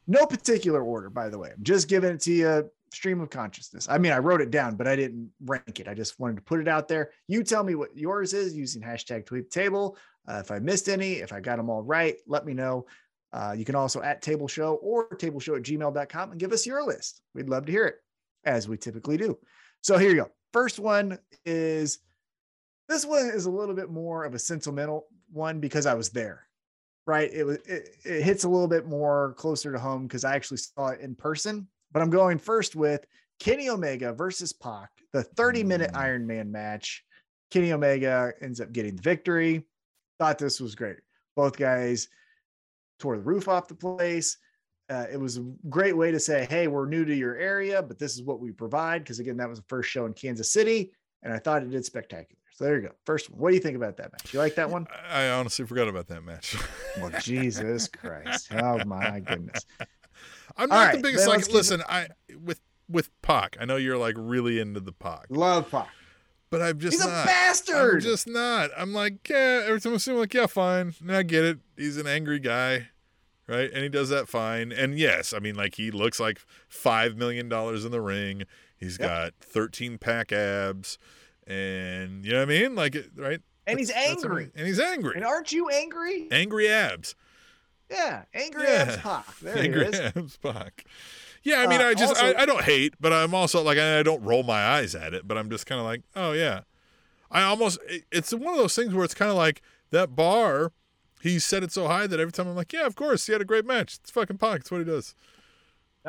[0.05, 1.51] No particular order, by the way.
[1.55, 3.88] I'm just giving it to you stream of consciousness.
[3.89, 5.88] I mean, I wrote it down, but I didn't rank it.
[5.88, 7.11] I just wanted to put it out there.
[7.30, 9.97] You tell me what yours is using hashtag tweet table.
[10.27, 12.85] Uh, if I missed any, if I got them all right, let me know.
[13.33, 16.65] Uh, you can also at table show or table show at gmail.com and give us
[16.65, 17.21] your list.
[17.33, 17.95] We'd love to hear it
[18.43, 19.37] as we typically do.
[19.81, 20.29] So here you go.
[20.53, 21.99] First one is
[22.89, 26.45] this one is a little bit more of a sentimental one because I was there
[27.07, 30.35] right it was it, it hits a little bit more closer to home because i
[30.35, 33.03] actually saw it in person but i'm going first with
[33.39, 35.97] kenny omega versus Pac, the 30 minute Mm.
[35.97, 37.03] iron man match
[37.49, 39.65] kenny omega ends up getting the victory
[40.19, 40.97] thought this was great
[41.35, 42.07] both guys
[43.01, 44.37] tore the roof off the place
[44.89, 47.97] uh, it was a great way to say hey we're new to your area but
[47.97, 50.91] this is what we provide because again that was the first show in kansas city
[51.23, 53.61] and i thought it did spectacular so there you go first one what do you
[53.61, 56.55] think about that match you like that one I honestly forgot about that match.
[56.99, 58.47] well, Jesus Christ.
[58.53, 59.65] Oh my goodness.
[60.57, 62.07] I'm not right, the biggest like let's it- listen, I
[62.43, 62.59] with
[62.89, 63.57] with Pac.
[63.59, 65.25] I know you're like really into the Pac.
[65.29, 65.89] Love Pac.
[66.49, 67.19] But I'm just He's a not.
[67.19, 68.01] I'm bastard.
[68.03, 68.69] just not.
[68.77, 70.93] I'm like, yeah, every time I see him, I'm like, yeah, fine.
[71.01, 71.59] And I get it.
[71.77, 72.89] He's an angry guy,
[73.51, 73.69] right?
[73.71, 74.71] And he does that fine.
[74.71, 76.39] And yes, I mean, like, he looks like
[76.71, 78.43] $5 million in the ring.
[78.77, 79.07] He's Yep.
[79.09, 80.97] got 13 pack abs.
[81.45, 82.75] And you know what I mean?
[82.75, 83.41] Like, right?
[83.67, 84.51] and he's That's- angry.
[84.55, 85.13] and he's angry.
[85.15, 86.27] And aren't you angry?
[86.31, 87.13] angry abs.
[87.89, 88.85] Yeah, angry Yeah.
[88.87, 89.39] abs Pac.
[89.39, 89.99] There angry is.
[89.99, 90.85] abs Pac.
[91.43, 93.77] Yeah, I mean, Uh, I just, also- I, I don't hate, but I'm also like,
[93.77, 96.61] I don't roll my eyes at it, but I'm just kind of like, oh, yeah.
[97.31, 97.79] I almost,
[98.11, 99.61] it's one of those things where it's kind of like
[99.91, 100.71] that bar,
[101.22, 103.41] he set it so high that every time I'm like, yeah, of course, he had
[103.41, 103.98] a great match.
[104.02, 104.61] It's fucking Pac.
[104.61, 105.15] It's what he does.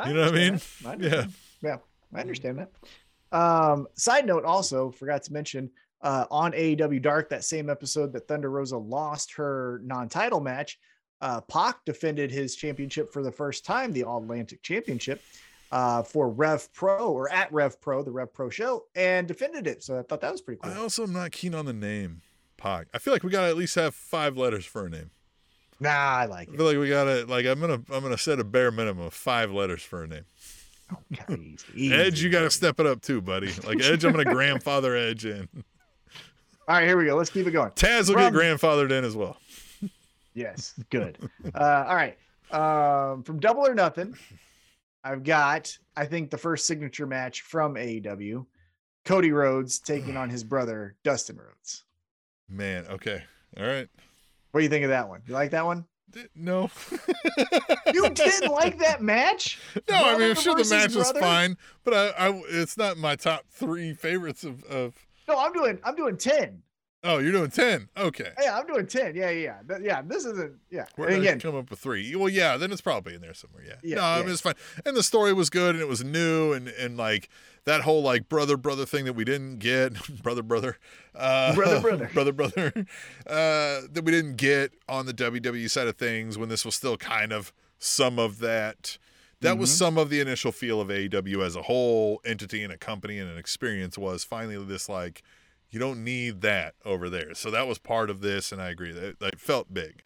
[0.06, 0.60] You know what I mean?
[0.86, 1.26] I Yeah.
[1.62, 1.76] Yeah,
[2.14, 3.38] I understand that.
[3.38, 5.70] Um, side note also forgot to mention
[6.02, 10.78] uh, on AEW Dark, that same episode that Thunder Rosa lost her non-title match,
[11.20, 15.22] uh, Pac defended his championship for the first time, the All Atlantic Championship,
[15.70, 19.84] uh, for Rev Pro or at Rev Pro, the Rev Pro show, and defended it.
[19.84, 20.72] So I thought that was pretty cool.
[20.72, 22.22] I also am not keen on the name
[22.64, 25.10] I feel like we got to at least have five letters for a name.
[25.80, 26.56] Nah, I like I it.
[26.56, 29.06] feel like we got to, like, I'm going to, I'm to set a bare minimum
[29.06, 30.24] of five letters for a name.
[31.12, 31.94] Okay, easy, easy.
[31.94, 33.50] Edge, you got to step it up too, buddy.
[33.66, 35.48] Like, Edge, I'm going to grandfather Edge in.
[36.68, 37.16] All right, here we go.
[37.16, 37.70] Let's keep it going.
[37.72, 39.36] Taz will From- get grandfathered in as well.
[40.34, 41.18] Yes, good.
[41.54, 42.16] uh, all right.
[42.50, 44.14] Um, from Double or Nothing,
[45.04, 48.46] I've got, I think, the first signature match from AEW
[49.04, 51.84] Cody Rhodes taking on his brother, Dustin Rhodes.
[52.48, 53.22] Man, okay.
[53.58, 53.88] All right.
[54.50, 55.22] What do you think of that one?
[55.26, 55.86] You like that one?
[56.34, 56.70] No.
[57.94, 59.60] You didn't like that match?
[59.90, 63.16] No, I mean, I'm sure the match was fine, but I, I, it's not my
[63.16, 64.94] top three favorites of, of.
[65.28, 66.62] No, I'm doing, I'm doing 10.
[67.04, 67.88] Oh, you're doing ten.
[67.96, 68.30] Okay.
[68.40, 69.16] Yeah, I'm doing 10.
[69.16, 69.78] Yeah, yeah, yeah.
[69.82, 70.86] Yeah, this isn't, yeah.
[70.96, 72.14] We're And gonna again, come up with three.
[72.14, 73.64] Well, yeah, then it's probably in there somewhere.
[73.66, 73.74] Yeah.
[73.82, 74.22] Yeah, no, I yeah.
[74.22, 74.54] mean it's fine.
[74.86, 77.28] And the story was good, and it was new, and and like
[77.64, 80.78] that whole like brother brother thing that we didn't get, brother brother,
[81.14, 82.10] uh, Brother, brother.
[82.14, 82.72] brother brother,
[83.26, 86.96] uh, that we didn't get on the WWE side of things when this was still
[86.96, 88.98] kind of some of that.
[89.40, 89.74] That was Mhm.
[89.78, 93.28] some of the initial feel of AEW as a whole entity and a company and
[93.28, 95.22] an experience was finally this like
[95.68, 97.34] you don't need that over there.
[97.34, 100.02] So that was part of this, and I agree that it felt big.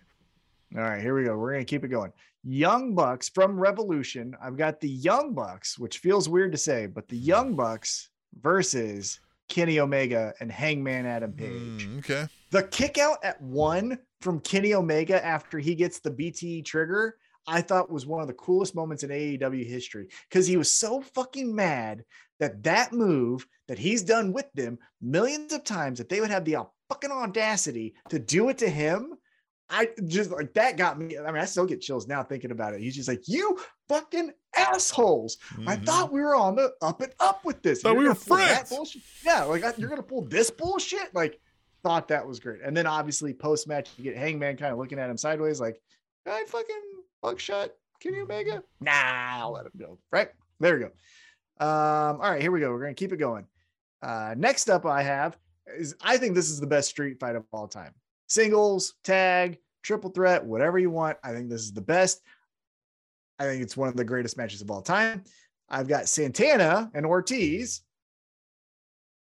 [0.74, 1.37] All right, here we go.
[1.37, 2.12] We're gonna keep it going.
[2.48, 4.36] Young Bucks from Revolution.
[4.40, 8.09] I've got the Young Bucks, which feels weird to say, but the Young Bucks
[8.40, 9.18] versus
[9.48, 11.89] Kenny Omega and Hangman Adam Page.
[11.89, 12.28] Mm, okay.
[12.52, 17.16] The kick out at one from Kenny Omega after he gets the BTE trigger,
[17.48, 21.01] I thought was one of the coolest moments in AEW history because he was so
[21.01, 22.05] fucking mad
[22.39, 26.44] that that move that he's done with them millions of times that they would have
[26.44, 26.59] the
[26.89, 29.14] fucking audacity to do it to him
[29.68, 31.18] I just like that got me.
[31.18, 32.80] I mean, I still get chills now thinking about it.
[32.80, 35.38] He's just like, you fucking assholes.
[35.66, 35.84] I Mhm.
[35.86, 37.82] thought we were on the up and up with this.
[37.82, 41.12] Thought we were gonna pull that friends." Yeah, like I- you're gonna pull this bullshit.
[41.14, 41.40] Like,
[41.82, 42.60] thought that was great.
[42.62, 45.80] And then obviously post match, you get Hangman kind of looking at him sideways, like,
[46.26, 46.82] I fucking
[47.22, 47.70] buckshot
[48.01, 48.62] Kenny Omega.
[48.80, 48.93] Nah,
[49.40, 49.98] I'll let him go.
[50.12, 50.30] Right
[50.60, 50.90] there we go.
[51.59, 52.70] Um, all right, here we go.
[52.70, 53.47] We're gonna keep it going.
[54.02, 55.36] Uh, next up, I have
[55.66, 57.94] is I think this is the best street fight of all time.
[58.27, 61.19] Singles, tag, triple threat, whatever you want.
[61.23, 62.23] I think this is the best.
[63.39, 65.23] I think it's one of the greatest matches of all time.
[65.69, 67.82] I've got Santana and Ortiz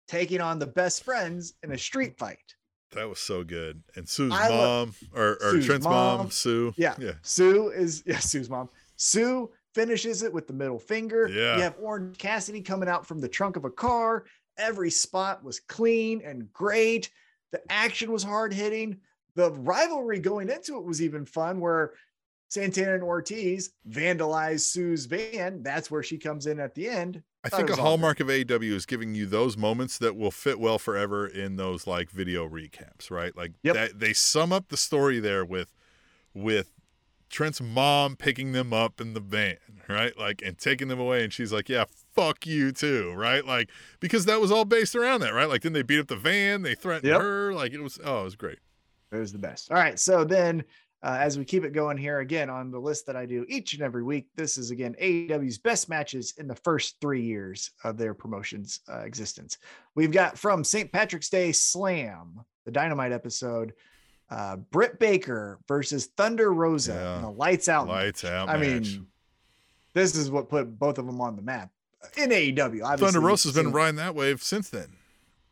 [0.08, 2.54] taking on the best friends in a street fight.
[2.92, 3.82] That was so good.
[3.96, 6.30] And Sue's I lo- mom or, or Sue's Trent's mom, mom.
[6.30, 6.72] Sue.
[6.76, 6.94] Yeah.
[6.98, 7.14] Yeah.
[7.22, 8.68] Sue is yeah, Sue's mom.
[8.96, 11.28] Sue finishes it with the middle finger.
[11.28, 11.56] Yeah.
[11.56, 14.24] You have Orange Cassidy coming out from the trunk of a car.
[14.56, 17.10] Every spot was clean and great.
[17.54, 18.98] The action was hard hitting.
[19.36, 21.92] The rivalry going into it was even fun where
[22.48, 25.62] Santana and Ortiz vandalize Sue's van.
[25.62, 27.22] That's where she comes in at the end.
[27.44, 30.80] I think a hallmark of AEW is giving you those moments that will fit well
[30.80, 33.36] forever in those like video recaps, right?
[33.36, 33.74] Like Yep.
[33.76, 35.72] that they sum up the story there with
[36.34, 36.72] with
[37.30, 39.58] Trent's mom picking them up in the van,
[39.88, 40.18] right?
[40.18, 43.44] Like and taking them away and she's like, "Yeah, fuck you too," right?
[43.44, 43.70] Like
[44.00, 45.48] because that was all based around that, right?
[45.48, 47.20] Like then they beat up the van, they threatened Yep.
[47.20, 48.58] her, like it was oh, it was great.
[49.12, 49.70] It was the best.
[49.70, 49.98] All right.
[49.98, 50.64] So then,
[51.02, 53.74] uh, as we keep it going here again on the list that I do each
[53.74, 57.96] and every week, this is again AEW's best matches in the first three years of
[57.96, 59.58] their promotion's uh, existence.
[59.94, 60.90] We've got from St.
[60.90, 63.74] Patrick's Day Slam, the Dynamite episode,
[64.30, 67.18] uh, Britt Baker versus Thunder Rosa Yeah.
[67.18, 67.86] in a lights out.
[67.86, 68.48] Lights out.
[68.48, 68.94] I match.
[68.94, 69.06] mean,
[69.92, 71.70] this is what put both of them on the map
[72.16, 72.84] in AEW.
[72.84, 74.88] Obviously, Thunder Rosa's been riding that wave since then.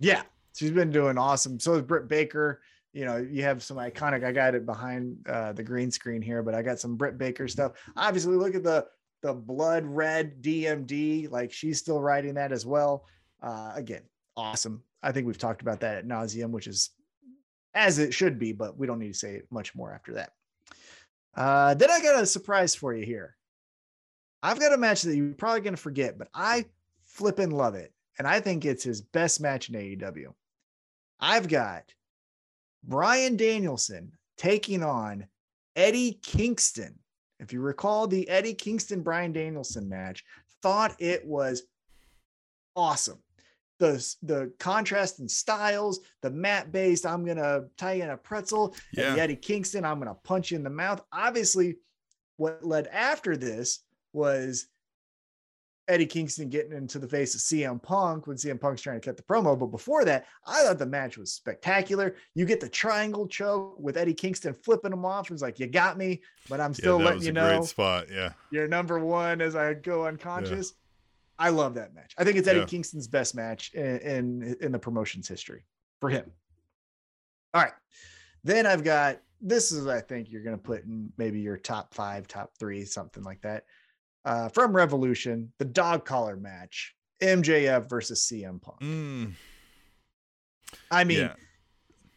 [0.01, 0.23] yeah,
[0.55, 1.59] she's been doing awesome.
[1.59, 2.61] So is Britt Baker.
[2.93, 4.23] You know, you have some iconic.
[4.23, 7.49] I got it behind uh, the green screen here, but I got some Britt Baker
[7.49, 7.73] stuff.
[7.97, 8.87] Obviously, look at the
[9.23, 11.31] the blood red DMD.
[11.31, 13.07] Like she's still riding that as well.
[13.43, 14.03] Uh, again,
[14.37, 14.83] awesome.
[15.03, 16.91] I think we've talked about that at nauseum, which is
[17.75, 20.33] as it should be, but we don't need to say much more after that.
[21.35, 23.37] Uh, then I got a surprise for you here.
[24.43, 26.67] I've got a match that you're probably going to forget, but I
[27.05, 27.93] flipping love it.
[28.19, 30.33] And I think it's his best match in AEW.
[31.21, 31.85] I've got
[32.85, 35.27] Bryan Danielson taking on
[35.77, 36.99] Eddie Kingston.
[37.41, 40.25] If you recall the Eddie Kingston Bryan Danielson match,
[40.63, 41.63] thought it was
[42.77, 43.19] awesome.
[43.79, 48.75] The, the contrast in styles, the mat based, I'm gonna tie you in a pretzel,
[48.97, 49.15] and Yeah.
[49.15, 51.03] the Eddie Kingston, I'm gonna punch you in the mouth.
[51.13, 51.77] Obviously,
[52.37, 53.81] what led after this
[54.13, 54.67] was
[55.89, 59.17] Eddie Kingston getting into the face of CM Punk when CM Punk's trying to cut
[59.17, 59.59] the promo.
[59.59, 62.15] But before that, I thought the match was spectacular.
[62.35, 65.29] You get the triangle choke with Eddie Kingston flipping him off.
[65.29, 68.07] He's like, You got me, but I'm still yeah, letting you know great spot.
[68.11, 68.33] Yeah.
[68.51, 70.75] you're number one as I go unconscious.
[71.39, 72.15] I love that match.
[72.17, 72.67] I think it's Eddie Yeah.
[72.67, 75.65] Kingston's best match in, in in the promotion's history
[76.01, 76.31] for him.
[77.55, 77.73] All right.
[78.45, 82.29] Then I've got this is I think you're gonna put in maybe your top five,
[82.29, 83.65] top three, something like that.
[84.25, 88.81] Uh, from Revolution, the dog collar match, MJF versus CM Punk.
[88.81, 89.33] Mm,
[90.91, 91.35] I mean, yeah.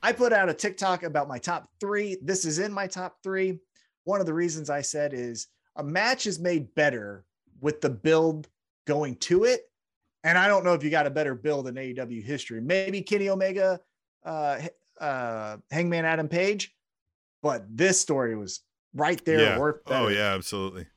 [0.03, 2.17] I put out a TikTok about my top three.
[2.21, 3.59] This is in my top three.
[4.03, 7.25] One of the reasons I said is a match is made better
[7.59, 8.47] with the build
[8.85, 9.61] going to it.
[10.23, 12.61] And I don't know if you got a better build in AEW history.
[12.61, 13.79] Maybe Kenny Omega,
[14.23, 14.59] uh,
[14.99, 16.75] uh, Hangman Adam Page,
[17.41, 18.61] but this story was
[18.93, 19.39] right there.
[19.39, 19.59] yeah.
[19.59, 20.87] Worth Oh yeah, absolutely.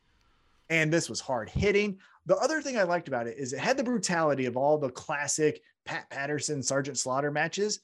[0.70, 1.98] And this was hard hitting.
[2.26, 4.90] The other thing I liked about it is it had the brutality of all the
[4.90, 7.80] classic Pat Patterson, Sergeant Slaughter matches,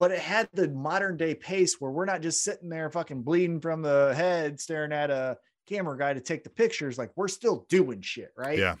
[0.00, 3.60] but it had the modern day pace where we're not just sitting there fucking bleeding
[3.60, 5.36] from the head, staring at a
[5.68, 6.98] camera guy to take the pictures.
[6.98, 8.58] Like we're still doing shit, right?
[8.58, 8.76] Yeah.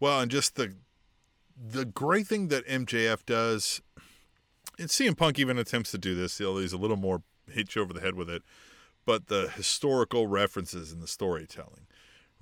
[0.00, 0.74] Well, and just the
[1.56, 3.82] the great thing that MJF does,
[4.78, 6.40] and CM Punk even attempts to do this.
[6.40, 8.42] although He's a little more hit you over the head with it,
[9.04, 11.86] but the historical references and the storytelling,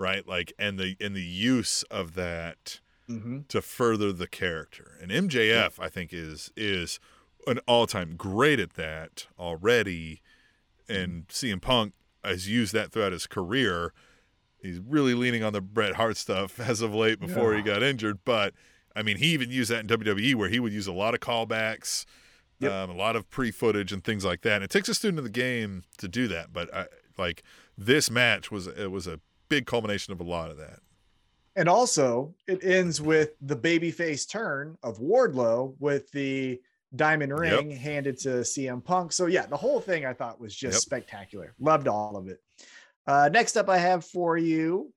[0.01, 0.27] right?
[0.27, 4.97] Like and the and the use of that hmm to further the character.
[5.01, 6.98] And MJF, I think, is is
[7.47, 10.22] an all time great at that already.
[10.89, 11.93] And CM Punk
[12.24, 13.93] has used that throughout his career.
[14.60, 18.18] He's really leaning on the Bret Hart stuff as of late before he got injured.
[18.24, 18.55] But
[18.94, 21.20] I mean, he even used that in WWE where he would use a lot of
[21.20, 22.05] callbacks,
[22.59, 22.72] Yep.
[22.72, 24.56] um, a lot of pre footage and things like that.
[24.56, 26.52] And it takes a student of the game to do that.
[26.52, 26.86] But I,
[27.16, 27.43] like
[27.78, 29.18] this match was it was a
[29.51, 30.78] big culmination of a lot of that.
[31.56, 36.62] And also, it ends with the babyface turn of Wardlow with the
[36.97, 39.12] diamond ring handed to CM Punk.
[39.12, 40.81] So yeah, the whole thing I thought was just Yep.
[40.82, 41.55] spectacular.
[41.60, 42.40] Loved all of it.
[43.06, 44.93] Uh, next up, I have for you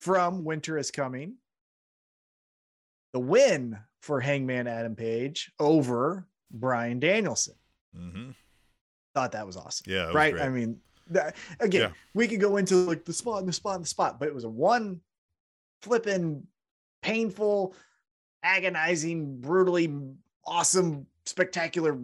[0.00, 1.34] from Winter is Coming.
[3.12, 7.54] The win for Hangman Adam Page over Bryan Danielson.
[7.94, 8.30] hmm
[9.14, 9.92] Thought that was awesome.
[9.92, 10.40] Yeah, was right.
[10.40, 10.80] I mean,
[11.14, 11.92] that, again, Yeah.
[12.14, 14.34] we could go into like the spot and the spot and the spot, but it
[14.34, 15.00] was a one
[15.82, 16.46] flipping,
[17.02, 17.74] painful,
[18.42, 19.92] agonizing, brutally
[20.44, 21.98] awesome, spectacular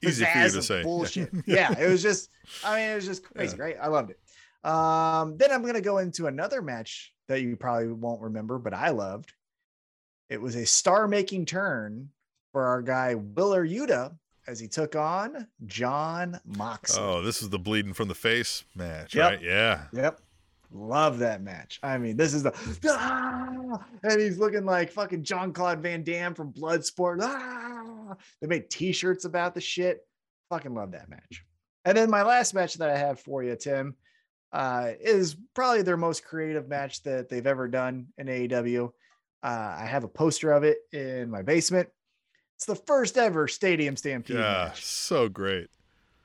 [0.00, 0.82] Easy for you to say.
[0.82, 1.30] Bullshit.
[1.46, 2.30] yeah, it was just.
[2.64, 3.76] I mean, it was just crazy, right?
[3.80, 4.20] I loved it.
[4.68, 8.90] Um, then I'm gonna go into another match that you probably won't remember, but I
[8.90, 9.32] loved.
[10.30, 12.10] It was a star-making turn
[12.52, 14.16] for our guy Wheeler Yuta
[14.48, 17.02] as he took on Jon Moxley.
[17.02, 19.30] Oh, this is the bleeding from the face match, Yep.
[19.30, 19.42] right?
[19.42, 19.82] Yeah.
[19.92, 20.20] Yep.
[20.72, 21.78] Love that match.
[21.82, 22.52] I mean, this is the
[22.88, 23.84] ah!
[24.02, 27.18] and he's looking like fucking Jean-Claude Van Damme from Bloodsport.
[27.22, 28.16] Ah!
[28.40, 30.06] They made t-shirts about the shit.
[30.50, 31.44] Fucking love that match.
[31.84, 33.94] And then my last match that I have for you, Tim,
[34.52, 38.90] uh, is probably their most creative match that they've ever done in AEW.
[39.42, 41.88] Uh, I have a poster of it in my basement.
[42.58, 44.64] It's the first ever Stadium Stampede Yeah.
[44.66, 44.84] match.
[44.84, 45.68] So great.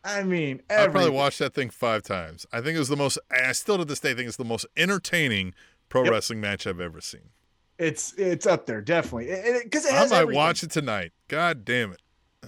[0.04, 2.48] I mean, I probably watched that thing five times.
[2.52, 3.20] I think it was the most.
[3.30, 5.54] I still to this day think it's the most entertaining
[5.90, 6.12] pro Yep.
[6.12, 7.30] wrestling match I've ever seen.
[7.78, 9.28] It's it's up there definitely
[9.64, 10.36] because it, I has might everything.
[10.38, 11.12] watch it tonight.
[11.28, 12.02] God damn it!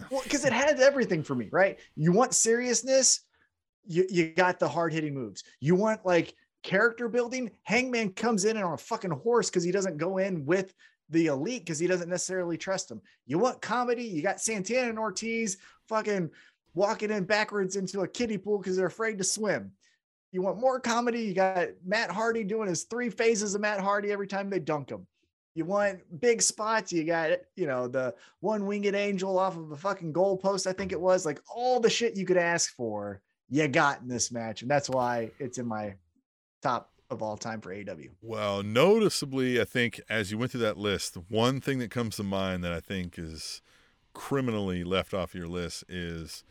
[0.10, 1.78] Well, because it has everything for me, right?
[1.96, 3.22] You want seriousness,
[3.86, 5.44] you you got the hard hitting moves.
[5.60, 6.34] You want like
[6.64, 7.52] character building.
[7.64, 10.74] Hangman comes in and on a fucking horse because he doesn't go in with
[11.10, 13.02] the elite because he doesn't necessarily trust them.
[13.26, 15.58] You want comedy, you got Santana and Ortiz
[15.88, 16.30] fucking
[16.74, 19.72] walking in backwards into a kiddie pool because they're afraid to swim.
[20.32, 24.12] You want more comedy, you got Matt Hardy doing his three phases of Matt Hardy
[24.12, 25.08] every time they dunk him.
[25.54, 29.78] You want big spots, you got you know the one winged angel off of a
[29.78, 31.26] fucking goalpost, I think it was.
[31.26, 34.62] Like all the shit you could ask for, you got in this match.
[34.62, 35.96] And that's why it's in my
[36.62, 37.96] top of all time for AW.
[38.22, 42.24] Well, noticeably, I think as you went through that list, one thing that comes to
[42.24, 43.62] mind that I think is
[44.14, 46.44] criminally left off your list is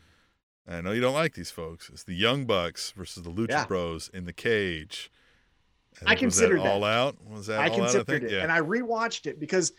[0.67, 1.89] I know you don't like these folks.
[1.89, 3.65] It's the Young Bucks versus the Lucha Yeah.
[3.65, 5.11] Bros in the cage.
[6.05, 6.67] I that considered that.
[6.67, 7.15] all out.
[7.25, 7.89] Was that I all out?
[7.89, 8.41] I considered it Yeah.
[8.43, 9.71] and I rewatched it because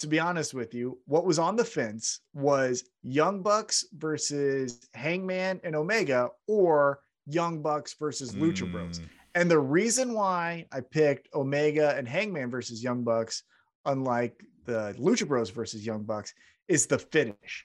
[0.00, 5.60] to be honest with you, what was on the fence was Young Bucks versus Hangman
[5.64, 9.00] and Omega or Young Bucks versus Lucha Bros.
[9.00, 9.08] Mm.
[9.38, 13.44] And the reason why I picked Omega and Hangman versus Young Bucks,
[13.84, 16.34] unlike the Lucha Bros versus Young Bucks,
[16.66, 17.64] is the finish.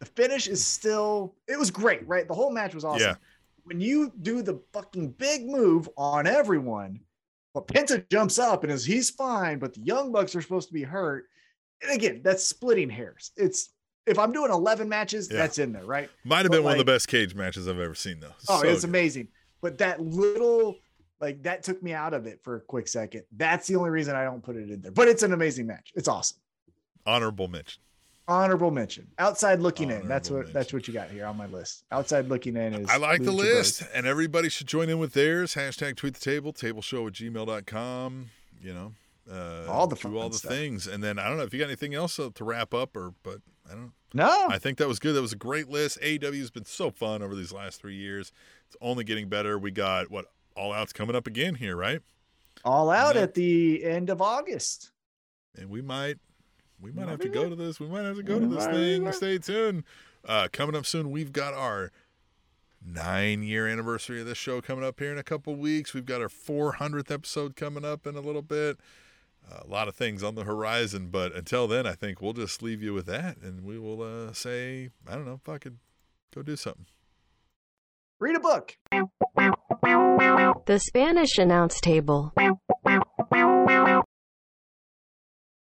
[0.00, 2.26] The finish is still, it was great, right?
[2.26, 3.02] The whole match was awesome.
[3.02, 3.14] Yeah.
[3.62, 6.98] When you do the fucking big move on everyone,
[7.54, 10.74] but Penta jumps up and is he's fine, but the Young Bucks are supposed to
[10.74, 11.26] be hurt.
[11.82, 13.30] And again, that's splitting hairs.
[13.36, 13.70] It's
[14.06, 15.36] if I'm doing 11 matches, Yeah.
[15.38, 16.10] that's in there, right?
[16.24, 18.32] Might have but been one of the best cage matches I've ever seen, though.
[18.48, 18.88] Oh, So it's good.
[18.90, 19.28] amazing.
[19.60, 20.76] But that little,
[21.20, 23.24] like, that took me out of it for a quick second.
[23.36, 24.92] That's the only reason I don't put it in there.
[24.92, 25.92] But it's an amazing match.
[25.94, 26.38] It's awesome.
[27.06, 27.82] Honorable mention.
[28.28, 29.08] Honorable mention.
[29.18, 30.06] Outside looking in.
[30.06, 31.84] That's Honorable what that's what you got here on my list.
[31.90, 35.54] Outside looking in is I like the list, and everybody should join in with theirs.
[35.54, 38.30] Hashtag tweet the table, tableshow at gmail.com.
[38.62, 38.92] You know,
[39.28, 40.52] uh, All the do all the stuff.
[40.52, 40.86] things.
[40.86, 43.14] And then I don't know if you got anything else to to wrap up, or
[43.24, 43.38] but
[43.68, 43.92] I don't.
[44.14, 45.14] No, I think that was good.
[45.14, 45.98] That was a great list.
[46.00, 48.32] AEW has been so fun over these last three years.
[48.70, 49.58] It's only getting better.
[49.58, 52.00] We got what all out's coming up again here, right?
[52.64, 53.22] all out Yeah.
[53.22, 54.92] at the end of August.
[55.58, 56.18] and we might
[56.80, 57.80] we might have to go to this.
[57.80, 59.10] We might have to go We to this thing.
[59.12, 59.82] Stay tuned.
[60.24, 61.90] Uh, coming up soon, we've got our
[62.84, 65.92] nine year anniversary of this show coming up here in a couple weeks.
[65.94, 68.78] We've got our 400th episode coming up in a little bit.
[69.50, 72.82] a lot of things on the horizon, but until then, I think we'll just leave
[72.82, 75.78] you with that, and we will uh, say, I don't know, fucking
[76.34, 76.86] go do something.
[78.20, 78.76] Read a book.
[80.66, 82.34] The Spanish announce table.